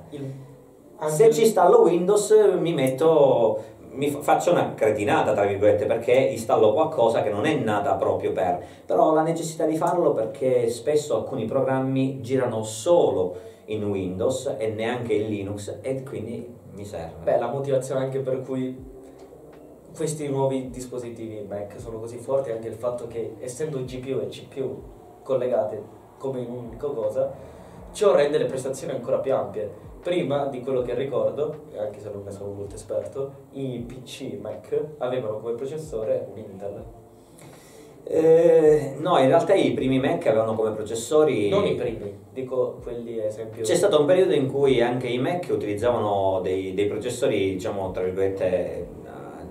Se 1.07 1.31
ci 1.31 1.41
installo 1.41 1.81
Windows 1.81 2.31
mi 2.59 2.73
metto, 2.73 3.61
mi 3.91 4.09
fa- 4.09 4.21
faccio 4.21 4.51
una 4.51 4.73
cretinata 4.73 5.33
tra 5.33 5.45
virgolette 5.45 5.85
perché 5.85 6.13
installo 6.13 6.73
qualcosa 6.73 7.21
che 7.21 7.29
non 7.29 7.45
è 7.45 7.53
nata 7.55 7.93
proprio 7.95 8.31
per, 8.31 8.63
però 8.85 9.09
ho 9.09 9.13
la 9.13 9.21
necessità 9.21 9.65
di 9.65 9.75
farlo 9.75 10.13
perché 10.13 10.69
spesso 10.69 11.15
alcuni 11.15 11.45
programmi 11.45 12.21
girano 12.21 12.63
solo 12.63 13.35
in 13.65 13.83
Windows 13.83 14.55
e 14.57 14.69
neanche 14.69 15.13
in 15.13 15.27
Linux 15.27 15.77
e 15.81 16.03
quindi 16.03 16.51
mi 16.71 16.85
serve. 16.85 17.23
Beh, 17.23 17.37
la 17.37 17.51
motivazione 17.51 18.01
anche 18.01 18.19
per 18.19 18.41
cui 18.41 18.91
questi 19.95 20.27
nuovi 20.27 20.69
dispositivi 20.69 21.45
Mac 21.47 21.79
sono 21.79 21.99
così 21.99 22.17
forti 22.17 22.51
anche 22.51 22.67
il 22.67 22.73
fatto 22.73 23.07
che 23.07 23.35
essendo 23.39 23.83
GPU 23.83 24.19
e 24.19 24.27
CPU 24.27 24.81
collegate 25.21 26.01
come 26.17 26.41
in 26.41 26.49
un'unica 26.49 26.87
cosa, 26.87 27.31
ciò 27.91 28.15
rende 28.15 28.37
le 28.37 28.45
prestazioni 28.45 28.93
ancora 28.93 29.19
più 29.19 29.33
ampie. 29.33 29.91
Prima 30.01 30.45
di 30.47 30.61
quello 30.61 30.81
che 30.81 30.93
ricordo, 30.95 31.65
anche 31.77 31.99
se 31.99 32.09
non 32.09 32.23
ne 32.23 32.31
sono 32.31 32.51
molto 32.51 32.75
esperto, 32.75 33.31
i 33.51 33.85
PC 33.85 34.37
Mac 34.39 34.77
avevano 34.97 35.39
come 35.39 35.53
processore 35.53 36.27
un 36.29 36.37
Intel. 36.37 36.83
Eh, 38.05 38.95
no, 38.97 39.17
in 39.17 39.27
realtà 39.27 39.53
i 39.53 39.71
primi 39.71 39.99
Mac 39.99 40.25
avevano 40.27 40.55
come 40.55 40.71
processori... 40.71 41.47
Non 41.47 41.65
i 41.65 41.75
primi, 41.75 42.13
dico 42.33 42.79
quelli 42.83 43.19
esempio. 43.19 43.63
C'è 43.63 43.75
stato 43.75 43.99
un 43.99 44.05
periodo 44.05 44.33
in 44.33 44.51
cui 44.51 44.81
anche 44.81 45.07
i 45.07 45.19
Mac 45.19 45.47
utilizzavano 45.49 46.41
dei, 46.41 46.73
dei 46.73 46.87
processori, 46.87 47.53
diciamo, 47.53 47.91
tra 47.91 48.03
virgolette, 48.03 48.87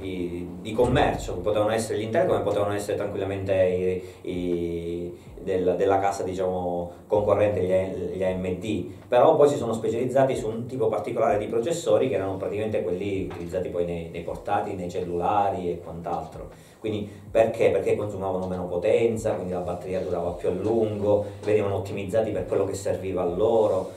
di, 0.02 0.46
di 0.60 0.72
commercio, 0.72 1.36
potevano 1.38 1.70
essere 1.72 1.98
gli 1.98 2.02
Intel 2.02 2.26
come 2.26 2.40
potevano 2.40 2.74
essere 2.74 2.96
tranquillamente 2.98 4.02
i, 4.22 4.30
i- 4.30 5.18
del- 5.42 5.74
della 5.76 5.98
casa, 5.98 6.22
diciamo, 6.22 6.90
concorrente, 7.06 7.60
gli, 7.62 8.16
gli 8.16 8.22
AMD, 8.22 9.06
però 9.08 9.34
poi 9.36 9.48
si 9.48 9.56
sono 9.56 9.72
specializzati 9.72 10.36
su 10.36 10.48
un 10.48 10.66
tipo 10.66 10.88
particolare 10.88 11.38
di 11.38 11.46
processori 11.46 12.08
che 12.08 12.14
erano 12.14 12.36
praticamente 12.36 12.82
quelli 12.82 13.28
utilizzati 13.30 13.68
poi 13.70 13.84
nei, 13.84 14.08
nei 14.10 14.22
portatili, 14.22 14.76
nei 14.76 14.90
cellulari 14.90 15.70
e 15.70 15.80
quant'altro. 15.80 16.50
Quindi 16.78 17.08
perché? 17.30 17.70
Perché 17.70 17.96
consumavano 17.96 18.46
meno 18.46 18.66
potenza, 18.66 19.32
quindi 19.34 19.52
la 19.52 19.60
batteria 19.60 20.00
durava 20.00 20.30
più 20.30 20.48
a 20.48 20.52
lungo, 20.52 21.24
venivano 21.44 21.76
ottimizzati 21.76 22.30
per 22.30 22.46
quello 22.46 22.64
che 22.64 22.74
serviva 22.74 23.22
a 23.22 23.26
loro. 23.26 23.90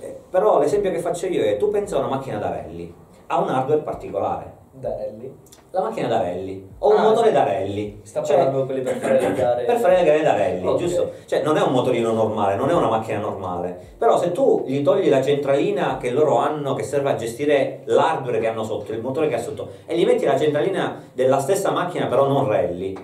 Eh, 0.00 0.16
però 0.30 0.58
l'esempio 0.60 0.90
che 0.92 0.98
faccio 1.00 1.26
io 1.26 1.42
è 1.42 1.56
tu 1.56 1.70
pensa 1.70 1.96
a 1.96 1.98
una 2.00 2.08
macchina 2.08 2.38
da 2.38 2.50
rally, 2.50 2.92
ha 3.26 3.40
un 3.40 3.48
hardware 3.48 3.80
particolare. 3.82 4.57
Darelli. 4.78 5.36
La 5.70 5.82
macchina 5.82 6.08
da 6.08 6.22
rally 6.22 6.66
o 6.78 6.88
un 6.90 6.96
Ah, 6.96 7.02
motore 7.02 7.30
da 7.30 7.44
rally. 7.44 8.00
Sta 8.02 8.22
Cioè, 8.22 8.36
parlando 8.36 8.64
quelli 8.64 8.80
per 8.80 8.96
fare 8.98 9.20
le 9.20 9.32
gare. 9.34 9.64
per 9.64 9.76
fare 9.76 9.96
le 9.98 10.04
gare 10.04 10.22
da 10.22 10.36
rally, 10.36 10.66
Ok. 10.66 10.78
giusto? 10.78 11.10
Cioè 11.26 11.42
non 11.42 11.56
è 11.58 11.62
un 11.62 11.72
motorino 11.72 12.12
normale, 12.12 12.54
non 12.56 12.70
è 12.70 12.72
una 12.72 12.88
macchina 12.88 13.18
normale. 13.18 13.78
Però 13.98 14.16
se 14.18 14.32
tu 14.32 14.64
gli 14.66 14.82
togli 14.82 15.10
la 15.10 15.20
centralina 15.22 15.98
che 15.98 16.10
loro 16.10 16.36
hanno 16.38 16.72
che 16.74 16.82
serve 16.84 17.10
a 17.10 17.14
gestire 17.16 17.82
l'hardware 17.84 18.38
che 18.38 18.46
hanno 18.46 18.64
sotto, 18.64 18.92
il 18.92 19.00
motore 19.02 19.28
che 19.28 19.34
ha 19.34 19.40
sotto, 19.40 19.68
e 19.84 19.96
gli 19.98 20.06
metti 20.06 20.24
la 20.24 20.38
centralina 20.38 21.02
della 21.12 21.38
stessa 21.38 21.70
macchina 21.70 22.06
però 22.06 22.26
non 22.26 22.46
rally, 22.48 22.96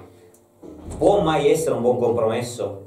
può 0.97 1.21
mai 1.21 1.51
essere 1.51 1.75
un 1.75 1.83
buon 1.83 1.99
compromesso? 1.99 2.83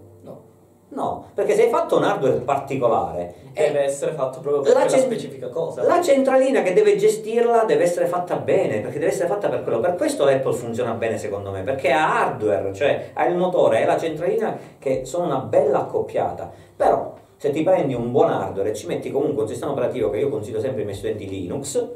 No. 0.98 1.26
Perché 1.36 1.54
se 1.54 1.64
hai 1.66 1.70
fatto 1.70 1.96
un 1.98 2.04
hardware 2.04 2.38
particolare, 2.40 3.34
Deve 3.54 3.82
eh, 3.82 3.86
essere 3.86 4.14
fatto 4.14 4.40
proprio 4.40 4.62
per 4.64 4.74
La 4.74 4.82
quella 4.82 4.96
cen- 4.98 5.06
specifica 5.06 5.50
cosa. 5.50 5.84
la 5.84 6.02
centralina 6.02 6.64
che 6.64 6.74
deve 6.74 6.96
gestirla 6.96 7.66
deve 7.66 7.84
essere 7.84 8.08
fatta 8.08 8.36
bene, 8.38 8.80
perché 8.80 8.98
deve 8.98 9.12
essere 9.12 9.28
fatta 9.28 9.48
per 9.48 9.62
quello. 9.64 9.80
Per 9.80 9.96
questo 9.96 10.26
l'Apple 10.26 10.54
funziona 10.54 10.94
bene 10.94 11.18
secondo 11.20 11.52
me, 11.52 11.62
perché 11.62 11.92
ha 11.92 12.22
hardware, 12.22 12.74
cioè 12.74 13.12
ha 13.14 13.26
il 13.28 13.36
motore 13.36 13.82
e 13.82 13.86
la 13.86 13.98
centralina 13.98 14.58
che 14.80 15.06
sono 15.06 15.26
una 15.26 15.38
bella 15.38 15.82
accoppiata. 15.82 16.50
Però 16.76 17.14
se 17.38 17.52
ti 17.52 17.62
prendi 17.62 17.94
un 17.94 18.12
buon 18.12 18.30
hardware 18.32 18.70
e 18.72 18.74
ci 18.74 18.88
metti 18.88 19.12
comunque 19.12 19.44
un 19.44 19.50
sistema 19.50 19.72
operativo 19.74 20.10
che 20.10 20.18
io 20.18 20.30
consiglio 20.30 20.60
sempre 20.60 20.80
ai 20.80 20.86
miei 20.86 20.98
studenti 20.98 21.30
Linux, 21.30 21.88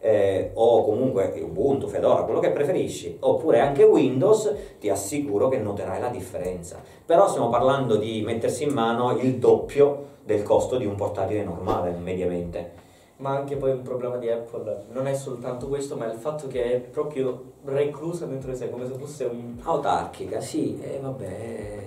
eh, 0.00 0.50
o 0.54 0.84
comunque 0.84 1.32
Ubuntu, 1.42 1.86
Fedora, 1.86 2.22
quello 2.22 2.40
che 2.40 2.50
preferisci, 2.50 3.16
oppure 3.20 3.60
anche 3.60 3.84
Windows, 3.84 4.54
ti 4.78 4.88
assicuro 4.88 5.48
che 5.48 5.58
noterai 5.58 6.00
la 6.00 6.08
differenza. 6.08 6.80
Però 7.04 7.28
stiamo 7.28 7.48
parlando 7.48 7.96
di 7.96 8.22
mettersi 8.22 8.64
in 8.64 8.72
mano 8.72 9.16
il 9.18 9.38
doppio 9.38 10.16
del 10.24 10.42
costo 10.42 10.76
di 10.76 10.86
un 10.86 10.94
portatile 10.94 11.42
normale, 11.42 11.90
mediamente. 11.90 12.86
Ma 13.16 13.30
anche 13.30 13.56
poi 13.56 13.72
un 13.72 13.82
problema 13.82 14.16
di 14.16 14.30
Apple 14.30 14.84
non 14.92 15.08
è 15.08 15.14
soltanto 15.14 15.66
questo, 15.66 15.96
ma 15.96 16.08
è 16.08 16.12
il 16.12 16.18
fatto 16.18 16.46
che 16.46 16.74
è 16.74 16.78
proprio 16.78 17.52
reclusa 17.64 18.26
dentro 18.26 18.52
di 18.52 18.56
sé, 18.56 18.70
come 18.70 18.86
se 18.86 18.92
fosse 18.92 19.24
un... 19.24 19.56
Autarchica, 19.62 20.40
sì, 20.40 20.80
e 20.80 21.00
vabbè... 21.02 21.86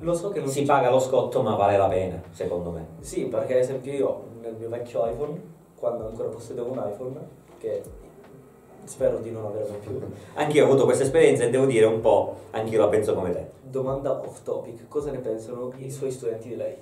Lo 0.00 0.14
so 0.14 0.30
che 0.30 0.40
non 0.40 0.48
Si 0.48 0.62
paga 0.62 0.90
lo 0.90 0.98
scotto, 0.98 1.42
ma 1.42 1.54
vale 1.54 1.76
la 1.76 1.88
pena, 1.88 2.22
secondo 2.30 2.70
me. 2.70 2.86
Sì, 3.00 3.26
perché 3.26 3.54
ad 3.54 3.60
esempio 3.60 3.92
io 3.92 4.22
nel 4.40 4.54
mio 4.54 4.68
vecchio 4.68 5.06
iPhone, 5.06 5.40
quando 5.84 6.06
ancora 6.06 6.30
possedevo 6.30 6.70
un 6.70 6.82
iPhone, 6.90 7.20
che 7.58 7.82
spero 8.84 9.18
di 9.18 9.30
non 9.30 9.44
avere 9.44 9.68
mai 9.68 9.78
più, 9.80 10.00
Anch'io 10.32 10.64
ho 10.64 10.68
avuto 10.68 10.84
questa 10.84 11.02
esperienza 11.02 11.44
e 11.44 11.50
devo 11.50 11.66
dire 11.66 11.84
un 11.84 12.00
po', 12.00 12.36
anch'io 12.52 12.80
la 12.80 12.88
penso 12.88 13.12
come 13.12 13.32
te. 13.32 13.50
domanda 13.60 14.12
off 14.12 14.42
topic, 14.42 14.88
cosa 14.88 15.10
ne 15.10 15.18
pensano 15.18 15.70
i 15.76 15.90
suoi 15.90 16.10
studenti 16.10 16.48
di 16.48 16.56
lei? 16.56 16.74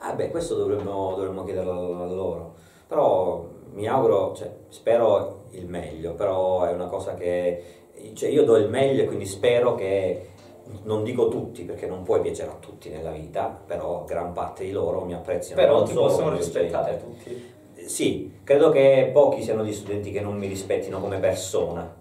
Ah 0.00 0.12
beh, 0.12 0.30
questo 0.30 0.54
dovremmo, 0.54 1.14
dovremmo 1.16 1.44
chiederlo 1.44 2.02
a 2.02 2.06
loro. 2.06 2.54
Però 2.86 3.46
mi 3.72 3.88
auguro, 3.88 4.34
cioè, 4.34 4.54
spero 4.68 5.44
il 5.52 5.66
meglio, 5.66 6.12
però 6.12 6.64
è 6.64 6.72
una 6.72 6.88
cosa 6.88 7.14
che... 7.14 7.62
Cioè, 8.12 8.28
io 8.28 8.44
do 8.44 8.56
il 8.56 8.68
meglio 8.68 9.02
e 9.02 9.06
quindi 9.06 9.24
spero 9.24 9.74
che... 9.74 10.28
Non 10.84 11.02
dico 11.04 11.28
tutti 11.28 11.64
perché 11.64 11.86
non 11.86 12.02
puoi 12.02 12.20
piacere 12.20 12.50
a 12.50 12.56
tutti 12.60 12.90
nella 12.90 13.10
vita, 13.10 13.46
però 13.66 14.04
gran 14.04 14.32
parte 14.32 14.64
di 14.64 14.72
loro 14.72 15.04
mi 15.04 15.14
apprezzano. 15.14 15.60
Però 15.60 15.78
non 15.78 15.84
ti 15.84 15.94
possono 15.94 16.36
rispettare 16.36 16.98
tutti. 16.98 17.58
Sì, 17.90 18.30
credo 18.44 18.70
che 18.70 19.10
pochi 19.12 19.42
siano 19.42 19.64
gli 19.64 19.72
studenti 19.72 20.12
che 20.12 20.20
non 20.20 20.36
mi 20.38 20.46
rispettino 20.46 21.00
come 21.00 21.18
persona, 21.18 21.92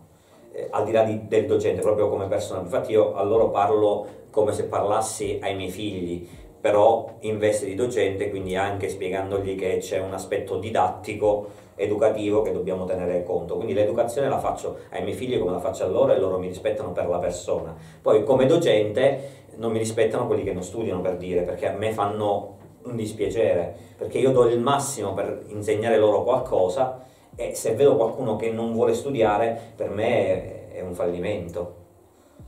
eh, 0.51 0.67
al 0.69 0.85
di 0.85 0.91
là 0.91 1.01
di- 1.03 1.27
del 1.27 1.47
docente, 1.47 1.81
proprio 1.81 2.09
come 2.09 2.27
persona. 2.27 2.59
Infatti 2.61 2.91
io 2.91 3.15
a 3.15 3.23
loro 3.23 3.49
parlo 3.49 4.05
come 4.29 4.51
se 4.53 4.65
parlassi 4.65 5.39
ai 5.41 5.55
miei 5.55 5.71
figli, 5.71 6.27
però 6.61 7.15
in 7.21 7.39
veste 7.39 7.65
di 7.65 7.73
docente, 7.73 8.29
quindi 8.29 8.55
anche 8.55 8.87
spiegandogli 8.87 9.55
che 9.55 9.77
c'è 9.79 9.99
un 9.99 10.13
aspetto 10.13 10.59
didattico, 10.59 11.47
educativo 11.75 12.43
che 12.43 12.51
dobbiamo 12.51 12.85
tenere 12.85 13.23
conto. 13.23 13.55
Quindi 13.55 13.73
l'educazione 13.73 14.29
la 14.29 14.37
faccio 14.37 14.77
ai 14.91 15.01
miei 15.01 15.15
figli 15.15 15.39
come 15.39 15.53
la 15.53 15.59
faccio 15.59 15.85
a 15.85 15.87
loro 15.87 16.13
e 16.13 16.19
loro 16.19 16.37
mi 16.37 16.49
rispettano 16.49 16.91
per 16.91 17.07
la 17.09 17.17
persona. 17.17 17.75
Poi 17.99 18.23
come 18.23 18.45
docente 18.45 19.47
non 19.55 19.71
mi 19.71 19.79
rispettano 19.79 20.27
quelli 20.27 20.43
che 20.43 20.53
non 20.53 20.61
studiano 20.61 21.01
per 21.01 21.17
dire, 21.17 21.41
perché 21.41 21.67
a 21.67 21.71
me 21.75 21.91
fanno 21.93 22.57
un 22.83 22.95
dispiacere, 22.95 23.75
perché 23.97 24.17
io 24.19 24.31
do 24.31 24.45
il 24.47 24.59
massimo 24.59 25.13
per 25.13 25.43
insegnare 25.47 25.97
loro 25.97 26.23
qualcosa 26.23 27.03
e 27.35 27.53
se 27.55 27.73
vedo 27.75 27.95
qualcuno 27.95 28.35
che 28.35 28.51
non 28.51 28.73
vuole 28.73 28.93
studiare, 28.93 29.59
per 29.75 29.89
me 29.89 30.69
è- 30.71 30.77
è 30.77 30.81
un 30.81 30.93
fallimento. 30.93 31.75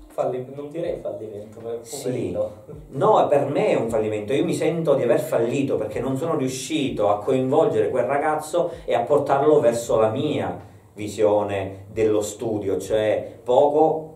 Falli- 0.07 0.45
non 0.53 0.69
direi 0.69 0.99
fallimento, 0.99 1.59
ma 1.61 1.71
Sì. 1.81 2.03
poverino. 2.03 2.49
No, 2.89 3.27
per 3.27 3.45
me 3.45 3.67
è 3.69 3.75
un 3.75 3.89
fallimento. 3.89 4.33
Io 4.33 4.43
mi 4.43 4.53
sento 4.53 4.93
di 4.95 5.03
aver 5.03 5.19
fallito 5.19 5.77
perché 5.77 5.99
non 6.01 6.17
sono 6.17 6.35
riuscito 6.35 7.09
a 7.09 7.19
coinvolgere 7.19 7.89
quel 7.89 8.03
ragazzo 8.03 8.71
e 8.83 8.93
a 8.93 9.01
portarlo 9.01 9.59
verso 9.61 9.99
la 9.99 10.09
mia 10.09 10.59
visione 10.93 11.85
dello 11.91 12.21
studio, 12.21 12.77
cioè 12.77 13.39
poco, 13.43 14.15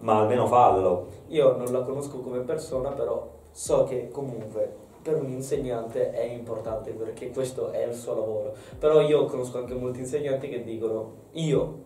ma 0.00 0.18
almeno 0.20 0.46
fallo. 0.46 1.06
Io 1.28 1.56
non 1.56 1.72
la 1.72 1.80
conosco 1.80 2.18
come 2.20 2.40
persona, 2.40 2.90
però 2.90 3.26
so 3.50 3.84
che 3.84 4.08
comunque 4.10 4.74
per 5.02 5.20
un 5.20 5.28
insegnante 5.28 6.12
è 6.12 6.22
importante 6.22 6.92
perché 6.92 7.30
questo 7.30 7.70
è 7.70 7.84
il 7.84 7.94
suo 7.94 8.14
lavoro. 8.14 8.54
Però 8.78 9.00
io 9.00 9.24
conosco 9.24 9.58
anche 9.58 9.74
molti 9.74 10.00
insegnanti 10.00 10.48
che 10.48 10.62
dicono 10.62 11.14
io 11.32 11.84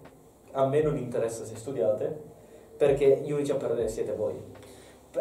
a 0.52 0.66
me 0.66 0.82
non 0.82 0.96
interessa 0.96 1.44
se 1.44 1.56
studiate 1.56 2.34
perché 2.76 3.20
gli 3.24 3.32
unici 3.32 3.50
a 3.50 3.56
perdere 3.56 3.88
siete 3.88 4.12
voi. 4.12 4.34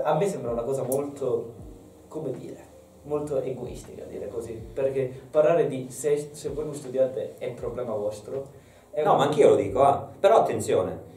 A 0.03 0.15
me 0.15 0.27
sembra 0.27 0.51
una 0.51 0.63
cosa 0.63 0.83
molto, 0.83 1.53
come 2.07 2.31
dire, 2.31 2.73
molto 3.03 3.39
egoistica 3.41 4.03
dire 4.03 4.27
così, 4.27 4.53
perché 4.53 5.09
parlare 5.31 5.67
di 5.67 5.89
se, 5.89 6.29
se 6.31 6.49
voi 6.49 6.65
non 6.65 6.73
studiate 6.73 7.35
è 7.37 7.51
problema 7.51 7.93
vostro. 7.93 8.63
No, 8.95 9.11
un- 9.11 9.17
ma 9.17 9.23
anch'io 9.23 9.49
lo 9.49 9.55
dico, 9.55 9.83
ah. 9.83 10.09
però 10.19 10.39
attenzione. 10.39 11.13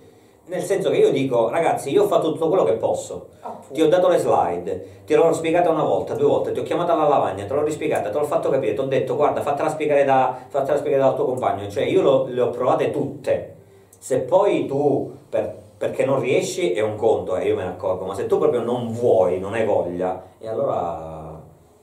Nel 0.48 0.62
senso 0.62 0.88
che 0.90 0.96
io 0.96 1.10
dico, 1.10 1.50
ragazzi, 1.50 1.90
io 1.90 2.04
ho 2.04 2.06
fatto 2.06 2.32
tutto 2.32 2.48
quello 2.48 2.64
che 2.64 2.72
posso. 2.72 3.28
Appunto. 3.40 3.74
Ti 3.74 3.82
ho 3.82 3.88
dato 3.88 4.08
le 4.08 4.16
slide, 4.16 5.02
ti 5.04 5.14
l'ho 5.14 5.32
spiegata 5.34 5.68
una 5.68 5.82
volta, 5.82 6.14
due 6.14 6.26
volte, 6.26 6.52
ti 6.52 6.58
ho 6.60 6.62
chiamato 6.62 6.92
alla 6.92 7.06
lavagna, 7.06 7.44
te 7.44 7.52
l'ho 7.52 7.62
rispiegata, 7.62 8.08
te 8.10 8.18
l'ho 8.18 8.24
fatto 8.24 8.48
capire, 8.48 8.72
ti 8.72 8.80
ho 8.80 8.84
detto 8.86 9.14
guarda, 9.14 9.42
fatela 9.42 9.68
spiegare, 9.68 10.04
da, 10.04 10.38
fatela 10.48 10.78
spiegare 10.78 11.02
dal 11.02 11.14
tuo 11.14 11.26
compagno, 11.26 11.68
cioè 11.68 11.84
io 11.84 12.00
lo- 12.00 12.26
le 12.28 12.40
ho 12.40 12.48
provate 12.48 12.90
tutte. 12.90 13.56
Se 13.98 14.20
poi 14.20 14.64
tu, 14.66 15.12
per- 15.28 15.54
perché 15.76 16.06
non 16.06 16.18
riesci, 16.18 16.72
è 16.72 16.80
un 16.80 16.96
conto, 16.96 17.36
e 17.36 17.46
io 17.46 17.54
me 17.54 17.64
ne 17.64 17.68
accorgo, 17.70 18.06
ma 18.06 18.14
se 18.14 18.26
tu 18.26 18.38
proprio 18.38 18.62
non 18.62 18.90
vuoi, 18.90 19.38
non 19.38 19.52
hai 19.52 19.66
voglia, 19.66 20.22
e 20.38 20.48
allora 20.48 21.38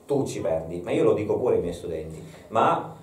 tu 0.08 0.25
ci 0.25 0.41
perdi. 0.41 0.82
Ma 0.82 0.89
io 0.91 1.04
lo 1.04 1.13
dico 1.13 1.38
pure 1.38 1.56
ai 1.56 1.62
miei 1.62 1.73
studenti. 1.73 2.21
Ma 2.47 2.93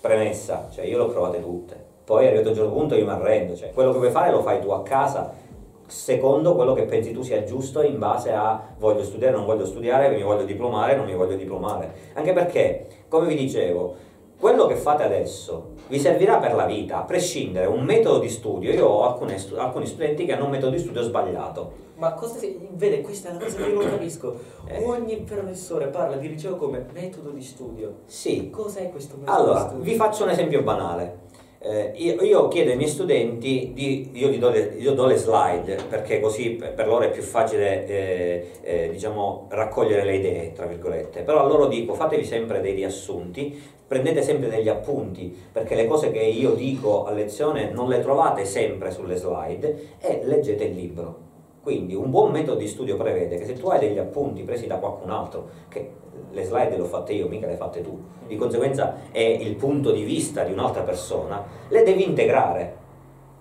premessa, 0.00 0.68
cioè 0.72 0.84
io 0.84 0.96
le 0.96 1.02
ho 1.04 1.08
provate 1.08 1.40
tutte. 1.42 1.88
Poi 2.10 2.26
arrivato 2.26 2.48
a 2.48 2.50
un 2.50 2.56
certo 2.56 2.72
punto 2.72 2.96
io 2.96 3.04
mi 3.04 3.12
arrendo, 3.12 3.54
cioè 3.54 3.70
quello 3.70 3.92
che 3.92 3.98
vuoi 3.98 4.10
fare 4.10 4.32
lo 4.32 4.42
fai 4.42 4.60
tu 4.60 4.70
a 4.70 4.82
casa, 4.82 5.32
secondo 5.86 6.56
quello 6.56 6.72
che 6.72 6.82
pensi 6.82 7.12
tu 7.12 7.22
sia 7.22 7.44
giusto 7.44 7.82
in 7.82 8.00
base 8.00 8.32
a 8.32 8.60
voglio 8.78 9.04
studiare, 9.04 9.36
non 9.36 9.44
voglio 9.44 9.64
studiare, 9.64 10.08
mi 10.08 10.24
voglio 10.24 10.42
diplomare, 10.42 10.96
non 10.96 11.06
mi 11.06 11.14
voglio 11.14 11.36
diplomare. 11.36 11.92
Anche 12.14 12.32
perché, 12.32 13.04
come 13.06 13.28
vi 13.28 13.36
dicevo, 13.36 13.94
quello 14.40 14.66
che 14.66 14.74
fate 14.74 15.04
adesso 15.04 15.74
vi 15.86 16.00
servirà 16.00 16.38
per 16.38 16.54
la 16.54 16.64
vita, 16.64 16.98
a 16.98 17.02
prescindere, 17.02 17.66
un 17.66 17.84
metodo 17.84 18.18
di 18.18 18.28
studio. 18.28 18.72
Io 18.72 18.88
ho 18.88 19.06
alcune 19.06 19.36
alcuni 19.58 19.86
studenti 19.86 20.24
che 20.24 20.32
hanno 20.32 20.46
un 20.46 20.50
metodo 20.50 20.72
di 20.72 20.80
studio 20.80 21.02
sbagliato. 21.02 21.88
Ma 21.94 22.14
cosa 22.14 22.38
si... 22.38 22.58
Vede, 22.72 23.02
questa 23.02 23.28
è 23.28 23.32
la 23.34 23.38
cosa 23.38 23.56
che 23.56 23.68
io 23.68 23.74
non 23.80 23.88
capisco. 23.88 24.34
Eh. 24.66 24.82
Ogni 24.82 25.18
professore 25.18 25.86
parla 25.86 26.16
di 26.16 26.28
liceo 26.28 26.56
come 26.56 26.86
metodo 26.92 27.30
di 27.30 27.42
studio. 27.42 27.98
Sì, 28.06 28.50
Cos'è 28.50 28.90
questo 28.90 29.16
metodo 29.16 29.36
di 29.36 29.42
Allora, 29.42 29.60
studio? 29.60 29.84
vi 29.84 29.94
faccio 29.94 30.24
un 30.24 30.30
esempio 30.30 30.62
banale. 30.62 31.28
Eh, 31.62 31.92
io, 31.96 32.22
io 32.22 32.48
chiedo 32.48 32.70
ai 32.70 32.76
miei 32.78 32.88
studenti, 32.88 33.72
di, 33.74 34.08
io 34.14 34.38
do 34.38 34.48
le, 34.48 34.76
io 34.78 34.94
do 34.94 35.04
le 35.04 35.16
slide 35.16 35.76
perché 35.90 36.18
così 36.18 36.52
per 36.52 36.72
per 36.72 36.86
loro 36.86 37.04
è 37.04 37.10
più 37.10 37.20
facile 37.20 37.86
eh, 37.86 38.50
eh, 38.62 38.88
diciamo, 38.90 39.46
raccogliere 39.50 40.04
le 40.04 40.16
idee, 40.16 40.52
tra 40.52 40.64
virgolette. 40.64 41.20
Però 41.20 41.40
a 41.40 41.46
loro 41.46 41.66
dico 41.66 41.92
fatevi 41.92 42.24
sempre 42.24 42.62
dei 42.62 42.72
riassunti, 42.72 43.60
prendete 43.86 44.22
sempre 44.22 44.48
degli 44.48 44.70
appunti 44.70 45.36
perché 45.52 45.74
le 45.74 45.86
cose 45.86 46.10
che 46.10 46.22
io 46.22 46.52
dico 46.52 47.04
a 47.04 47.10
lezione 47.10 47.70
non 47.70 47.90
le 47.90 48.00
trovate 48.00 48.46
sempre 48.46 48.90
sulle 48.90 49.16
slide 49.16 49.96
e 50.00 50.22
leggete 50.24 50.64
il 50.64 50.74
libro. 50.74 51.28
Quindi 51.62 51.94
un 51.94 52.08
buon 52.08 52.30
metodo 52.30 52.58
di 52.58 52.68
studio 52.68 52.96
prevede 52.96 53.36
che 53.36 53.44
se 53.44 53.52
tu 53.52 53.68
hai 53.68 53.78
degli 53.78 53.98
appunti 53.98 54.44
presi 54.44 54.66
da 54.66 54.76
qualcun 54.76 55.10
altro, 55.10 55.48
che 55.68 55.90
le 56.32 56.44
slide 56.44 56.76
le 56.76 56.82
ho 56.82 56.86
fatte 56.86 57.12
io, 57.12 57.28
mica 57.28 57.46
le 57.46 57.52
hai 57.52 57.58
fatte 57.58 57.80
tu, 57.80 57.98
di 58.26 58.36
conseguenza 58.36 58.96
è 59.10 59.20
il 59.20 59.56
punto 59.56 59.90
di 59.90 60.02
vista 60.02 60.42
di 60.44 60.52
un'altra 60.52 60.82
persona, 60.82 61.44
le 61.68 61.82
devi 61.82 62.04
integrare. 62.04 62.78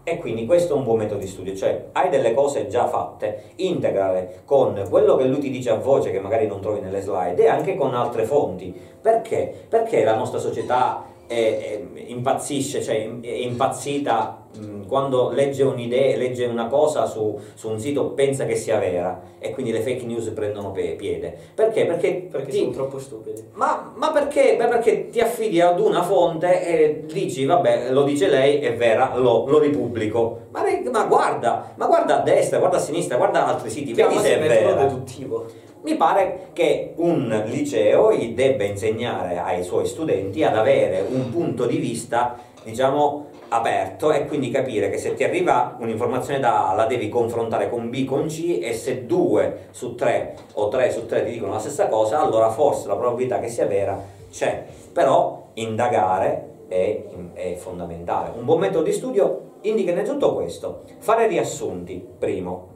E 0.03 0.17
quindi 0.17 0.47
questo 0.47 0.73
è 0.73 0.77
un 0.77 0.85
buon 0.85 0.97
metodo 0.97 1.19
di 1.19 1.27
studio, 1.27 1.55
cioè 1.55 1.89
hai 1.91 2.09
delle 2.09 2.33
cose 2.33 2.67
già 2.67 2.87
fatte, 2.87 3.51
integrale 3.57 4.41
con 4.45 4.83
quello 4.89 5.15
che 5.15 5.25
lui 5.25 5.39
ti 5.39 5.51
dice 5.51 5.69
a 5.69 5.75
voce 5.75 6.09
che 6.09 6.19
magari 6.19 6.47
non 6.47 6.61
trovi 6.61 6.79
nelle 6.79 7.01
slide 7.01 7.43
e 7.43 7.47
anche 7.47 7.75
con 7.75 7.93
altre 7.93 8.23
fonti. 8.23 8.73
Perché? 8.99 9.53
Perché 9.69 10.03
la 10.03 10.15
nostra 10.15 10.39
società 10.39 11.03
è- 11.27 11.33
è- 11.33 11.81
impazzisce, 12.07 12.81
cioè 12.81 13.19
è 13.21 13.27
impazzita 13.27 14.38
mh, 14.57 14.85
quando 14.87 15.29
legge 15.31 15.63
un'idea, 15.63 16.17
legge 16.17 16.45
una 16.45 16.67
cosa 16.67 17.05
su, 17.05 17.39
su 17.53 17.69
un 17.69 17.79
sito, 17.79 18.09
pensa 18.11 18.45
che 18.45 18.55
sia 18.55 18.77
vera 18.79 19.21
e 19.39 19.51
quindi 19.51 19.71
le 19.71 19.79
fake 19.81 20.05
news 20.05 20.27
prendono 20.29 20.71
pe- 20.71 20.95
piede. 20.97 21.35
Perché? 21.53 21.85
Perché, 21.85 22.27
Perché 22.29 22.51
ti- 22.51 22.57
sono 22.59 22.71
troppo 22.71 22.99
stupidi. 22.99 23.43
ma, 23.53 23.91
ma 23.95 24.11
perché? 24.11 24.55
Perché 24.57 25.09
ti 25.09 25.19
affidi 25.19 25.61
ad 25.61 25.79
una 25.79 26.03
fonte 26.03 26.65
e 26.65 27.03
dici, 27.11 27.45
vabbè, 27.45 27.91
lo 27.91 28.03
dice 28.03 28.27
lei, 28.27 28.59
è 28.59 28.75
vera, 28.75 29.15
lo, 29.15 29.45
lo 29.47 29.59
ripubblico. 29.59 30.47
Ma, 30.51 30.63
ma 30.91 31.03
guarda, 31.05 31.71
ma 31.75 31.85
guarda 31.85 32.19
a 32.19 32.23
destra, 32.23 32.57
guarda 32.59 32.77
a 32.77 32.81
sinistra, 32.81 33.17
guarda 33.17 33.45
altri 33.45 33.69
siti, 33.69 33.93
vedi 33.93 34.07
Chiamasi 34.07 34.27
se 34.27 34.35
è 34.39 34.47
vera. 34.47 34.73
deduttivo. 34.73 35.45
Mi 35.81 35.95
pare 35.95 36.47
che 36.51 36.91
un 36.97 37.43
liceo 37.45 38.11
gli 38.13 38.33
debba 38.33 38.65
insegnare 38.65 39.37
ai 39.39 39.63
suoi 39.63 39.85
studenti 39.85 40.43
ad 40.43 40.57
avere 40.57 41.05
un 41.09 41.29
punto 41.31 41.65
di 41.65 41.77
vista, 41.77 42.37
diciamo, 42.65 43.27
aperto 43.49 44.11
e 44.11 44.25
quindi 44.25 44.51
capire 44.51 44.89
che 44.89 44.97
se 44.97 45.13
ti 45.15 45.23
arriva 45.23 45.75
un'informazione 45.79 46.39
da 46.39 46.69
A 46.69 46.73
la 46.73 46.85
devi 46.85 47.09
confrontare 47.09 47.69
con 47.69 47.89
B, 47.89 48.05
con 48.05 48.27
C 48.27 48.59
e 48.61 48.73
se 48.73 49.05
due 49.05 49.67
su 49.71 49.95
tre 49.95 50.35
o 50.53 50.67
tre 50.69 50.91
su 50.91 51.05
tre 51.05 51.25
ti 51.25 51.31
dicono 51.31 51.53
la 51.53 51.59
stessa 51.59 51.87
cosa, 51.87 52.19
allora 52.19 52.49
forse 52.49 52.87
la 52.87 52.95
probabilità 52.95 53.39
che 53.39 53.49
sia 53.49 53.65
vera 53.65 53.99
c'è. 54.31 54.65
Però 54.93 55.47
indagare 55.53 56.47
è, 56.67 57.03
è 57.33 57.55
fondamentale. 57.55 58.31
Un 58.37 58.45
buon 58.45 58.59
metodo 58.59 58.83
di 58.83 58.93
studio 58.93 59.47
indica 59.61 59.91
innanzitutto 59.91 60.33
questo, 60.35 60.83
fare 60.99 61.27
riassunti, 61.27 62.05
primo, 62.17 62.67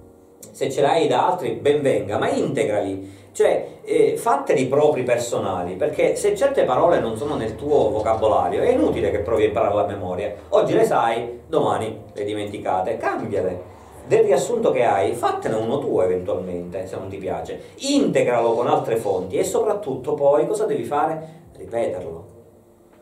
se 0.52 0.70
ce 0.70 0.82
l'hai 0.82 1.08
da 1.08 1.28
altri 1.28 1.52
ben 1.52 1.82
venga, 1.82 2.18
ma 2.18 2.30
integrali. 2.30 3.22
Cioè, 3.34 3.80
eh, 3.82 4.16
fatteli 4.16 4.68
propri 4.68 5.02
personali, 5.02 5.74
perché 5.74 6.16
se 6.16 6.36
certe 6.36 6.66
parole 6.66 7.00
non 7.00 7.18
sono 7.18 7.36
nel 7.36 7.56
tuo 7.56 7.90
vocabolario, 7.90 8.62
è 8.62 8.70
inutile 8.70 9.10
che 9.10 9.20
provi 9.20 9.46
a 9.46 9.48
imparare 9.48 9.74
la 9.74 9.88
memoria. 9.88 10.36
Oggi 10.50 10.76
le 10.76 10.86
sai, 10.86 11.42
domani 11.48 12.00
le 12.14 12.24
dimenticate, 12.26 12.98
cambiale. 12.98 13.72
Del 14.06 14.24
riassunto 14.24 14.70
che 14.70 14.84
hai, 14.84 15.14
fattene 15.14 15.56
uno 15.56 15.80
tuo 15.80 16.04
eventualmente, 16.04 16.86
se 16.86 16.96
non 16.96 17.10
ti 17.10 17.18
piace. 17.18 17.60
Integralo 17.78 18.54
con 18.54 18.68
altre 18.68 18.98
fonti 18.98 19.38
e 19.38 19.44
soprattutto 19.44 20.14
poi 20.14 20.46
cosa 20.46 20.66
devi 20.66 20.84
fare? 20.84 21.42
Ripeterlo. 21.56 22.26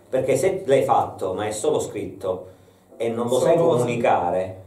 Perché 0.08 0.38
se 0.38 0.64
l'hai 0.66 0.84
fatto, 0.84 1.34
ma 1.34 1.46
è 1.46 1.52
solo 1.52 1.80
scritto, 1.80 2.48
e 2.96 3.10
non 3.10 3.28
lo 3.28 3.40
sai 3.40 3.58
comunicare, 3.58 4.62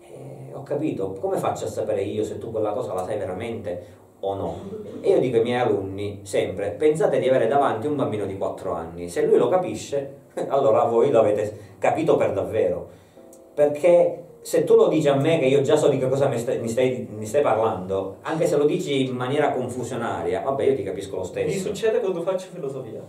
eh, 0.00 0.54
ho 0.54 0.62
capito, 0.62 1.12
come 1.20 1.36
faccio 1.36 1.66
a 1.66 1.68
sapere 1.68 2.00
io 2.02 2.24
se 2.24 2.38
tu 2.38 2.50
quella 2.50 2.70
cosa 2.70 2.94
la 2.94 3.04
sai 3.04 3.18
veramente 3.18 4.04
o 4.28 4.34
no? 4.34 4.60
E 5.00 5.10
io 5.10 5.18
dico 5.20 5.36
ai 5.36 5.42
miei 5.42 5.60
alunni 5.60 6.20
sempre, 6.22 6.70
pensate 6.70 7.18
di 7.18 7.28
avere 7.28 7.46
davanti 7.46 7.86
un 7.86 7.96
bambino 7.96 8.26
di 8.26 8.36
4 8.36 8.72
anni, 8.72 9.08
se 9.08 9.24
lui 9.24 9.38
lo 9.38 9.48
capisce, 9.48 10.14
allora 10.48 10.84
voi 10.84 11.10
lo 11.10 11.20
avete 11.20 11.74
capito 11.78 12.16
per 12.16 12.32
davvero. 12.32 12.88
Perché 13.54 14.22
se 14.40 14.64
tu 14.64 14.74
lo 14.76 14.88
dici 14.88 15.08
a 15.08 15.14
me 15.16 15.38
che 15.38 15.46
io 15.46 15.60
già 15.62 15.76
so 15.76 15.88
di 15.88 15.98
che 15.98 16.08
cosa 16.08 16.28
mi 16.28 16.38
stai, 16.38 16.58
mi 16.60 16.68
stai- 16.68 17.08
mi 17.10 17.26
stai 17.26 17.42
parlando, 17.42 18.16
anche 18.22 18.46
se 18.46 18.56
lo 18.56 18.64
dici 18.64 19.06
in 19.08 19.14
maniera 19.16 19.50
confusionaria, 19.50 20.40
vabbè 20.42 20.62
io 20.64 20.74
ti 20.76 20.82
capisco 20.82 21.16
lo 21.16 21.22
Mi 21.22 21.26
stesso. 21.28 21.66
succede 21.68 22.00
quando 22.00 22.22
faccio 22.22 22.46
filosofia. 22.52 23.00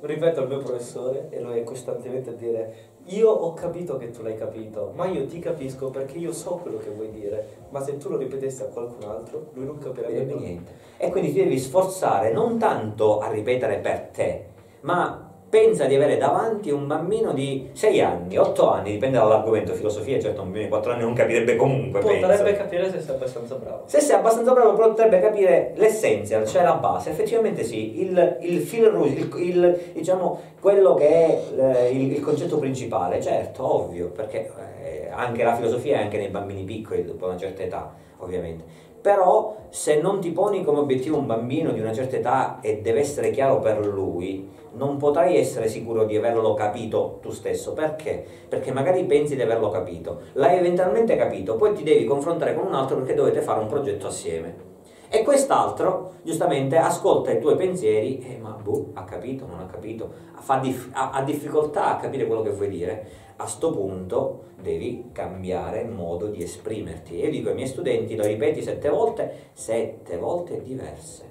Ripeto 0.00 0.40
al 0.40 0.48
mio 0.48 0.58
professore 0.58 1.26
e 1.30 1.40
lui 1.40 1.58
è 1.58 1.64
costantemente 1.64 2.30
a 2.30 2.32
dire 2.34 2.74
io 3.08 3.30
ho 3.30 3.54
capito 3.54 3.96
che 3.96 4.10
tu 4.10 4.22
l'hai 4.22 4.36
capito, 4.36 4.92
ma 4.94 5.06
io 5.06 5.26
ti 5.26 5.38
capisco 5.38 5.90
perché 5.90 6.18
io 6.18 6.32
so 6.32 6.56
quello 6.56 6.78
che 6.78 6.90
vuoi 6.90 7.10
dire, 7.10 7.66
ma 7.70 7.80
se 7.80 7.96
tu 7.96 8.08
lo 8.08 8.16
ripetessi 8.16 8.62
a 8.62 8.66
qualcun 8.66 9.08
altro, 9.08 9.50
lui 9.54 9.64
non 9.64 9.78
capirebbe 9.78 10.34
niente. 10.34 10.72
E 10.96 11.10
quindi 11.10 11.32
ti 11.32 11.38
devi 11.38 11.58
sforzare 11.58 12.32
non 12.32 12.58
tanto 12.58 13.20
a 13.20 13.30
ripetere 13.30 13.78
per 13.78 14.08
te, 14.12 14.46
ma 14.80 15.27
pensa 15.48 15.86
di 15.86 15.94
avere 15.94 16.18
davanti 16.18 16.70
un 16.70 16.86
bambino 16.86 17.32
di 17.32 17.70
6 17.72 18.00
anni, 18.00 18.36
8 18.36 18.70
anni, 18.70 18.92
dipende 18.92 19.16
dall'argomento, 19.18 19.72
filosofia, 19.72 20.20
certo 20.20 20.40
un 20.40 20.46
bambino 20.46 20.64
di 20.64 20.70
4 20.70 20.92
anni 20.92 21.02
non 21.02 21.14
capirebbe 21.14 21.56
comunque, 21.56 22.00
Potrebbe 22.00 22.26
penso. 22.26 22.52
capire 22.62 22.90
se 22.90 23.00
sei 23.00 23.14
abbastanza 23.14 23.54
bravo. 23.54 23.82
Se 23.86 24.00
sei 24.00 24.16
abbastanza 24.16 24.52
bravo 24.52 24.74
potrebbe 24.74 25.20
capire 25.20 25.72
l'essenzial, 25.76 26.46
cioè 26.46 26.62
la 26.62 26.74
base, 26.74 27.10
effettivamente 27.10 27.64
sì, 27.64 28.00
il, 28.02 28.36
il 28.40 28.60
fil 28.60 28.86
rouge, 28.86 29.14
il, 29.20 29.30
il- 29.38 29.80
diciamo 29.94 30.40
quello 30.60 30.94
che 30.94 31.08
è 31.08 31.42
eh, 31.56 31.90
il, 31.92 32.12
il 32.12 32.20
concetto 32.20 32.58
principale, 32.58 33.22
certo, 33.22 33.74
ovvio, 33.74 34.08
perché 34.08 34.50
eh, 34.84 35.08
anche 35.10 35.42
la 35.44 35.54
filosofia 35.54 35.98
è 35.98 36.02
anche 36.02 36.18
nei 36.18 36.28
bambini 36.28 36.64
piccoli 36.64 37.04
dopo 37.04 37.24
una 37.26 37.36
certa 37.38 37.62
età, 37.62 37.94
ovviamente. 38.18 38.64
Però 39.00 39.56
se 39.70 40.00
non 40.00 40.20
ti 40.20 40.30
poni 40.32 40.64
come 40.64 40.80
obiettivo 40.80 41.16
un 41.18 41.26
bambino 41.26 41.70
di 41.70 41.80
una 41.80 41.92
certa 41.94 42.16
età 42.16 42.58
e 42.60 42.80
deve 42.82 43.00
essere 43.00 43.30
chiaro 43.30 43.60
per 43.60 43.78
lui, 43.86 44.46
non 44.72 44.96
potrai 44.96 45.36
essere 45.36 45.68
sicuro 45.68 46.04
di 46.04 46.16
averlo 46.16 46.54
capito 46.54 47.18
tu 47.20 47.30
stesso. 47.30 47.72
Perché? 47.72 48.24
Perché 48.48 48.72
magari 48.72 49.04
pensi 49.04 49.36
di 49.36 49.42
averlo 49.42 49.70
capito, 49.70 50.20
l'hai 50.34 50.58
eventualmente 50.58 51.16
capito, 51.16 51.56
poi 51.56 51.74
ti 51.74 51.82
devi 51.82 52.04
confrontare 52.04 52.54
con 52.54 52.66
un 52.66 52.74
altro 52.74 52.96
perché 52.96 53.14
dovete 53.14 53.40
fare 53.40 53.60
un 53.60 53.66
progetto 53.66 54.06
assieme. 54.06 54.66
E 55.10 55.22
quest'altro, 55.22 56.16
giustamente, 56.22 56.76
ascolta 56.76 57.30
i 57.30 57.40
tuoi 57.40 57.56
pensieri 57.56 58.18
e 58.18 58.36
ma 58.36 58.50
boh, 58.50 58.90
ha 58.92 59.04
capito, 59.04 59.46
non 59.46 59.60
ha 59.60 59.64
capito, 59.64 60.10
fa 60.34 60.58
dif- 60.58 60.90
ha, 60.92 61.12
ha 61.12 61.22
difficoltà 61.22 61.86
a 61.86 61.96
capire 61.96 62.26
quello 62.26 62.42
che 62.42 62.50
vuoi 62.50 62.68
dire. 62.68 63.26
A 63.36 63.46
sto 63.46 63.70
punto 63.70 64.42
devi 64.60 65.10
cambiare 65.12 65.84
modo 65.84 66.26
di 66.26 66.42
esprimerti. 66.42 67.14
Io 67.14 67.30
dico 67.30 67.48
ai 67.48 67.54
miei 67.54 67.68
studenti, 67.68 68.16
lo 68.16 68.24
ripeti 68.24 68.60
sette 68.60 68.90
volte, 68.90 69.50
sette 69.52 70.18
volte 70.18 70.60
diverse. 70.60 71.24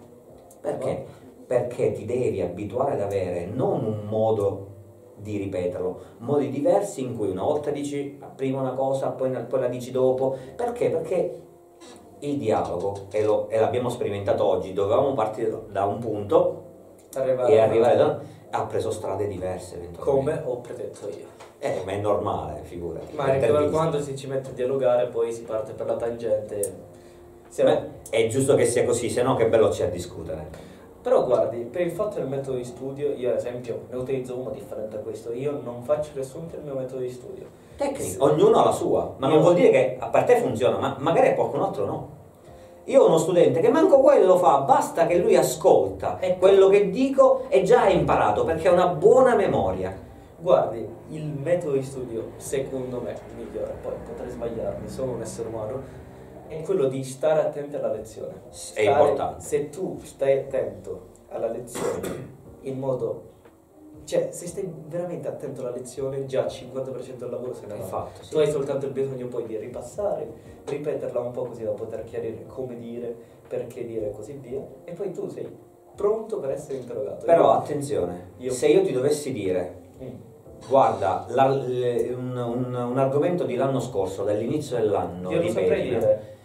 Perché? 0.60 1.06
Perché 1.48 1.94
ti 1.94 2.04
devi 2.06 2.42
abituare 2.42 2.94
ad 2.94 3.02
avere 3.02 3.46
non 3.46 3.86
un 3.86 4.06
modo 4.10 4.68
di 5.16 5.38
ripeterlo, 5.38 6.00
modi 6.20 6.50
diversi 6.50 7.02
in 7.02 7.16
cui 7.16 7.30
una 7.30 7.44
volta 7.44 7.72
dici 7.72 8.20
prima 8.36 8.60
una 8.60 8.74
cosa, 8.74 9.08
poi, 9.10 9.32
poi 9.48 9.60
la 9.62 9.68
dici 9.68 9.92
dopo. 9.92 10.36
Perché? 10.56 10.90
Perché 10.90 11.42
il 12.20 12.38
dialogo, 12.38 13.08
e, 13.12 13.24
lo- 13.24 13.48
e 13.50 13.60
l'abbiamo 13.60 13.90
sperimentato 13.90 14.44
oggi, 14.44 14.74
dovevamo 14.74 15.14
partire 15.14 15.58
da 15.70 15.86
un 15.86 16.00
punto 16.00 16.64
Arrivare 17.16 17.52
e 17.54 17.60
arrivare 17.60 17.96
da... 17.96 18.20
ha 18.52 18.66
preso 18.66 18.92
strade 18.92 19.28
diverse 19.28 19.76
eventualmente. 19.76 20.42
come 20.42 20.52
ho 20.54 20.60
predetto 20.60 21.08
io. 21.08 21.26
Eh, 21.60 21.82
ma 21.86 21.92
è 21.94 21.98
normale, 22.00 22.60
figurati. 22.64 23.16
Ma 23.16 23.34
intervista. 23.34 23.72
quando 23.72 24.02
si 24.02 24.16
ci 24.18 24.28
mette 24.28 24.50
a 24.50 24.54
dialogare 24.54 25.08
poi 25.08 25.32
si 25.32 25.42
parte 25.44 25.72
per 25.74 25.86
la 25.88 25.96
tangente. 25.96 26.74
Siamo- 27.48 27.72
Beh, 27.72 27.90
è 28.10 28.28
giusto 28.28 28.54
che 28.56 28.66
sia 28.66 28.84
così, 28.86 29.10
se 29.10 29.24
no 29.24 29.36
che 29.36 29.48
bello 29.48 29.70
c'è 29.70 29.86
a 29.86 29.90
discutere. 29.90 30.76
Però 31.08 31.24
guardi, 31.24 31.60
per 31.60 31.84
il 31.84 31.92
fatto 31.92 32.18
del 32.20 32.28
metodo 32.28 32.58
di 32.58 32.66
studio, 32.66 33.14
io 33.14 33.30
ad 33.30 33.38
esempio 33.38 33.84
ne 33.90 33.96
utilizzo 33.96 34.36
uno 34.36 34.50
differente 34.50 34.98
da 34.98 35.02
questo, 35.02 35.32
io 35.32 35.62
non 35.64 35.82
faccio 35.84 36.10
riassunti 36.14 36.56
del 36.58 36.66
mio 36.66 36.74
metodo 36.74 37.00
di 37.00 37.10
studio. 37.10 37.46
Tecnica, 37.78 38.22
ognuno 38.26 38.58
ha 38.60 38.66
la 38.66 38.72
sua, 38.74 39.14
ma 39.16 39.28
non 39.28 39.38
Io- 39.38 39.42
vuol 39.42 39.54
dire 39.56 39.70
che 39.70 39.96
a 40.00 40.08
per 40.08 40.26
te 40.26 40.36
funziona, 40.42 40.78
ma 40.78 40.98
magari 41.00 41.30
a 41.30 41.34
qualcun 41.36 41.62
altro 41.62 41.86
no. 41.86 42.10
Io 42.84 43.02
ho 43.02 43.08
uno 43.08 43.20
studente 43.20 43.62
che 43.62 43.70
manco 43.70 44.02
quello 44.02 44.36
fa, 44.36 44.58
basta 44.58 45.08
che 45.08 45.16
lui 45.20 45.38
ascolta 45.38 46.18
Ecco. 46.20 46.40
quello 46.40 46.68
che 46.68 46.90
dico 46.90 47.46
e 47.48 47.64
già 47.64 47.84
ha 47.84 47.90
imparato 47.90 48.44
perché 48.44 48.68
ha 48.68 48.74
una 48.74 48.88
buona 48.88 49.34
memoria. 49.36 49.98
Guardi, 50.38 50.86
il 51.12 51.24
metodo 51.24 51.72
di 51.72 51.84
studio, 51.84 52.32
secondo 52.36 53.00
me, 53.00 53.16
migliore, 53.38 53.76
poi 53.82 53.94
potrei 54.06 54.30
sbagliarmi, 54.30 54.90
sono 54.90 55.14
un 55.14 55.22
essere 55.22 55.48
umano, 55.48 55.82
è 56.48 56.62
quello 56.62 56.88
di 56.88 57.04
stare 57.04 57.42
attenti 57.42 57.76
alla 57.76 57.92
lezione. 57.92 58.34
È 58.34 58.54
Stare- 58.54 58.86
importante. 58.88 59.44
Se 59.44 59.70
tu 59.70 60.00
stai 60.04 60.40
attento 60.40 61.08
alla 61.30 61.48
lezione 61.50 62.36
in 62.62 62.78
modo... 62.80 63.24
Cioè, 64.06 64.30
se 64.32 64.48
stai 64.48 64.72
veramente 64.88 65.28
attento 65.28 65.60
alla 65.62 65.72
lezione, 65.72 66.26
già 66.26 66.46
il 66.46 66.52
50% 66.52 67.18
del 67.18 67.30
lavoro 67.30 67.54
se 67.54 67.66
ne 67.66 67.74
È 67.76 67.78
va. 67.80 67.84
fatto, 67.84 68.24
sì. 68.24 68.30
Tu 68.32 68.38
hai 68.38 68.50
soltanto 68.50 68.86
il 68.86 68.94
bisogno 68.94 69.28
poi 69.28 69.46
di 69.46 69.58
ripassare, 69.58 70.26
ripeterla 70.64 71.20
un 71.20 71.32
po' 71.32 71.44
così 71.44 71.64
da 71.66 71.72
poter 71.72 72.06
chiarire 72.06 72.46
come 72.48 72.78
dire, 72.78 73.14
perché 73.50 73.86
dire 73.86 74.08
e 74.08 74.12
così 74.12 74.34
via. 74.42 74.62
E 74.86 74.94
poi 74.94 75.12
tu 75.12 75.28
sei 75.28 75.46
pronto 75.94 76.40
per 76.40 76.52
essere 76.52 76.78
interrogato. 76.78 77.26
Però 77.26 77.52
attenzione, 77.52 78.32
Io- 78.38 78.52
se 78.54 78.68
io 78.68 78.82
ti 78.84 78.94
dovessi 78.94 79.32
dire 79.34 79.76
Mm. 80.02 80.16
Guarda, 80.70 81.26
la- 81.30 81.48
le- 81.50 82.14
un, 82.14 82.36
un- 82.38 82.74
un 82.74 82.98
argomento 82.98 83.44
di 83.46 83.56
l'anno 83.56 83.80
scorso, 83.80 84.24
dall'inizio 84.24 84.78
dell'anno, 84.78 85.32
Io 85.32 85.42
lo 85.42 85.48
saprei 85.50 85.82
dire. 85.90 86.37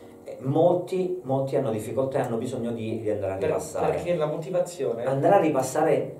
Molti, 0.42 1.20
molti 1.22 1.56
hanno 1.56 1.70
difficoltà 1.70 2.18
e 2.18 2.22
hanno 2.22 2.36
bisogno 2.36 2.72
di, 2.72 3.00
di 3.00 3.10
andare 3.10 3.32
a 3.32 3.36
Per- 3.36 3.48
ripassare. 3.48 3.92
perché 3.92 4.14
la 4.14 4.26
motivazione... 4.26 5.04
Andare 5.04 5.34
a 5.36 5.40
ripassare 5.40 6.16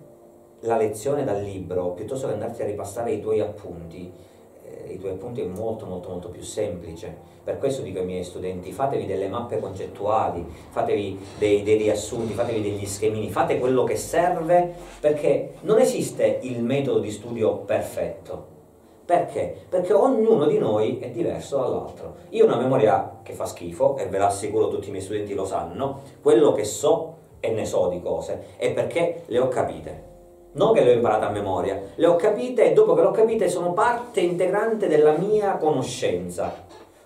la 0.61 0.77
lezione 0.77 1.25
dal 1.25 1.43
libro 1.43 1.91
piuttosto 1.91 2.29
che 2.29 2.35
andarti 2.35 2.63
a 2.63 2.67
ripassare 2.67 3.13
i 3.13 3.21
tuoi 3.21 3.41
appunti, 3.41 4.13
eh, 4.65 4.93
i 4.93 4.99
tuoi 4.99 5.13
appunti 5.13 5.41
è 5.41 5.47
molto 5.47 5.87
molto 5.87 6.09
molto 6.09 6.29
più 6.29 6.43
semplice. 6.43 7.31
Per 7.43 7.59
questo 7.59 7.83
dico 7.83 7.99
ai 7.99 8.05
miei 8.05 8.23
studenti, 8.23 8.71
fatevi 8.71 9.05
delle 9.05 9.27
mappe 9.27 9.59
concettuali, 9.59 10.47
fatevi 10.71 11.19
dei, 11.39 11.65
dei 11.65 11.77
riassunti, 11.77 12.33
fatevi 12.33 12.63
degli 12.63 12.87
schemini, 12.87 13.29
fate 13.31 13.59
quello 13.59 13.83
che 13.83 13.97
serve 13.97 14.73
perché 15.01 15.55
non 15.63 15.81
esiste 15.81 16.39
il 16.43 16.63
metodo 16.63 17.01
di 17.01 17.11
studio 17.11 17.57
perfetto. 17.57 18.52
Perché? 19.05 19.57
Perché 19.69 19.93
ognuno 19.93 20.47
di 20.47 20.59
noi 20.59 20.99
è 21.01 21.11
diverso 21.11 21.59
dall'altro. 21.59 22.15
Io 22.31 22.45
ho 22.45 22.47
una 22.47 22.57
memoria 22.57 23.19
che 23.23 23.33
fa 23.33 23.47
schifo, 23.47 23.97
e 23.97 24.07
ve 24.07 24.19
l'assicuro 24.19 24.69
tutti 24.69 24.89
i 24.89 24.91
miei 24.91 25.03
studenti 25.03 25.35
lo 25.35 25.45
sanno, 25.45 26.01
quello 26.23 26.53
che 26.53 26.65
so 26.65 27.15
e 27.41 27.51
ne 27.51 27.65
so 27.65 27.89
di 27.89 28.01
cose, 28.01 28.45
è 28.57 28.73
perché 28.73 29.23
le 29.27 29.39
ho 29.41 29.49
capite. 29.49 30.11
Non 30.53 30.73
che 30.73 30.85
le 30.85 30.93
ho 30.93 30.95
imparate 30.95 31.25
a 31.25 31.31
memoria, 31.31 31.81
le 31.95 32.07
ho 32.07 32.15
capite 32.17 32.71
e 32.71 32.73
dopo 32.75 32.95
che 32.95 33.01
le 33.01 33.07
ho 33.09 33.11
capite 33.11 33.49
sono 33.49 33.73
parte 33.73 34.21
integrante 34.21 34.87
della 34.87 35.17
mia 35.17 35.57
conoscenza. 35.57 36.53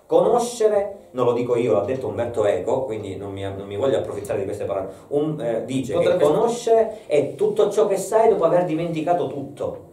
Conoscere, 0.05 1.09
non 1.13 1.25
lo 1.25 1.33
dico 1.33 1.57
io, 1.57 1.73
l'ha 1.73 1.85
detto 1.85 2.09
Umberto 2.09 2.45
Eco, 2.45 2.85
quindi 2.85 3.17
non 3.17 3.33
mi, 3.33 3.43
non 3.43 3.67
mi 3.67 3.77
voglio 3.77 3.99
approfittare 3.99 4.41
di 4.41 4.45
queste 4.45 4.65
parole, 4.65 4.89
Un- 5.09 5.41
eh, 5.41 5.65
dice 5.65 5.95
Potrebbe- 5.95 6.19
che 6.19 6.25
conoscere 6.25 6.99
è 7.07 7.35
tutto 7.35 7.71
ciò 7.71 7.87
che 7.87 7.97
sai 7.97 8.29
dopo 8.29 8.45
aver 8.45 8.65
dimenticato 8.65 9.27
tutto. 9.27 9.86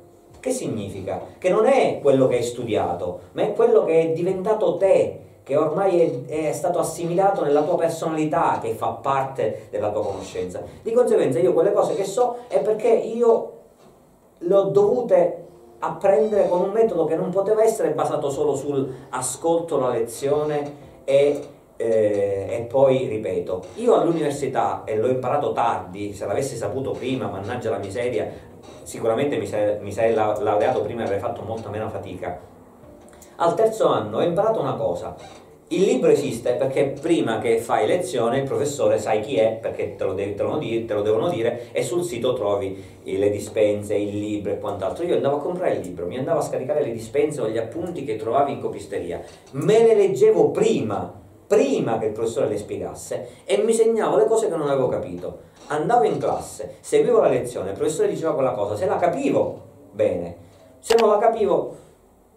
Che 0.43 0.51
significa? 0.51 1.21
Che 1.37 1.49
non 1.49 1.65
è 1.65 1.99
quello 2.01 2.27
che 2.27 2.35
hai 2.35 2.43
studiato, 2.43 3.21
ma 3.31 3.43
è 3.43 3.53
quello 3.53 3.85
che 3.85 4.01
è 4.01 4.11
diventato 4.11 4.75
te, 4.75 5.19
che 5.41 5.55
ormai 5.55 6.25
è, 6.27 6.49
è 6.49 6.51
stato 6.51 6.79
assimilato 6.79 7.45
nella 7.45 7.61
tua 7.61 7.77
personalità, 7.77 8.59
che 8.61 8.73
fa 8.73 8.89
parte 8.89 9.67
della 9.69 9.89
tua 9.89 10.03
conoscenza. 10.03 10.61
Di 10.81 10.91
conseguenza 10.91 11.39
io 11.39 11.53
quelle 11.53 11.71
cose 11.71 11.95
che 11.95 12.03
so 12.03 12.39
è 12.49 12.59
perché 12.59 12.89
io 12.89 13.51
le 14.39 14.53
ho 14.53 14.63
dovute 14.63 15.45
apprendere 15.79 16.49
con 16.49 16.59
un 16.59 16.71
metodo 16.71 17.05
che 17.05 17.15
non 17.15 17.29
poteva 17.29 17.63
essere 17.63 17.91
basato 17.91 18.29
solo 18.29 18.53
sul 18.53 18.93
ascolto 19.11 19.79
la 19.79 19.91
lezione 19.91 20.73
e, 21.05 21.39
eh, 21.77 22.47
e 22.49 22.65
poi 22.67 23.07
ripeto. 23.07 23.61
Io 23.75 23.95
all'università, 23.95 24.81
e 24.83 24.97
l'ho 24.97 25.07
imparato 25.07 25.53
tardi, 25.53 26.11
se 26.11 26.25
l'avessi 26.25 26.57
saputo 26.57 26.91
prima, 26.91 27.27
mannaggia 27.27 27.69
la 27.69 27.77
miseria, 27.77 28.51
sicuramente 28.83 29.37
mi 29.37 29.45
sarei, 29.45 29.79
mi 29.81 29.91
sarei 29.91 30.13
lau- 30.13 30.41
laureato 30.41 30.81
prima 30.81 31.01
e 31.01 31.03
avrei 31.05 31.19
fatto 31.19 31.41
molta 31.41 31.69
meno 31.69 31.89
fatica. 31.89 32.39
Al 33.37 33.55
terzo 33.55 33.87
anno 33.87 34.17
ho 34.17 34.21
imparato 34.21 34.59
una 34.59 34.75
cosa. 34.75 35.15
Il 35.69 35.81
libro 35.81 36.11
esiste 36.11 36.53
perché 36.53 36.93
prima 37.01 37.39
che 37.39 37.57
fai 37.57 37.87
lezione 37.87 38.37
il 38.37 38.43
professore 38.43 38.99
sai 38.99 39.21
chi 39.21 39.37
è 39.37 39.57
perché 39.59 39.95
te 39.95 40.03
lo, 40.03 40.13
devi, 40.13 40.35
te 40.35 40.43
lo, 40.43 40.57
dire, 40.57 40.85
te 40.85 40.93
lo 40.93 41.01
devono 41.01 41.29
dire 41.29 41.69
e 41.71 41.81
sul 41.81 42.03
sito 42.03 42.33
trovi 42.33 43.01
le 43.01 43.29
dispense, 43.31 43.95
il 43.95 44.19
libro 44.19 44.51
e 44.51 44.59
quant'altro. 44.59 45.03
Io 45.03 45.15
andavo 45.15 45.37
a 45.37 45.41
comprare 45.41 45.73
il 45.73 45.79
libro, 45.79 46.05
mi 46.05 46.17
andavo 46.17 46.39
a 46.39 46.43
scaricare 46.43 46.83
le 46.83 46.91
dispense 46.91 47.41
o 47.41 47.49
gli 47.49 47.57
appunti 47.57 48.03
che 48.03 48.17
trovavi 48.17 48.51
in 48.51 48.59
copisteria, 48.59 49.21
me 49.53 49.79
le 49.79 49.95
leggevo 49.95 50.51
prima, 50.51 51.21
prima 51.47 51.97
che 51.97 52.07
il 52.07 52.11
professore 52.11 52.47
le 52.47 52.57
spiegasse 52.57 53.27
e 53.45 53.57
mi 53.57 53.73
segnavo 53.73 54.17
le 54.17 54.25
cose 54.25 54.47
che 54.47 54.55
non 54.55 54.69
avevo 54.69 54.87
capito. 54.87 55.51
Andavo 55.67 56.03
in 56.03 56.17
classe, 56.17 56.75
seguivo 56.81 57.21
la 57.21 57.29
lezione, 57.29 57.71
il 57.71 57.77
professore 57.77 58.09
diceva 58.09 58.33
quella 58.33 58.51
cosa, 58.51 58.75
se 58.75 58.85
la 58.85 58.97
capivo, 58.97 59.61
bene, 59.91 60.37
se 60.79 60.95
non 60.99 61.09
la 61.09 61.17
capivo, 61.17 61.75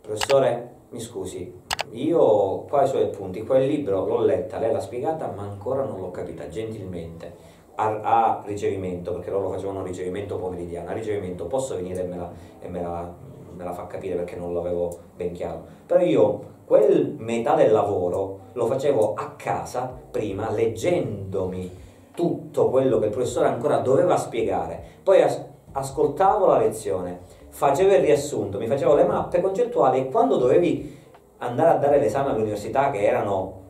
professore, 0.01 0.75
mi 0.91 1.01
scusi, 1.01 1.53
io 1.91 2.61
qua 2.69 2.85
i 2.85 2.89
suoi 2.89 3.09
punti, 3.09 3.45
quel 3.45 3.67
libro 3.67 4.07
l'ho 4.07 4.21
letta, 4.21 4.59
lei 4.59 4.73
l'ha 4.73 4.81
spiegata, 4.81 5.33
ma 5.35 5.43
ancora 5.43 5.83
non 5.83 6.01
l'ho 6.01 6.11
capita, 6.11 6.49
gentilmente. 6.49 7.55
A, 7.79 8.01
a 8.01 8.43
ricevimento, 8.47 9.13
perché 9.13 9.31
loro 9.31 9.51
facevano 9.51 9.83
ricevimento 9.83 10.39
pomeridiano, 10.39 10.89
a 10.89 10.93
ricevimento 10.93 11.45
posso 11.45 11.75
venire 11.75 12.05
e 12.05 12.07
me 12.07 12.17
la, 12.17 12.31
e 12.61 12.69
me 12.69 12.81
la, 12.81 13.13
me 13.55 13.65
la 13.65 13.73
fa 13.73 13.87
capire 13.87 14.15
perché 14.15 14.37
non 14.37 14.55
l'avevo 14.55 14.99
ben 15.15 15.33
chiaro. 15.33 15.63
Però 15.85 16.01
io 16.01 16.55
quel 16.67 17.15
metà 17.19 17.55
del 17.55 17.71
lavoro 17.71 18.41
lo 18.55 18.67
facevo 18.67 19.15
a 19.15 19.35
casa 19.37 19.91
prima 20.11 20.51
leggendomi 20.51 21.85
tutto 22.13 22.71
quello 22.71 22.99
che 22.99 23.07
il 23.07 23.11
professore 23.13 23.47
ancora 23.47 23.79
doveva 23.79 24.17
spiegare. 24.17 24.83
Poi 25.03 25.23
as- 25.23 25.45
ascoltavo 25.73 26.47
la 26.47 26.59
lezione, 26.59 27.21
facevo 27.51 27.95
il 27.95 28.01
riassunto, 28.01 28.59
mi 28.59 28.67
facevo 28.67 28.95
le 28.95 29.05
mappe 29.05 29.41
concettuali 29.41 30.01
e 30.01 30.11
quando 30.11 30.39
dovevi 30.39 30.99
andare 31.39 31.71
a 31.71 31.77
dare 31.77 32.01
l'esame 32.01 32.31
all'università 32.31 32.91
che 32.91 33.03
erano 33.05 33.65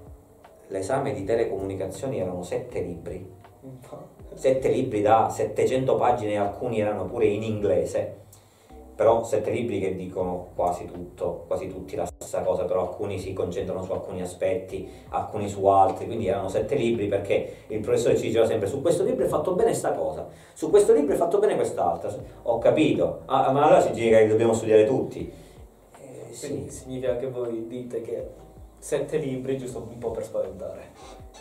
l'esame 0.69 1.13
di 1.13 1.25
telecomunicazioni 1.25 2.19
erano 2.19 2.43
sette 2.43 2.81
libri. 2.81 3.35
Sette 4.35 4.69
libri 4.69 5.03
da 5.03 5.29
700 5.29 5.97
pagine 5.97 6.39
alcuni 6.39 6.81
erano 6.81 7.05
pure 7.05 7.27
in 7.27 7.43
inglese 7.43 8.26
però 8.97 9.23
sette 9.23 9.51
libri 9.51 9.79
che 9.79 9.95
dicono 9.95 10.49
quasi 10.55 10.87
tutto, 10.87 11.45
quasi 11.47 11.69
tutti 11.69 11.95
la 11.95 12.07
stessa 12.07 12.41
cosa, 12.41 12.65
però 12.65 12.89
alcuni 12.89 13.19
si 13.19 13.33
concentrano 13.33 13.83
su 13.85 13.93
alcuni 13.93 14.23
aspetti, 14.23 14.89
alcuni 15.11 15.49
su 15.49 15.67
altri, 15.67 16.07
quindi 16.07 16.27
erano 16.27 16.49
sette 16.49 16.75
libri 16.75 17.07
perché 17.07 17.65
il 17.69 17.81
professore 17.81 18.17
ci 18.17 18.27
diceva 18.27 18.47
sempre 18.47 18.67
su 18.67 18.81
questo 18.81 19.05
libro 19.05 19.25
è 19.25 19.29
fatto 19.29 19.53
bene 19.53 19.71
questa 19.71 19.93
cosa, 19.93 20.27
su 20.55 20.71
questo 20.71 20.93
libro 20.93 21.15
è 21.15 21.17
fatto 21.17 21.39
bene 21.39 21.55
quest'altra, 21.55 22.11
ho 22.43 22.59
capito, 22.59 23.21
ah, 23.27 23.53
ma 23.53 23.65
allora 23.65 23.81
significa 23.81 24.19
che 24.19 24.27
dobbiamo 24.27 24.55
studiare 24.55 24.87
tutti 24.87 25.45
quindi 26.39 26.71
sì. 26.71 26.79
significa 26.79 27.17
che 27.17 27.29
voi 27.29 27.67
dite 27.67 28.03
che 28.03 28.29
sette 28.79 29.17
libri 29.17 29.57
giusto 29.57 29.79
un 29.79 29.99
po' 29.99 30.11
per 30.11 30.25
spaventare. 30.25 30.91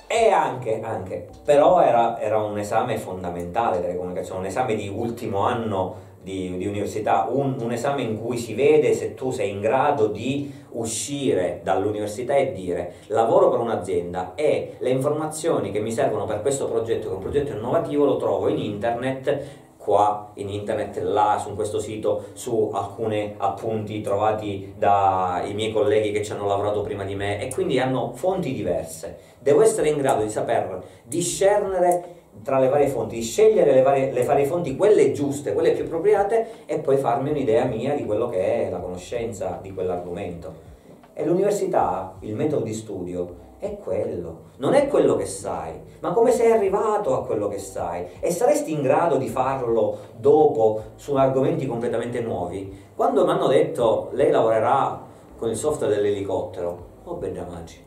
E 0.08 0.30
anche, 0.30 0.82
anche. 0.82 1.28
però 1.44 1.82
era, 1.82 2.20
era 2.20 2.38
un 2.38 2.58
esame 2.58 2.98
fondamentale 2.98 3.82
delle 3.82 3.96
comunicazioni, 3.96 4.42
un 4.42 4.46
esame 4.46 4.76
di 4.76 4.88
ultimo 4.88 5.40
anno 5.40 6.05
di, 6.26 6.58
di 6.58 6.66
università, 6.66 7.28
un, 7.30 7.56
un, 7.62 7.72
esame 7.72 8.02
in 8.02 8.20
cui 8.20 8.38
si 8.38 8.56
vede 8.56 8.94
se 8.94 9.14
tu 9.14 9.30
sei 9.30 9.52
in 9.52 9.62
grado 9.62 10.08
di 10.08 10.52
uscire 10.72 11.62
dall'università 11.64 12.36
e 12.36 12.52
dire 12.52 12.96
lavoro 13.08 13.50
per 13.50 13.60
un'azienda 13.60 14.34
e 14.34 14.76
le 14.80 14.90
informazioni 14.90 15.72
che 15.72 15.80
mi 15.80 15.92
servono 15.92 16.26
per 16.26 16.42
questo 16.42 16.66
progetto, 16.66 17.08
che 17.08 17.14
è 17.14 17.16
un 17.16 17.22
progetto 17.22 17.52
innovativo, 17.52 18.06
lo 18.06 18.18
trovo 18.18 18.48
in 18.50 18.58
internet 18.58 19.64
qua 19.78 20.32
in 20.36 20.50
internet, 20.50 20.98
là 20.98 21.40
su 21.40 21.54
questo 21.54 21.80
sito, 21.80 22.30
su 22.34 22.72
alcuni 22.74 23.36
appunti 23.38 24.02
trovati 24.02 24.74
dai 24.76 25.54
miei 25.54 25.72
colleghi 25.72 26.12
che 26.12 26.24
ci 26.24 26.32
hanno 26.32 26.48
lavorato 26.48 26.82
prima 26.82 27.04
di 27.04 27.14
me 27.14 27.40
e 27.40 27.54
quindi 27.54 27.80
hanno 27.80 28.12
fonti 28.16 28.52
diverse. 28.52 29.20
Devo 29.38 29.62
essere 29.62 29.90
in 29.90 29.98
grado 29.98 30.24
di 30.24 30.32
saper 30.32 30.82
discernere 31.04 32.24
tra 32.44 32.60
le 32.60 32.70
varie 32.70 32.88
fonti, 32.88 33.16
di 33.16 33.22
scegliere 33.22 33.74
le 33.74 33.82
varie, 33.82 34.12
le 34.12 34.24
varie 34.24 34.46
fonti, 34.46 34.76
quelle 34.76 35.12
giuste, 35.12 35.54
quelle 35.54 35.72
più 35.72 35.86
appropriate 35.86 36.66
e 36.66 36.80
poi 36.80 36.98
farmi 36.98 37.30
un'idea 37.30 37.66
mia 37.66 37.96
di 37.96 38.06
quello 38.06 38.28
che 38.28 38.68
è 38.68 38.70
la 38.70 38.80
conoscenza 38.80 39.60
di 39.62 39.74
quell'argomento. 39.74 40.74
E 41.14 41.26
l'università, 41.26 42.16
il 42.20 42.36
metodo 42.36 42.64
di 42.64 42.74
studio, 42.74 43.44
è 43.58 43.78
quello, 43.78 44.52
non 44.58 44.74
è 44.74 44.88
quello 44.88 45.16
che 45.16 45.26
sai, 45.26 45.74
ma 46.02 46.12
come 46.12 46.32
sei 46.32 46.52
arrivato 46.52 47.18
a 47.18 47.26
quello 47.26 47.48
che 47.48 47.58
sai 47.58 48.06
e 48.20 48.32
saresti 48.32 48.72
in 48.72 48.82
grado 48.82 49.18
di 49.18 49.28
farlo 49.28 49.98
dopo 50.18 50.82
su 50.96 51.16
argomenti 51.16 51.66
completamente 51.66 52.20
nuovi. 52.22 52.84
Quando 52.96 53.26
mi 53.26 53.32
hanno 53.32 53.48
detto 53.48 54.10
lei 54.12 54.30
lavorerà 54.30 55.02
con 55.38 55.50
il 55.50 55.56
software 55.56 55.96
dell'elicottero, 55.96 56.86
oh 57.06 57.14
bendamaggi, 57.16 57.84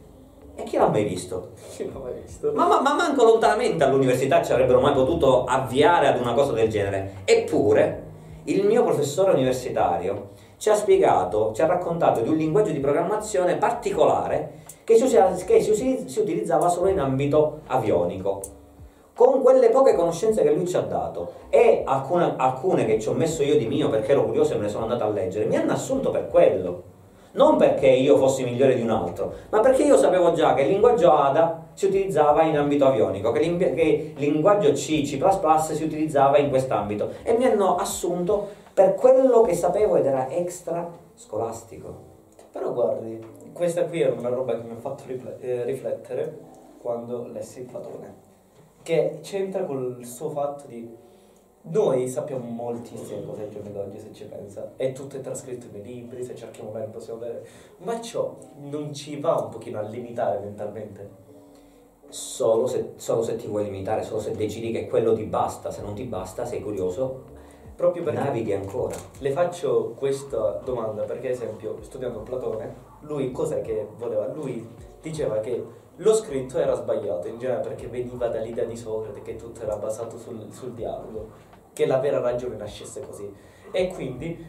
e 0.58 0.64
chi 0.64 0.76
l'ha 0.76 0.88
mai 0.88 1.04
visto? 1.04 1.50
Chi 1.70 1.88
l'ha 1.88 2.00
mai 2.00 2.14
visto? 2.20 2.50
Ma, 2.52 2.66
ma, 2.66 2.80
ma, 2.80 2.92
manco 2.92 3.22
lontanamente 3.22 3.84
all'università 3.84 4.42
ci 4.42 4.50
avrebbero 4.50 4.80
mai 4.80 4.92
potuto 4.92 5.44
avviare 5.44 6.08
ad 6.08 6.20
una 6.20 6.32
cosa 6.32 6.50
del 6.50 6.68
genere. 6.68 7.18
Eppure, 7.24 8.06
il 8.44 8.66
mio 8.66 8.82
professore 8.82 9.30
universitario 9.30 10.30
ci 10.56 10.68
ha 10.68 10.74
spiegato, 10.74 11.52
ci 11.54 11.62
ha 11.62 11.66
raccontato 11.66 12.22
di 12.22 12.28
un 12.28 12.36
linguaggio 12.36 12.72
di 12.72 12.80
programmazione 12.80 13.54
particolare 13.54 14.62
che 14.82 14.96
si, 14.96 15.04
usa, 15.04 15.32
che 15.32 15.62
si, 15.62 16.04
si 16.08 16.18
utilizzava 16.18 16.68
solo 16.68 16.88
in 16.88 16.98
ambito 16.98 17.60
avionico 17.68 18.40
con 19.14 19.42
quelle 19.42 19.68
poche 19.68 19.94
conoscenze 19.94 20.42
che 20.42 20.52
lui 20.52 20.66
ci 20.66 20.76
ha 20.76 20.80
dato 20.80 21.34
e 21.50 21.82
alcune, 21.84 22.34
alcune, 22.36 22.84
che 22.84 23.00
ci 23.00 23.08
ho 23.08 23.12
messo 23.12 23.44
io 23.44 23.56
di 23.56 23.66
mio 23.66 23.90
perché 23.90 24.10
ero 24.10 24.24
curioso 24.24 24.54
e 24.54 24.56
me 24.56 24.62
ne 24.62 24.68
sono 24.68 24.84
andato 24.84 25.04
a 25.04 25.08
leggere, 25.08 25.44
mi 25.44 25.56
hanno 25.56 25.72
assunto 25.72 26.10
per 26.10 26.28
quello. 26.28 26.96
Non 27.38 27.56
perché 27.56 27.86
io 27.86 28.16
fossi 28.16 28.42
migliore 28.42 28.74
di 28.74 28.82
un 28.82 28.90
altro, 28.90 29.32
ma 29.50 29.60
perché 29.60 29.84
io 29.84 29.96
sapevo 29.96 30.32
già 30.32 30.54
che 30.54 30.62
il 30.62 30.70
linguaggio 30.70 31.12
ADA 31.12 31.68
si 31.72 31.86
utilizzava 31.86 32.42
in 32.42 32.58
ambito 32.58 32.84
avionico, 32.86 33.30
che, 33.30 33.42
il 33.42 34.12
linguaggio 34.16 34.72
C, 34.72 35.02
C++ 35.02 35.20
si 35.72 35.84
utilizzava 35.84 36.38
in 36.38 36.48
quest'ambito 36.48 37.12
e 37.22 37.36
mi 37.36 37.44
hanno 37.44 37.76
assunto 37.76 38.48
per 38.74 38.96
quello 38.96 39.42
che 39.42 39.54
sapevo 39.54 39.94
ed 39.94 40.06
era 40.06 40.28
extra 40.28 40.90
scolastico. 41.14 42.06
Però 42.50 42.72
guardi, 42.72 43.24
questa 43.52 43.84
qui 43.84 44.00
era 44.00 44.14
una 44.18 44.30
roba 44.30 44.56
che 44.56 44.66
mi 44.66 44.72
ha 44.72 44.80
fatto 44.80 45.04
eh, 45.06 45.62
riflettere 45.62 46.38
quando 46.82 47.28
lessi 47.32 47.62
Platone, 47.62 48.14
che 48.82 49.20
c'entra 49.22 49.62
col 49.62 50.04
suo 50.04 50.30
fatto 50.30 50.66
di... 50.66 50.92
Noi 51.62 52.08
sappiamo 52.08 52.46
moltissime 52.46 53.24
cose 53.26 53.42
ai 53.42 53.50
giorni 53.50 53.72
d'oggi 53.72 53.98
se 53.98 54.12
ci 54.12 54.24
pensa, 54.24 54.72
è 54.76 54.92
tutto 54.92 55.20
trascritto 55.20 55.66
nei 55.72 55.82
libri, 55.82 56.24
se 56.24 56.34
cerchiamo 56.34 56.70
bene 56.70 56.86
possiamo 56.86 57.18
vedere, 57.18 57.46
ma 57.78 58.00
ciò 58.00 58.36
non 58.60 58.94
ci 58.94 59.20
va 59.20 59.34
un 59.34 59.48
pochino 59.50 59.78
a 59.78 59.82
limitare 59.82 60.38
mentalmente? 60.38 61.26
Solo 62.08 62.66
se, 62.66 62.92
solo 62.96 63.22
se 63.22 63.36
ti 63.36 63.46
vuoi 63.46 63.64
limitare, 63.64 64.02
solo 64.02 64.20
se 64.20 64.34
decidi 64.34 64.70
che 64.72 64.88
quello 64.88 65.14
ti 65.14 65.24
basta, 65.24 65.70
se 65.70 65.82
non 65.82 65.94
ti 65.94 66.04
basta 66.04 66.46
sei 66.46 66.62
curioso 66.62 67.36
proprio 67.78 68.02
perché 68.02 68.18
navighi 68.18 68.52
ancora. 68.54 68.96
Le 69.18 69.30
faccio 69.30 69.92
questa 69.94 70.60
domanda 70.64 71.04
perché, 71.04 71.28
ad 71.28 71.34
esempio, 71.34 71.76
studiando 71.80 72.20
Platone, 72.20 72.74
lui 73.02 73.30
cos'è 73.30 73.60
che 73.60 73.86
voleva? 73.96 74.26
Lui 74.26 74.66
diceva 75.00 75.38
che 75.38 75.64
lo 76.00 76.14
scritto 76.14 76.58
era 76.58 76.74
sbagliato 76.74 77.28
in 77.28 77.38
genere 77.38 77.60
perché 77.60 77.86
veniva 77.86 78.28
dall'idea 78.28 78.64
di 78.64 78.76
Socrate 78.76 79.22
che 79.22 79.36
tutto 79.36 79.62
era 79.62 79.76
basato 79.76 80.18
sul, 80.18 80.46
sul 80.50 80.72
dialogo, 80.72 81.28
che 81.78 81.86
la 81.86 81.98
vera 81.98 82.18
ragione 82.18 82.56
nascesse 82.56 83.00
così. 83.06 83.32
E 83.70 83.86
quindi 83.94 84.44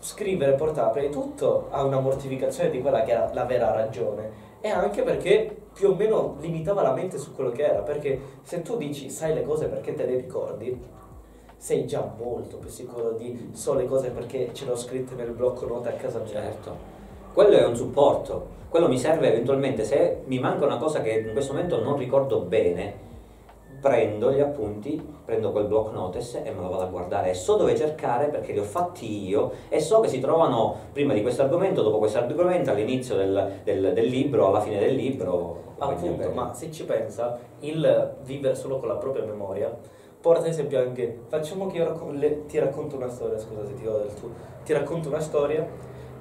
scrivere 0.00 0.54
portava 0.54 0.88
prima 0.88 1.06
di 1.06 1.12
tutto 1.12 1.68
a 1.70 1.84
una 1.84 2.00
mortificazione 2.00 2.70
di 2.70 2.80
quella 2.80 3.04
che 3.04 3.12
era 3.12 3.30
la 3.32 3.44
vera 3.44 3.72
ragione 3.72 4.42
e 4.60 4.70
anche 4.70 5.02
perché 5.02 5.56
più 5.72 5.90
o 5.90 5.94
meno 5.94 6.36
limitava 6.40 6.82
la 6.82 6.92
mente 6.92 7.16
su 7.16 7.32
quello 7.32 7.50
che 7.50 7.62
era, 7.62 7.82
perché 7.82 8.20
se 8.42 8.62
tu 8.62 8.76
dici 8.76 9.08
sai 9.08 9.34
le 9.34 9.44
cose 9.44 9.68
perché 9.68 9.94
te 9.94 10.04
le 10.04 10.16
ricordi, 10.16 10.76
sei 11.56 11.86
già 11.86 12.12
molto 12.18 12.56
più 12.56 12.68
sicuro 12.68 13.12
di 13.12 13.50
so 13.52 13.74
le 13.74 13.86
cose 13.86 14.10
perché 14.10 14.50
ce 14.52 14.64
l'ho 14.64 14.76
scritte 14.76 15.14
nel 15.14 15.30
blocco 15.30 15.66
note 15.66 15.90
a 15.90 15.92
casa 15.92 16.18
mia. 16.18 16.32
Certo. 16.32 16.76
Quello 17.32 17.56
è 17.56 17.64
un 17.64 17.76
supporto, 17.76 18.46
quello 18.68 18.88
mi 18.88 18.98
serve 18.98 19.28
eventualmente 19.28 19.84
se 19.84 20.22
mi 20.24 20.40
manca 20.40 20.64
una 20.64 20.78
cosa 20.78 21.00
che 21.02 21.12
in 21.12 21.32
questo 21.32 21.52
momento 21.52 21.80
non 21.80 21.96
ricordo 21.96 22.40
bene, 22.40 23.12
prendo 23.84 24.32
gli 24.32 24.40
appunti, 24.40 24.98
prendo 25.26 25.52
quel 25.52 25.66
block 25.66 25.92
notice 25.92 26.42
e 26.42 26.50
me 26.52 26.62
lo 26.62 26.70
vado 26.70 26.84
a 26.84 26.86
guardare 26.86 27.28
e 27.28 27.34
so 27.34 27.56
dove 27.56 27.76
cercare 27.76 28.28
perché 28.28 28.52
li 28.52 28.58
ho 28.58 28.62
fatti 28.62 29.28
io 29.28 29.52
e 29.68 29.78
so 29.78 30.00
che 30.00 30.08
si 30.08 30.20
trovano 30.20 30.74
prima 30.90 31.12
di 31.12 31.20
questo 31.20 31.42
argomento, 31.42 31.82
dopo 31.82 31.98
questo 31.98 32.16
argomento, 32.16 32.70
all'inizio 32.70 33.14
del, 33.14 33.60
del, 33.62 33.92
del 33.92 34.06
libro, 34.06 34.46
alla 34.46 34.62
fine 34.62 34.78
del 34.78 34.94
libro. 34.94 35.74
Appunto, 35.76 36.30
ma 36.30 36.54
se 36.54 36.72
ci 36.72 36.86
pensa, 36.86 37.38
il 37.60 38.14
vivere 38.22 38.54
solo 38.54 38.78
con 38.78 38.88
la 38.88 38.96
propria 38.96 39.22
memoria 39.22 39.76
porta 40.18 40.44
ad 40.44 40.48
esempio 40.48 40.80
anche, 40.80 41.18
facciamo 41.26 41.66
che 41.66 41.76
io 41.76 41.84
raccon- 41.84 42.16
le, 42.16 42.46
ti 42.46 42.58
racconto 42.58 42.96
una 42.96 43.10
storia, 43.10 43.38
scusa 43.38 43.66
se 43.66 43.74
ti 43.74 43.82
do 43.82 43.98
del 43.98 44.14
tuo, 44.14 44.30
ti 44.64 44.72
racconto 44.72 45.08
una 45.08 45.20
storia 45.20 45.68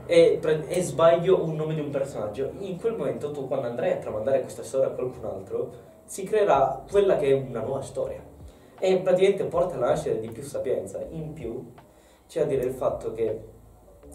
e, 0.05 0.37
pre- 0.41 0.67
e, 0.67 0.81
sbaglio 0.81 1.41
un 1.41 1.55
nome 1.55 1.75
di 1.75 1.79
un 1.79 1.91
personaggio. 1.91 2.51
In 2.59 2.77
quel 2.77 2.97
momento 2.97 3.31
tu 3.31 3.47
quando 3.47 3.67
andrai 3.67 3.93
a 3.93 3.97
tramandare 3.99 4.41
questa 4.41 4.63
storia 4.63 4.87
a 4.87 4.89
qualcun 4.89 5.23
altro, 5.23 5.91
si 6.05 6.23
creerà 6.23 6.83
quella 6.89 7.17
che 7.17 7.29
è 7.29 7.33
una 7.33 7.61
nuova 7.61 7.81
storia. 7.81 8.21
E 8.79 8.97
praticamente 8.97 9.45
porta 9.45 9.75
alla 9.75 9.87
nascita 9.87 10.15
di 10.15 10.29
più 10.29 10.43
sapienza. 10.43 10.99
In 11.09 11.33
più 11.33 11.71
c'è 12.27 12.41
a 12.41 12.45
dire 12.45 12.63
il 12.65 12.73
fatto 12.73 13.13
che 13.13 13.51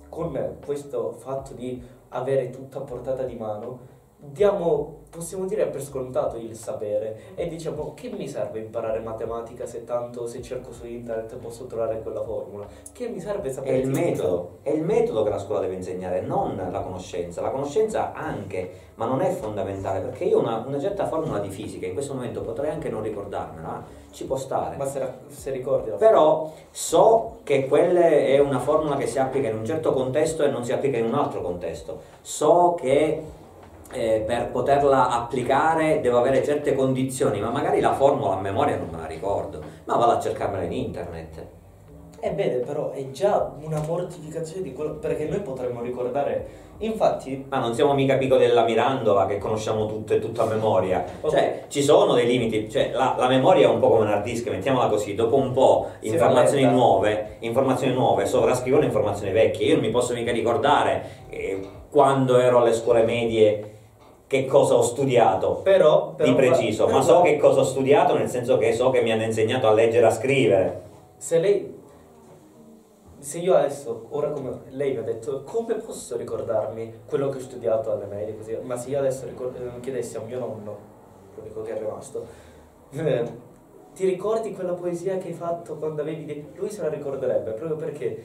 con 0.09 0.59
questo 0.65 1.13
fatto 1.13 1.55
di 1.55 1.83
avere 2.11 2.51
tutto 2.51 2.79
a 2.79 2.83
portata 2.83 3.23
di 3.23 3.37
mano, 3.37 3.97
diamo, 4.21 5.03
possiamo 5.11 5.47
dire 5.47 5.67
per 5.67 5.81
scontato 5.81 6.37
il 6.37 6.57
sapere 6.57 7.35
e 7.37 7.47
diciamo 7.47 7.95
che 7.95 8.11
mi 8.11 8.27
serve 8.29 8.59
imparare 8.59 8.99
matematica 8.99 9.65
se 9.65 9.85
tanto 9.85 10.27
se 10.27 10.43
cerco 10.43 10.73
su 10.73 10.87
internet 10.87 11.37
posso 11.37 11.67
trovare 11.67 12.03
quella 12.03 12.23
formula? 12.25 12.67
Che 12.93 13.09
mi 13.09 13.21
serve 13.21 13.49
È 13.49 13.53
sapere 13.53 13.79
il 13.79 13.87
fisica? 13.87 14.07
metodo, 14.07 14.59
è 14.63 14.71
il 14.71 14.83
metodo 14.83 15.23
che 15.23 15.31
la 15.31 15.39
scuola 15.39 15.61
deve 15.61 15.75
insegnare, 15.75 16.21
non 16.21 16.57
la 16.71 16.81
conoscenza. 16.81 17.41
La 17.41 17.51
conoscenza 17.51 18.13
anche, 18.13 18.71
ma 18.97 19.07
non 19.07 19.21
è 19.21 19.31
fondamentale, 19.31 20.01
perché 20.01 20.25
io 20.25 20.41
una, 20.41 20.65
una 20.67 20.81
certa 20.81 21.07
formula 21.07 21.39
di 21.39 21.51
fisica 21.51 21.87
in 21.87 21.93
questo 21.93 22.15
momento 22.15 22.41
potrei 22.41 22.71
anche 22.71 22.89
non 22.89 23.03
ricordarmela, 23.03 23.85
ci 24.11 24.25
può 24.25 24.37
stare. 24.37 24.77
Ma 24.77 24.85
se, 24.85 25.01
se 25.29 25.53
ricordi 25.53 25.91
la 25.91 25.97
Però 25.97 26.53
so 26.71 27.39
che 27.45 27.69
quella 27.69 28.01
è 28.01 28.39
una 28.41 28.59
formula 28.59 28.97
che 28.97 29.07
si 29.07 29.21
applica 29.21 29.49
in 29.49 29.59
un 29.59 29.65
certo 29.65 29.93
contesto 29.93 30.43
e 30.43 30.49
non 30.49 30.65
si 30.65 30.73
applica 30.73 30.99
in 30.99 31.05
un 31.05 31.15
altro 31.15 31.41
contesto. 31.41 32.01
So 32.21 32.75
che 32.81 33.23
eh, 33.93 34.23
per 34.27 34.51
poterla 34.51 35.09
applicare 35.09 36.01
devo 36.01 36.19
avere 36.19 36.45
certe 36.45 36.75
condizioni, 36.75 37.41
ma 37.41 37.51
magari 37.51 37.81
la 37.81 37.95
formula 37.95 38.37
a 38.37 38.41
memoria 38.41 38.77
non 38.77 38.89
me 38.91 38.99
la 38.99 39.07
ricordo, 39.07 39.63
ma 39.85 39.97
vado 39.97 40.13
a 40.13 40.21
cercarmela 40.21 40.65
in 40.65 40.73
internet. 40.73 41.47
Eh 42.21 42.33
bene, 42.33 42.57
però 42.57 42.91
è 42.91 43.11
già 43.11 43.55
una 43.63 43.81
mortificazione 43.87 44.63
di 44.63 44.73
quello 44.73 44.95
perché 44.95 45.27
noi 45.27 45.41
potremmo 45.41 45.83
ricordare. 45.83 46.67
Infatti, 46.79 47.45
Ma 47.49 47.59
non 47.59 47.75
siamo 47.75 47.95
mica 47.95 48.17
Pico 48.17 48.37
della 48.37 48.65
Mirandola 48.65 49.27
che 49.27 49.39
conosciamo 49.39 49.87
tutto 49.87 50.15
e 50.15 50.19
tutto 50.19 50.43
a 50.43 50.47
memoria. 50.47 51.05
Ok. 51.21 51.31
Cioè, 51.31 51.65
ci 51.69 51.81
sono 51.81 52.15
dei 52.15 52.27
limiti. 52.27 52.69
Cioè, 52.69 52.91
la, 52.93 53.15
la 53.17 53.29
memoria 53.29 53.69
è 53.69 53.71
un 53.71 53.79
po' 53.79 53.91
come 53.91 54.03
un 54.03 54.09
hard 54.09 54.25
disk, 54.25 54.49
mettiamola 54.49 54.89
così. 54.89 55.15
Dopo 55.15 55.37
un 55.37 55.53
po' 55.53 55.91
informazioni 56.01 56.65
nuove, 56.65 57.37
informazioni 57.41 57.95
nuove 57.95 58.27
sovrascrivono 58.27 58.85
informazioni 58.85 59.33
vecchie. 59.33 59.67
Io 59.67 59.75
non 59.75 59.85
mi 59.85 59.91
posso 59.91 60.13
mica 60.13 60.33
ricordare 60.33 61.05
eh, 61.31 61.61
quando 61.89 62.39
ero 62.39 62.59
alle 62.59 62.73
scuole 62.73 63.05
medie 63.05 63.78
che 64.29 64.45
cosa 64.45 64.77
ho 64.77 64.83
studiato. 64.83 65.61
però, 65.63 66.13
però 66.13 66.31
di 66.31 66.37
preciso, 66.37 66.85
però 66.85 66.99
ma 66.99 67.03
so 67.03 67.23
che 67.23 67.37
cosa 67.39 67.61
ho 67.61 67.65
studiato 67.65 68.17
nel 68.17 68.29
senso 68.29 68.59
che 68.59 68.73
so 68.73 68.91
che 68.91 69.01
mi 69.01 69.11
hanno 69.11 69.25
insegnato 69.25 69.67
a 69.67 69.73
leggere 69.73 70.05
e 70.05 70.09
a 70.09 70.13
scrivere. 70.13 70.83
se 71.17 71.39
lei 71.41 71.77
se 73.19 73.39
io 73.39 73.57
adesso, 73.57 74.07
ora 74.11 74.31
come 74.31 74.61
lei 74.69 74.93
mi 74.93 74.99
ha 74.99 75.03
detto, 75.03 75.43
come 75.43 75.75
posso 75.75 76.17
ricordarmi 76.17 77.01
quello 77.09 77.29
che 77.31 77.39
ho 77.39 77.41
studiato 77.41 77.91
alle 77.91 78.07
medie, 78.07 78.37
così, 78.37 78.57
ma 78.63 78.77
se 78.77 78.91
io 78.91 78.99
adesso 79.01 79.27
eh, 79.27 79.81
chiedessi 79.81 80.17
a 80.17 80.21
mio 80.21 80.39
nonno, 80.39 80.79
l'unico 81.35 81.63
che 81.63 81.75
è 81.75 81.79
rimasto, 81.79 82.25
eh, 82.91 83.25
ti 83.93 84.07
ricordi 84.07 84.53
quella 84.55 84.75
poesia 84.75 85.19
che 85.19 85.29
hai 85.29 85.35
fatto 85.35 85.75
quando 85.75 86.03
avevi. 86.03 86.51
Lui 86.55 86.71
se 86.71 86.83
la 86.83 86.89
ricorderebbe 86.89 87.51
proprio 87.53 87.77
perché 87.77 88.23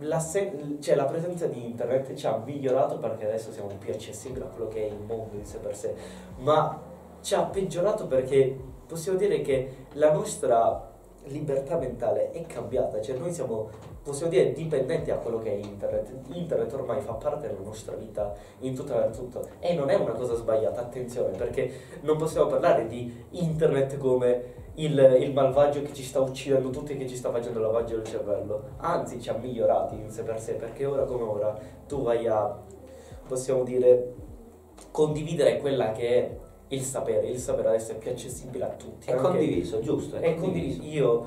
la, 0.00 0.20
cioè, 0.20 0.94
la 0.94 1.04
presenza 1.04 1.46
di 1.46 1.64
internet 1.64 2.14
ci 2.14 2.26
ha 2.26 2.36
migliorato 2.44 2.98
perché 2.98 3.26
adesso 3.26 3.52
siamo 3.52 3.68
più 3.78 3.92
accessibili 3.92 4.44
a 4.44 4.48
quello 4.48 4.68
che 4.68 4.82
è 4.82 4.86
il 4.86 4.98
mondo 4.98 5.36
in 5.36 5.44
sé 5.44 5.58
per 5.58 5.76
sé, 5.76 5.94
ma 6.38 6.80
ci 7.20 7.34
ha 7.34 7.42
peggiorato 7.42 8.06
perché 8.06 8.56
possiamo 8.86 9.18
dire 9.18 9.40
che 9.40 9.86
la 9.94 10.12
nostra 10.12 10.86
libertà 11.24 11.76
mentale 11.76 12.30
è 12.30 12.46
cambiata, 12.46 13.00
cioè 13.00 13.16
noi 13.18 13.32
siamo, 13.32 13.68
possiamo 14.02 14.30
dire, 14.30 14.52
dipendenti 14.52 15.10
a 15.10 15.16
quello 15.16 15.38
che 15.38 15.50
è 15.50 15.54
internet. 15.54 16.10
Internet 16.32 16.72
ormai 16.72 17.00
fa 17.00 17.12
parte 17.14 17.48
della 17.48 17.60
nostra 17.60 17.94
vita 17.96 18.34
in 18.60 18.74
tutto 18.74 19.04
e 19.04 19.10
tutto 19.10 19.48
e 19.58 19.74
non 19.74 19.90
è 19.90 19.94
una 19.94 20.12
cosa 20.12 20.34
sbagliata, 20.34 20.80
attenzione, 20.80 21.36
perché 21.36 21.70
non 22.02 22.16
possiamo 22.16 22.46
parlare 22.46 22.86
di 22.86 23.24
internet 23.30 23.98
come 23.98 24.66
il, 24.78 25.16
il 25.20 25.32
malvagio 25.32 25.82
che 25.82 25.92
ci 25.92 26.02
sta 26.02 26.20
uccidendo 26.20 26.70
tutti 26.70 26.92
e 26.92 26.96
che 26.96 27.06
ci 27.06 27.16
sta 27.16 27.30
facendo 27.30 27.60
lavaggio 27.60 27.96
del 27.96 28.04
cervello, 28.04 28.62
anzi 28.78 29.20
ci 29.20 29.28
ha 29.28 29.34
migliorati 29.34 29.96
in 29.96 30.10
sé 30.10 30.22
per 30.22 30.40
sé, 30.40 30.54
perché 30.54 30.84
ora 30.84 31.04
come 31.04 31.22
ora 31.22 31.58
tu 31.86 32.02
vai 32.02 32.26
a, 32.26 32.56
possiamo 33.26 33.64
dire, 33.64 34.14
condividere 34.90 35.58
quella 35.58 35.92
che 35.92 36.08
è 36.08 36.36
il 36.68 36.82
sapere, 36.82 37.28
il 37.28 37.38
sapere 37.38 37.68
adesso 37.68 37.92
è 37.92 37.96
più 37.96 38.10
accessibile 38.10 38.64
a 38.64 38.70
tutti. 38.70 39.08
È 39.08 39.12
anche- 39.12 39.22
condiviso, 39.22 39.80
giusto? 39.80 40.16
è 40.16 40.34
condiviso 40.34 40.82
io 40.82 41.26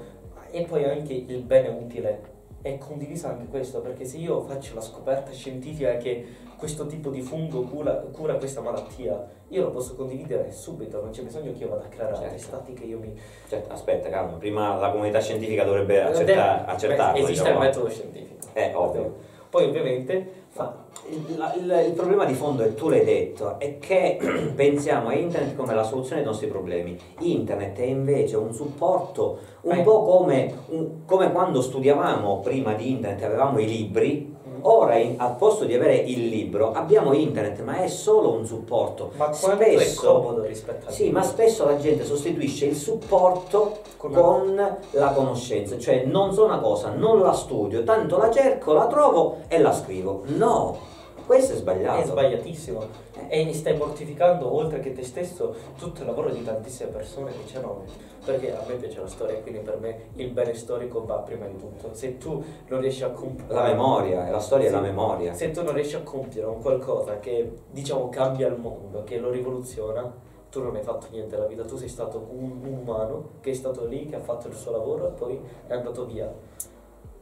e 0.50 0.64
poi 0.64 0.84
anche 0.84 1.14
il 1.14 1.44
bene 1.44 1.70
utile 1.70 2.31
è 2.62 2.78
condiviso 2.78 3.28
anche 3.28 3.46
questo 3.48 3.80
perché 3.82 4.06
se 4.06 4.18
io 4.18 4.42
faccio 4.42 4.76
la 4.76 4.82
scoperta 4.82 5.32
scientifica 5.32 5.98
che 5.98 6.26
questo 6.58 6.86
tipo 6.86 7.10
di 7.10 7.22
fungo 7.22 7.64
cura, 7.64 7.94
cura 8.12 8.36
questa 8.36 8.62
malattia 8.62 9.26
io 9.48 9.64
lo 9.64 9.72
posso 9.72 9.96
condividere 9.96 10.52
subito 10.52 11.02
non 11.02 11.10
c'è 11.10 11.24
bisogno 11.24 11.52
che 11.54 11.64
io 11.64 11.70
vada 11.70 11.86
a 11.86 11.88
creare 11.88 12.12
Certo. 12.14 12.24
altri 12.30 12.40
stati 12.40 12.74
che 12.74 12.84
io 12.84 13.00
mi 13.00 13.20
Cioè, 13.50 13.64
aspetta, 13.68 14.10
calma, 14.10 14.38
prima 14.38 14.76
la 14.78 14.92
comunità 14.92 15.20
scientifica 15.20 15.64
dovrebbe 15.64 16.02
accerta- 16.02 16.24
Deve- 16.26 16.64
accertarlo. 16.72 17.18
esiste 17.24 17.44
diciamo. 17.44 17.60
il 17.62 17.66
metodo 17.68 17.90
scientifico 17.90 18.46
È 18.54 18.72
ovvio. 18.76 19.16
Poi 19.52 19.66
ovviamente 19.66 20.40
Ma 20.56 20.76
il, 21.10 21.54
il- 21.62 21.84
il 21.88 21.94
problema 21.94 22.26
di 22.26 22.34
fondo, 22.34 22.64
e 22.64 22.74
tu 22.76 22.90
l'hai 22.90 23.06
detto, 23.06 23.58
è 23.60 23.80
che 23.80 24.18
pensiamo 24.56 25.08
a 25.10 25.14
internet 25.14 25.56
come 25.56 25.74
la 25.74 25.84
soluzione 25.84 26.22
ai 26.22 26.28
nostri 26.28 26.48
problemi. 26.48 26.98
Internet 27.20 27.78
è 27.80 27.86
invece 27.86 28.36
un 28.38 28.54
supporto, 28.54 29.38
un 29.62 29.78
Eh. 29.78 29.82
po' 29.82 30.04
come, 30.04 30.54
un- 30.70 31.06
come 31.06 31.32
quando 31.32 31.62
studiavamo 31.62 32.40
prima 32.42 32.74
di 32.74 32.90
internet, 32.92 33.24
avevamo 33.24 33.60
i 33.60 33.66
libri. 33.68 34.31
Ora, 34.64 34.96
in- 34.98 35.16
al 35.18 35.36
posto 35.36 35.66
di 35.66 35.74
avere 35.74 35.96
il 35.96 36.28
libro, 36.28 36.72
abbiamo 36.72 37.14
internet, 37.14 37.62
ma 37.62 37.78
è 37.78 37.88
solo 37.88 38.34
un 38.34 38.46
supporto. 38.46 39.12
ma 39.16 39.30
quanto 39.30 39.64
è 39.64 39.76
Spesso- 39.76 40.14
comodo 40.14 40.44
rispetto 40.44 40.88
a 40.88 40.92
Sì, 40.92 41.10
ma 41.10 41.22
spesso 41.24 41.66
la 41.66 41.78
gente 41.78 42.04
sostituisce 42.06 42.66
il 42.66 42.76
supporto 42.76 43.80
Con- 43.98 44.12
con 44.12 44.78
la 44.92 45.12
conoscenza, 45.12 45.78
cioè 45.78 46.04
non 46.06 46.34
so 46.34 46.46
una 46.46 46.60
cosa, 46.60 46.90
non 46.96 47.20
la 47.22 47.34
studio, 47.34 47.84
tanto 47.84 48.18
la 48.18 48.30
cerco, 48.32 48.74
la 48.74 48.88
trovo 48.88 49.38
e 49.48 49.60
la 49.60 49.74
scrivo. 49.74 50.22
No, 50.26 50.78
questo 51.26 51.54
è 51.54 51.56
sbagliato. 51.56 52.02
È 52.02 52.06
sbagliatissimo. 52.06 53.10
E 53.28 53.54
stai 53.54 53.78
mortificando 53.78 54.54
oltre 54.54 54.80
che 54.80 54.94
te 54.94 55.04
stesso 55.04 55.56
tutto 55.78 56.02
il 56.02 56.08
lavoro 56.08 56.30
di 56.30 56.44
tantissime 56.44 56.90
persone 56.90 57.32
che 57.32 57.46
c'erano. 57.46 57.84
Perché 58.24 58.56
a 58.56 58.64
me 58.68 58.76
piace 58.76 59.00
la 59.00 59.08
storia 59.08 59.40
quindi 59.40 59.62
per 59.62 59.80
me 59.80 60.10
il 60.16 60.30
bene 60.32 60.54
storico 60.54 61.04
va 61.06 61.16
prima 61.18 61.48
di 61.48 61.58
tutto. 61.58 61.90
Se 61.94 62.18
tu 62.18 62.44
non 62.68 62.80
riesci 62.82 63.04
a 63.04 63.10
compiere 63.10 63.54
La 63.54 63.64
memoria, 63.64 64.30
la 64.30 64.40
storia 64.40 64.68
è 64.68 64.72
la 64.72 64.80
memoria. 64.80 65.34
se 65.34 65.52
tu 65.52 65.64
non 65.64 65.74
riesci 65.74 65.96
a 65.96 66.02
compiere 66.02 66.48
un 66.48 66.62
qualcosa 66.62 67.20
che 67.20 67.52
diciamo 67.72 68.10
cambia 68.10 68.48
il 68.48 68.58
mondo 68.58 69.04
che 69.04 69.18
lo 69.18 69.32
rivoluziona 69.32 70.30
tu 70.52 70.62
non 70.62 70.76
hai 70.76 70.84
fatto 70.84 71.08
niente 71.12 71.36
nella 71.36 71.48
vita. 71.48 71.64
Tu 71.64 71.78
sei 71.78 71.88
stato 71.88 72.28
un 72.30 72.60
umano 72.64 73.30
che 73.40 73.52
è 73.52 73.54
stato 73.54 73.86
lì 73.86 74.06
che 74.06 74.18
ha 74.18 74.20
fatto 74.20 74.50
il 74.50 74.54
suo 74.54 74.72
lavoro 74.72 75.08
e 75.08 75.12
poi 75.12 75.40
è 75.66 75.74
andato 75.74 76.06
via 76.06 76.32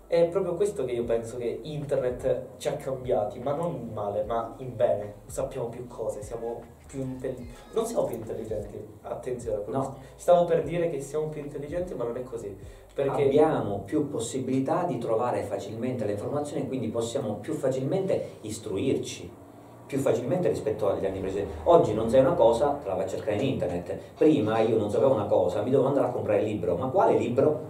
è 0.10 0.26
proprio 0.26 0.55
questo 0.55 0.86
che 0.86 0.93
io 0.93 1.03
penso 1.03 1.38
che 1.38 1.60
internet 1.62 2.57
ci 2.57 2.68
ha 2.68 2.74
cambiati, 2.74 3.38
ma 3.38 3.53
non 3.53 3.76
in 3.76 3.93
male, 3.93 4.24
ma 4.24 4.55
in 4.57 4.76
bene. 4.76 5.14
Sappiamo 5.28 5.70
più 5.70 5.86
cose, 5.86 6.24
siamo 6.24 6.64
più 6.88 7.01
intelligenti. 7.01 7.53
Non 7.74 7.86
siamo 7.86 8.05
più 8.05 8.16
intelligenti, 8.16 8.84
attenzione 9.03 9.57
a 9.57 9.60
quello. 9.60 9.78
No. 9.78 9.97
Stavo 10.16 10.45
per 10.45 10.64
dire 10.64 10.89
che 10.89 10.99
siamo 10.99 11.28
più 11.28 11.41
intelligenti, 11.43 11.93
ma 11.93 12.05
non 12.05 12.18
è 12.18 12.24
così. 12.24 12.57
Perché 12.91 13.26
Abbiamo 13.26 13.82
più 13.86 14.10
possibilità 14.10 14.84
di 14.86 14.97
trovare 14.97 15.43
facilmente 15.43 16.05
le 16.05 16.14
informazioni 16.14 16.68
quindi 16.68 16.88
possiamo 16.88 17.36
più 17.36 17.53
facilmente 17.53 18.38
istruirci. 18.41 19.32
Più 19.86 19.99
facilmente 19.99 20.49
rispetto 20.49 20.89
agli 20.89 21.05
anni 21.05 21.20
precedenti. 21.20 21.53
Oggi 21.66 21.93
non 21.93 22.10
sai 22.10 22.22
una 22.22 22.34
cosa, 22.34 22.80
te 22.82 22.88
la 22.88 22.95
vai 22.95 23.05
a 23.05 23.07
cercare 23.07 23.36
in 23.36 23.47
internet. 23.47 23.95
Prima 24.18 24.60
io 24.60 24.76
non 24.76 24.89
sapevo 24.89 25.14
una 25.14 25.28
cosa, 25.28 25.62
mi 25.62 25.70
dovevo 25.70 25.89
andare 25.89 26.07
a 26.07 26.12
comprare 26.12 26.39
il 26.39 26.47
libro. 26.47 26.76
Ma 26.78 26.88
quale 26.88 27.16
libro? 27.16 27.68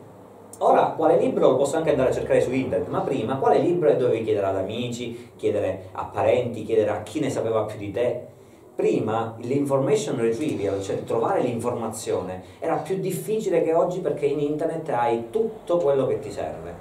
Ora, 0.57 0.93
quale 0.97 1.17
libro 1.17 1.51
lo 1.51 1.55
posso 1.55 1.77
anche 1.77 1.91
andare 1.91 2.09
a 2.09 2.13
cercare 2.13 2.41
su 2.41 2.51
internet, 2.51 2.89
ma 2.89 3.01
prima 3.01 3.37
quale 3.37 3.59
libro 3.59 3.93
dovevi 3.93 4.25
chiedere 4.25 4.47
ad 4.47 4.57
amici, 4.57 5.31
chiedere 5.37 5.89
a 5.93 6.05
parenti, 6.05 6.63
chiedere 6.63 6.89
a 6.89 7.01
chi 7.01 7.21
ne 7.21 7.29
sapeva 7.29 7.63
più 7.63 7.77
di 7.77 7.91
te? 7.91 8.27
Prima 8.75 9.35
l'information 9.39 10.17
retrieval, 10.17 10.81
cioè 10.81 11.03
trovare 11.03 11.41
l'informazione, 11.41 12.43
era 12.59 12.75
più 12.77 12.97
difficile 12.99 13.61
che 13.61 13.73
oggi 13.73 13.99
perché 13.99 14.25
in 14.25 14.39
internet 14.39 14.89
hai 14.89 15.29
tutto 15.29 15.77
quello 15.77 16.05
che 16.07 16.19
ti 16.19 16.31
serve. 16.31 16.73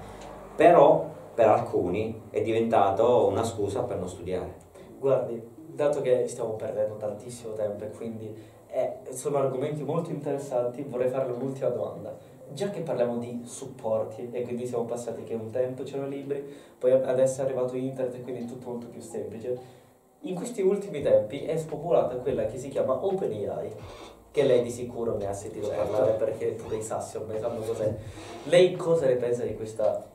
Però 0.57 1.07
per 1.35 1.47
alcuni 1.49 2.23
è 2.31 2.43
diventato 2.43 3.27
una 3.27 3.45
scusa 3.45 3.83
per 3.83 3.99
non 3.99 4.09
studiare. 4.09 4.55
Guardi, 4.99 5.41
dato 5.55 6.01
che 6.01 6.27
stiamo 6.27 6.55
perdendo 6.55 6.97
tantissimo 6.97 7.53
tempo 7.53 7.85
e 7.85 7.91
quindi 7.91 8.35
eh, 8.69 8.97
sono 9.11 9.39
argomenti 9.39 9.85
molto 9.85 10.11
interessanti, 10.11 10.83
vorrei 10.83 11.09
farle 11.09 11.33
un'ultima 11.33 11.69
domanda. 11.69 12.17
Già 12.53 12.71
che 12.71 12.81
parliamo 12.81 13.19
di 13.19 13.43
supporti 13.45 14.31
e 14.33 14.43
quindi 14.43 14.67
siamo 14.67 14.85
passati 14.85 15.23
che 15.23 15.35
un 15.35 15.51
tempo 15.51 15.83
c'erano 15.83 16.09
libri, 16.09 16.43
poi 16.79 16.93
adesso 16.93 17.41
è 17.41 17.45
arrivato 17.45 17.77
internet 17.77 18.15
e 18.15 18.23
quindi 18.23 18.43
è 18.43 18.45
tutto 18.47 18.71
molto 18.71 18.87
più 18.89 19.01
semplice. 19.01 19.77
In 20.23 20.35
questi 20.35 20.63
ultimi 20.63 21.03
tempi 21.03 21.45
è 21.45 21.57
spopolata 21.57 22.17
quella 22.17 22.47
che 22.47 22.59
si 22.59 22.69
chiama 22.69 23.05
OpenAI, 23.05 23.71
che 24.31 24.43
lei 24.43 24.63
di 24.63 24.71
sicuro 24.71 25.17
ne 25.17 25.27
ha 25.27 25.33
sentito 25.33 25.69
Certo. 25.69 25.83
parlare 25.91 26.13
perché 26.13 26.47
pure 26.49 26.77
i 26.77 26.83
sassi 26.83 27.17
ormai 27.17 27.39
sanno 27.39 27.61
cos'è. 27.61 27.95
Lei 28.45 28.75
cosa 28.75 29.07
ne 29.07 29.17
pensa 29.17 29.45
di 29.45 29.55
questa? 29.55 30.07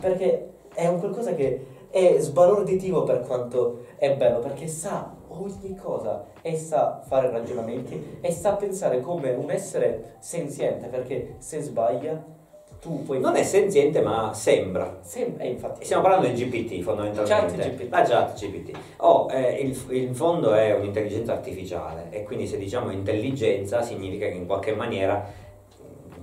Perché 0.00 0.50
è 0.74 0.86
un 0.86 0.98
qualcosa 0.98 1.34
che 1.34 1.66
è 1.90 2.16
sbalorditivo 2.18 3.04
per 3.04 3.20
quanto 3.20 3.84
è 3.96 4.14
bello, 4.16 4.40
perché 4.40 4.66
sa 4.66 5.14
ogni 5.42 5.76
cosa 5.76 6.24
e 6.40 6.56
sa 6.56 7.00
fare 7.06 7.30
ragionamenti 7.30 8.18
e 8.20 8.32
sa 8.32 8.54
pensare 8.54 9.00
come 9.00 9.30
un 9.30 9.50
essere 9.50 10.16
senziente, 10.18 10.86
perché 10.86 11.36
se 11.38 11.60
sbaglia 11.60 12.40
tu 12.82 13.04
puoi... 13.04 13.20
Non 13.20 13.36
è 13.36 13.44
senziente, 13.44 14.00
ma 14.00 14.34
sembra. 14.34 14.98
Sem- 15.02 15.36
eh, 15.38 15.50
infatti. 15.50 15.84
Stiamo 15.84 16.02
parlando 16.02 16.26
di 16.26 16.34
GPT 16.34 16.82
fondamentalmente. 16.82 17.56
Chat 17.56 17.70
GPT. 17.70 17.90
La 17.92 18.02
chat 18.02 18.34
GPT. 18.36 18.76
Oh, 18.96 19.28
eh, 19.30 19.60
il, 19.60 19.80
il 19.90 20.12
fondo 20.12 20.52
è 20.52 20.74
un'intelligenza 20.74 21.32
artificiale 21.32 22.08
e 22.10 22.24
quindi 22.24 22.48
se 22.48 22.58
diciamo 22.58 22.90
intelligenza 22.90 23.82
significa 23.82 24.26
che 24.26 24.34
in 24.34 24.46
qualche 24.46 24.74
maniera, 24.74 25.14
in 25.14 25.41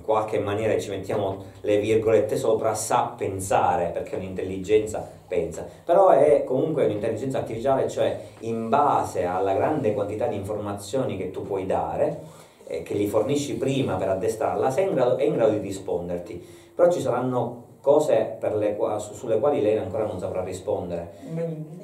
qualche 0.09 0.39
maniera 0.39 0.75
ci 0.79 0.89
mettiamo 0.89 1.43
le 1.61 1.77
virgolette 1.77 2.35
sopra, 2.35 2.73
sa 2.73 3.13
pensare 3.15 3.91
perché 3.93 4.15
un'intelligenza 4.15 5.07
pensa. 5.27 5.67
Però 5.85 6.09
è 6.09 6.43
comunque 6.45 6.85
un'intelligenza 6.85 7.37
artificiale, 7.37 7.87
cioè 7.87 8.19
in 8.39 8.69
base 8.69 9.25
alla 9.25 9.53
grande 9.53 9.93
quantità 9.93 10.25
di 10.25 10.35
informazioni 10.35 11.15
che 11.15 11.29
tu 11.29 11.43
puoi 11.43 11.67
dare 11.67 12.21
eh, 12.65 12.81
che 12.81 12.95
gli 12.95 13.07
fornisci 13.07 13.53
prima 13.57 13.97
per 13.97 14.09
addestrarla, 14.09 14.71
sei 14.71 14.87
in 14.87 14.95
grado, 14.95 15.17
è 15.17 15.25
in 15.25 15.35
grado 15.35 15.51
di 15.51 15.59
risponderti. 15.59 16.43
Però 16.73 16.89
ci 16.89 17.01
saranno 17.01 17.58
cose 17.89 18.37
le, 18.39 18.77
su, 18.97 19.13
sulle 19.13 19.39
quali 19.39 19.61
lei 19.61 19.77
ancora 19.77 20.05
non 20.05 20.19
saprà 20.19 20.43
rispondere. 20.43 21.13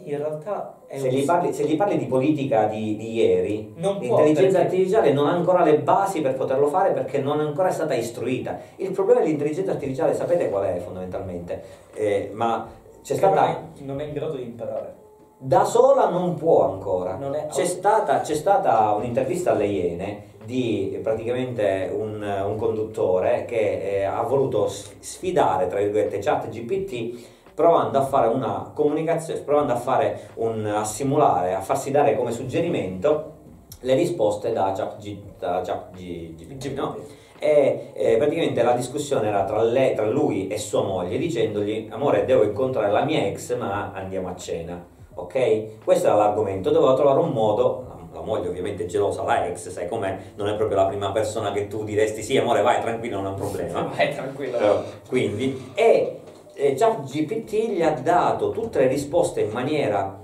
In 0.03 0.18
realtà 0.18 0.78
se 0.88 1.10
gli, 1.10 1.26
parli, 1.26 1.51
se 1.51 1.66
gli, 1.66 1.76
parli, 1.76 1.97
di 1.97 2.06
politica 2.06 2.68
di, 2.68 2.95
di 2.95 3.14
ieri, 3.14 3.74
l'intelligenza 3.76 4.60
artificiale 4.60 5.12
non 5.12 5.26
ha 5.28 5.32
ancora 5.32 5.64
le 5.64 5.80
basi 5.80 6.22
per 6.22 6.36
poterlo 6.36 6.68
fare 6.68 6.91
perché 6.91 7.18
non 7.18 7.39
è 7.39 7.43
ancora 7.43 7.72
stata 7.72 7.95
istruita. 7.95 8.60
Il 8.76 8.91
problema 8.91 9.22
dell'intelligenza 9.22 9.72
artificiale, 9.72 10.14
sapete 10.14 10.49
qual 10.49 10.66
è 10.66 10.78
fondamentalmente? 10.78 11.64
Eh, 11.95 12.30
ma 12.34 12.70
c'è 13.01 13.16
stata... 13.16 13.41
Non 13.41 13.49
è, 13.49 13.82
non 13.82 14.01
è 14.01 14.03
in 14.03 14.14
grado 14.14 14.36
di 14.36 14.43
imparare 14.43 15.03
da 15.38 15.66
sola 15.66 16.10
non 16.10 16.36
può 16.36 16.72
ancora. 16.72 17.18
Non 17.18 17.36
è... 17.36 17.47
c'è, 17.47 17.66
stata, 17.66 18.22
c'è, 18.22 18.34
stata, 18.34 18.93
un'intervista 18.93 19.51
alle 19.51 19.66
Iene 19.66 20.24
di 20.46 21.00
praticamente 21.02 21.91
un, 21.93 22.22
un 22.22 22.56
conduttore 22.56 23.46
che 23.46 24.00
eh, 24.00 24.04
ha 24.04 24.22
voluto 24.24 24.68
sfidare, 24.68 25.68
tra 25.68 25.80
virgolette, 25.80 26.20
chat 26.20 26.50
GPT 26.50 27.34
provando 27.54 27.98
a 27.98 28.06
fare 28.06 28.28
una 28.28 28.72
comunicazione, 28.74 29.39
provando 29.41 29.74
a 29.74 29.78
fare 29.78 30.30
un, 30.36 30.66
a 30.66 30.84
simulare, 30.84 31.54
a 31.54 31.62
farsi 31.62 31.89
dare 31.89 32.16
come 32.16 32.32
suggerimento 32.32 33.34
le 33.82 33.96
risposte 33.96 34.52
da 34.52 34.74
chat, 34.76 34.98
da 35.39 35.62
chat 35.64 35.91
GPT, 35.91 36.74
no? 36.74 36.98
E 37.38 37.91
eh, 37.93 38.18
praticamente 38.18 38.64
la 38.64 38.74
discussione 38.74 39.28
era 39.28 39.43
tra, 39.43 39.62
lei, 39.62 39.93
tra 39.93 40.06
lui 40.08 40.48
e 40.48 40.58
sua 40.58 40.84
moglie 40.84 41.18
dicendogli 41.18 41.88
amore 41.91 42.26
devo 42.26 42.43
incontrare 42.43 42.91
la 42.91 43.04
mia 43.04 43.26
ex 43.26 43.58
ma 43.58 43.91
andiamo 43.93 44.30
a 44.30 44.36
cena 44.36 44.93
ok? 45.16 45.84
Questo 45.84 46.08
era 46.08 46.16
l'argomento, 46.16 46.70
doveva 46.70 46.93
trovare 46.93 47.20
un 47.20 47.32
modo, 47.32 47.95
la 48.16 48.22
moglie 48.22 48.47
ovviamente 48.47 48.86
gelosa, 48.86 49.24
la 49.24 49.45
ex, 49.45 49.70
sai 49.70 49.88
com'è, 49.89 50.18
non 50.36 50.47
è 50.47 50.55
proprio 50.55 50.78
la 50.78 50.86
prima 50.86 51.11
persona 51.11 51.51
che 51.51 51.68
tu 51.68 51.84
diresti 51.84 52.24
sì 52.24 52.38
amore 52.38 52.61
vai 52.61 52.80
tranquillo, 52.82 53.18
non 53.18 53.26
è 53.26 53.30
un 53.30 53.36
problema. 53.36 53.82
Vai 53.95 54.13
tranquillo. 54.13 54.57
Però, 54.57 54.84
quindi, 55.07 55.72
e 55.74 56.20
eh, 56.53 56.74
GPT 56.74 57.53
gli 57.72 57.82
ha 57.82 57.91
dato 57.91 58.51
tutte 58.51 58.80
le 58.80 58.88
risposte 58.88 59.41
in 59.41 59.51
maniera 59.51 60.24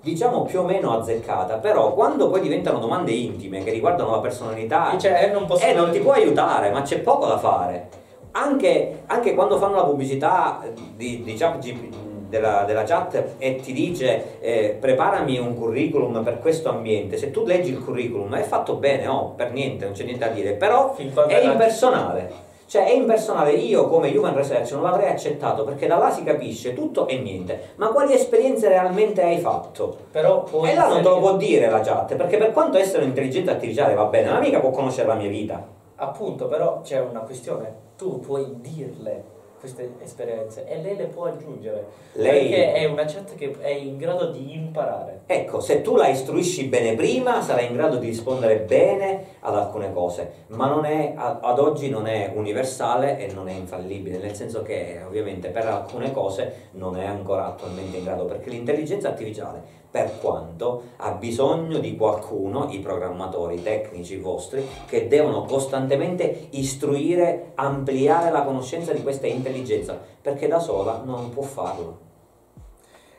diciamo 0.00 0.42
più 0.42 0.60
o 0.60 0.62
meno 0.62 0.96
azzeccata, 0.96 1.56
però 1.56 1.92
quando 1.92 2.30
poi 2.30 2.40
diventano 2.40 2.78
domande 2.78 3.10
intime 3.10 3.64
che 3.64 3.72
riguardano 3.72 4.12
la 4.12 4.20
personalità, 4.20 4.96
cioè, 4.96 5.24
eh, 5.24 5.32
non, 5.32 5.48
eh, 5.60 5.74
non 5.74 5.90
ti 5.90 5.98
può 5.98 6.12
aiutare, 6.12 6.70
ma 6.70 6.82
c'è 6.82 7.00
poco 7.00 7.26
da 7.26 7.38
fare. 7.38 7.88
Anche, 8.30 9.02
anche 9.06 9.34
quando 9.34 9.58
fanno 9.58 9.76
la 9.76 9.84
pubblicità 9.84 10.62
di, 10.94 11.24
di 11.24 11.34
ChatGPT 11.34 12.15
della, 12.28 12.64
della, 12.64 12.84
chat 12.84 13.34
e 13.38 13.56
ti 13.56 13.72
dice 13.72 14.38
eh, 14.40 14.76
preparami 14.78 15.38
un 15.38 15.54
curriculum 15.54 16.22
per 16.22 16.38
questo 16.38 16.68
ambiente, 16.68 17.16
se 17.16 17.30
tu 17.30 17.44
leggi 17.44 17.70
il 17.70 17.82
curriculum 17.82 18.34
è 18.34 18.42
fatto 18.42 18.74
bene, 18.74 19.06
oh, 19.06 19.30
per 19.30 19.52
niente, 19.52 19.84
non 19.84 19.94
c'è 19.94 20.04
niente 20.04 20.26
da 20.26 20.32
dire, 20.32 20.52
però 20.52 20.94
è 20.94 21.42
impersonale. 21.42 22.44
Cioè 22.68 22.84
è 22.84 22.92
impersonale, 22.92 23.52
io 23.52 23.86
come 23.86 24.10
human 24.10 24.34
research 24.34 24.72
non 24.72 24.82
l'avrei 24.82 25.08
accettato 25.08 25.62
perché 25.62 25.86
da 25.86 25.98
là 25.98 26.10
si 26.10 26.24
capisce 26.24 26.74
tutto 26.74 27.06
e 27.06 27.18
niente. 27.18 27.74
Ma 27.76 27.88
quali 27.88 28.12
esperienze 28.12 28.66
realmente 28.68 29.22
hai 29.22 29.38
fatto? 29.38 29.96
Però 30.10 30.44
e 30.64 30.74
là 30.74 30.88
non 30.88 31.00
te 31.00 31.08
lo 31.08 31.20
può 31.20 31.36
dire 31.36 31.70
la 31.70 31.80
chat, 31.80 32.16
perché 32.16 32.38
per 32.38 32.50
quanto 32.50 32.76
essere 32.76 33.04
un'intelligenza 33.04 33.52
artificiale 33.52 33.94
va 33.94 34.06
bene, 34.06 34.30
ma 34.30 34.40
mica 34.40 34.58
può 34.58 34.70
conoscere 34.70 35.06
la 35.06 35.14
mia 35.14 35.28
vita. 35.28 35.64
Appunto, 35.94 36.48
però 36.48 36.80
c'è 36.80 37.00
una 37.00 37.20
questione, 37.20 37.72
tu 37.96 38.18
puoi 38.18 38.56
dirle 38.56 39.34
queste 39.58 39.94
esperienze 40.02 40.66
e 40.66 40.80
lei 40.80 40.96
le 40.96 41.06
può 41.06 41.24
aggiungere 41.24 41.86
lei... 42.12 42.48
perché 42.48 42.72
è 42.74 42.84
una 42.84 43.04
chat 43.04 43.34
che 43.34 43.54
è 43.60 43.70
in 43.70 43.96
grado 43.96 44.30
di 44.30 44.54
imparare. 44.54 45.22
Ecco 45.26 45.60
se 45.60 45.82
tu 45.82 45.96
la 45.96 46.08
istruisci 46.08 46.64
bene 46.64 46.94
prima 46.94 47.40
sarai 47.42 47.66
in 47.66 47.74
grado 47.74 47.96
di 47.96 48.06
rispondere 48.06 48.58
bene 48.58 49.24
ad 49.40 49.54
alcune 49.56 49.92
cose 49.92 50.44
ma 50.48 50.66
non 50.66 50.84
è, 50.84 51.14
ad 51.16 51.58
oggi 51.58 51.88
non 51.88 52.06
è 52.06 52.32
universale 52.34 53.18
e 53.18 53.32
non 53.32 53.48
è 53.48 53.52
infallibile 53.52 54.18
nel 54.18 54.34
senso 54.34 54.62
che 54.62 55.00
ovviamente 55.06 55.48
per 55.48 55.66
alcune 55.66 56.12
cose 56.12 56.68
non 56.72 56.98
è 56.98 57.04
ancora 57.04 57.46
attualmente 57.46 57.96
in 57.96 58.04
grado 58.04 58.24
perché 58.24 58.50
l'intelligenza 58.50 59.08
artificiale 59.08 59.84
per 59.96 60.18
quanto 60.20 60.82
ha 60.98 61.12
bisogno 61.12 61.78
di 61.78 61.96
qualcuno, 61.96 62.68
i 62.68 62.80
programmatori 62.80 63.62
tecnici 63.62 64.18
vostri, 64.18 64.62
che 64.84 65.08
devono 65.08 65.44
costantemente 65.44 66.48
istruire, 66.50 67.52
ampliare 67.54 68.30
la 68.30 68.42
conoscenza 68.42 68.92
di 68.92 69.02
questa 69.02 69.26
intelligenza, 69.26 69.98
perché 70.20 70.48
da 70.48 70.58
sola 70.58 71.00
non 71.02 71.30
può 71.30 71.42
farlo. 71.42 72.04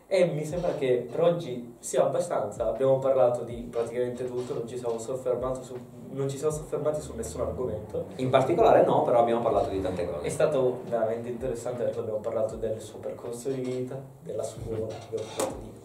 E 0.05 0.25
mi 0.25 0.45
sembra 0.45 0.75
che 0.75 1.07
per 1.11 1.19
oggi 1.19 1.77
sia 1.79 2.05
abbastanza, 2.05 2.67
abbiamo 2.67 2.99
parlato 2.99 3.41
di 3.41 3.67
praticamente 3.71 4.27
tutto, 4.27 4.53
non 4.53 4.67
ci 4.67 4.77
siamo 4.77 4.99
soffermati 4.99 5.63
su, 5.63 5.75
non 6.11 6.29
ci 6.29 6.37
siamo 6.37 6.53
soffermati 6.53 7.01
su 7.01 7.15
nessun 7.15 7.41
argomento. 7.41 8.05
In 8.17 8.29
particolare 8.29 8.85
no, 8.85 9.01
però 9.01 9.21
abbiamo 9.21 9.41
parlato 9.41 9.69
di 9.69 9.81
tante 9.81 10.07
cose. 10.07 10.27
È 10.27 10.29
stato 10.29 10.81
veramente 10.87 11.27
interessante 11.29 11.85
perché 11.85 12.01
abbiamo 12.01 12.19
parlato 12.19 12.55
del 12.55 12.79
suo 12.79 12.99
percorso 12.99 13.49
di 13.49 13.61
vita, 13.61 13.99
della 14.21 14.43
scuola, 14.43 14.85
abbiamo 14.85 15.25
parlato 15.35 15.59
di 15.63 15.76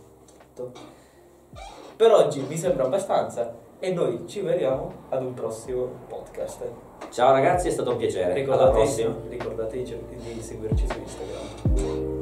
tutto. 0.54 0.80
Per 1.96 2.10
oggi 2.10 2.40
mi 2.40 2.56
sembra 2.56 2.84
abbastanza 2.84 3.54
e 3.78 3.92
noi 3.92 4.24
ci 4.26 4.40
vediamo 4.40 4.92
ad 5.08 5.22
un 5.22 5.34
prossimo 5.34 5.88
podcast. 6.08 6.64
Ciao 7.10 7.32
ragazzi, 7.32 7.68
è 7.68 7.70
stato 7.70 7.90
un 7.90 7.96
piacere. 7.96 8.32
Ricordate, 8.32 8.62
Alla 8.62 8.72
prossima. 8.72 9.14
Ricordate 9.28 9.82
di 9.82 10.40
seguirci 10.40 10.86
su 10.88 10.98
Instagram. 10.98 12.21